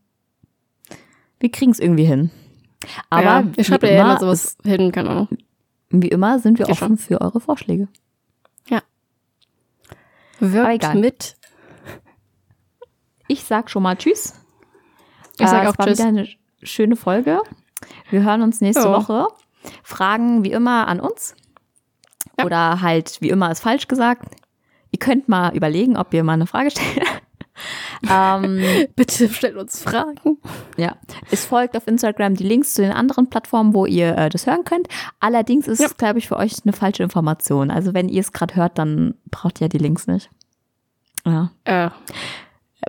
Wir 1.40 1.52
kriegen 1.52 1.72
es 1.72 1.80
irgendwie 1.80 2.06
hin. 2.06 2.32
Aber 3.10 3.24
ja, 3.24 3.44
ich 3.58 3.68
schreibe 3.68 3.88
wie, 3.88 3.92
ja 3.94 4.02
immer 4.02 4.20
sowas 4.20 4.58
hin, 4.64 4.92
keine 4.92 5.10
Ahnung. 5.10 5.28
wie 5.90 6.08
immer 6.10 6.40
sind 6.40 6.60
wir 6.60 6.66
Geht 6.66 6.74
offen 6.82 6.98
für 6.98 7.22
eure 7.22 7.40
Vorschläge. 7.40 7.88
Wirkt 10.40 10.74
egal. 10.84 10.96
mit. 10.96 11.38
Ich 13.28 13.44
sag 13.46 13.70
schon 13.70 13.84
mal 13.84 13.96
Tschüss. 13.96 14.34
Ich 15.40 15.48
sag 15.48 15.64
Äh, 15.64 15.68
auch 15.68 15.72
es 15.74 15.80
war 15.80 15.86
Tschüss. 15.88 16.00
wieder 16.00 16.08
eine 16.10 16.28
schöne 16.62 16.96
Folge. 16.96 17.40
Wir 18.10 18.24
hören 18.24 18.42
uns 18.42 18.62
nächste 18.62 18.84
Ja. 18.88 18.94
Woche. 18.94 19.28
Fragen 19.84 20.44
wie 20.44 20.52
immer 20.52 20.88
an 20.88 21.00
uns. 21.00 21.36
Ja. 22.38 22.46
Oder 22.46 22.82
halt 22.82 23.18
wie 23.22 23.30
immer 23.30 23.52
ist 23.52 23.62
falsch 23.62 23.88
gesagt. 23.88 24.36
Ihr 24.92 25.00
könnt 25.00 25.28
mal 25.30 25.56
überlegen, 25.56 25.98
ob 25.98 26.14
ihr 26.14 26.24
mal 26.24 26.34
eine 26.34 26.48
Frage 26.48 26.72
stellt. 26.72 27.08
ähm, 28.10 28.62
Bitte 28.96 29.30
stellt 29.30 29.56
uns 29.56 29.82
Fragen. 29.82 30.38
ja, 30.78 30.96
es 31.32 31.46
folgt 31.46 31.78
auf 31.78 31.88
Instagram 31.88 32.36
die 32.36 32.44
Links 32.44 32.74
zu 32.74 32.82
den 32.82 32.92
anderen 32.92 33.30
Plattformen, 33.30 33.74
wo 33.74 33.86
ihr 33.86 34.18
äh, 34.18 34.30
das 34.30 34.46
hören 34.48 34.64
könnt. 34.66 34.88
Allerdings 35.20 35.68
ist 35.68 35.80
Ja. 35.80 35.86
es, 35.88 35.98
glaube 35.98 36.20
ich, 36.20 36.28
für 36.28 36.38
euch 36.38 36.54
eine 36.64 36.74
falsche 36.74 37.04
Information. 37.04 37.72
Also 37.72 37.94
wenn 37.94 38.10
ihr 38.10 38.22
es 38.22 38.34
gerade 38.34 38.56
hört, 38.56 38.78
dann 38.78 39.16
braucht 39.32 39.62
ihr 39.62 39.70
die 39.70 39.78
Links 39.78 40.08
nicht. 40.08 40.30
Ja. 41.26 41.52
Äh, 41.66 41.90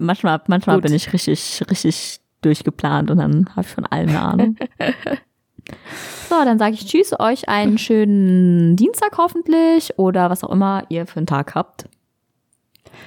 Manchmal, 0.00 0.42
manchmal 0.48 0.76
Gut. 0.78 0.84
bin 0.86 0.94
ich 0.94 1.12
richtig, 1.12 1.62
richtig 1.70 2.20
durchgeplant 2.44 3.10
und 3.10 3.18
dann 3.18 3.48
habe 3.50 3.62
ich 3.62 3.68
von 3.68 3.86
allem 3.86 4.08
eine 4.10 4.20
Ahnung. 4.22 4.56
so, 6.28 6.34
dann 6.44 6.58
sage 6.58 6.74
ich 6.74 6.86
Tschüss, 6.86 7.18
euch 7.18 7.48
einen 7.48 7.78
schönen 7.78 8.76
Dienstag 8.76 9.16
hoffentlich 9.18 9.98
oder 9.98 10.30
was 10.30 10.44
auch 10.44 10.50
immer 10.50 10.84
ihr 10.88 11.06
für 11.06 11.18
einen 11.18 11.26
Tag 11.26 11.54
habt. 11.54 11.86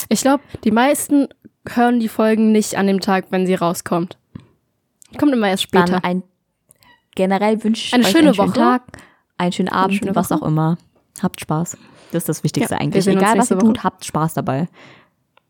ich 0.09 0.21
glaube, 0.21 0.43
die 0.63 0.71
meisten 0.71 1.27
hören 1.69 1.99
die 1.99 2.07
Folgen 2.07 2.51
nicht 2.51 2.75
an 2.75 2.87
dem 2.87 3.01
Tag, 3.01 3.25
wenn 3.29 3.45
sie 3.45 3.55
rauskommt. 3.55 4.17
Kommt 5.17 5.33
immer 5.33 5.49
erst 5.49 5.73
Dann 5.73 5.87
später. 5.87 6.03
ein 6.05 6.23
generell 7.15 7.63
wünsche 7.63 7.87
ich 7.87 7.93
Eine 7.93 8.03
euch 8.05 8.11
schöne 8.11 8.25
einen 8.27 8.35
schönen 8.35 8.47
Woche. 8.49 8.59
Tag, 8.59 8.81
einen 9.37 9.51
schönen 9.51 9.69
Abend, 9.69 9.95
schöne 9.97 10.15
was 10.15 10.29
Woche. 10.29 10.41
auch 10.41 10.47
immer. 10.47 10.77
Habt 11.21 11.41
Spaß. 11.41 11.77
Das 12.11 12.23
ist 12.23 12.29
das 12.29 12.43
Wichtigste 12.43 12.75
Ja, 12.75 12.79
eigentlich. 12.81 13.07
Egal 13.07 13.37
was 13.37 13.49
ihr 13.51 13.57
Woche. 13.57 13.65
tut, 13.67 13.83
habt 13.83 14.05
Spaß 14.05 14.35
dabei. 14.35 14.67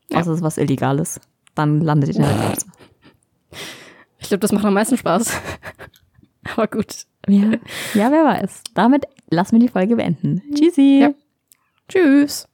Ja. 0.09 0.19
Außer 0.19 0.31
es 0.31 0.37
ist 0.37 0.43
was 0.43 0.57
Illegales. 0.57 1.19
Dann 1.55 1.81
landet 1.81 2.09
ihr 2.11 2.15
in 2.15 2.21
der 2.23 2.31
Klapse. 2.33 2.65
Ich 4.19 4.27
glaube, 4.27 4.39
das 4.39 4.51
macht 4.51 4.65
am 4.65 4.73
meisten 4.73 4.97
Spaß. 4.97 5.31
Aber 6.55 6.67
gut. 6.67 7.05
Ja. 7.27 7.51
ja, 7.93 8.11
wer 8.11 8.23
weiß. 8.23 8.63
Damit 8.73 9.05
lassen 9.29 9.53
wir 9.53 9.59
die 9.59 9.71
Folge 9.71 9.95
beenden. 9.95 10.41
Tschüssi. 10.53 10.99
Ja. 11.01 11.13
Tschüss. 11.89 12.47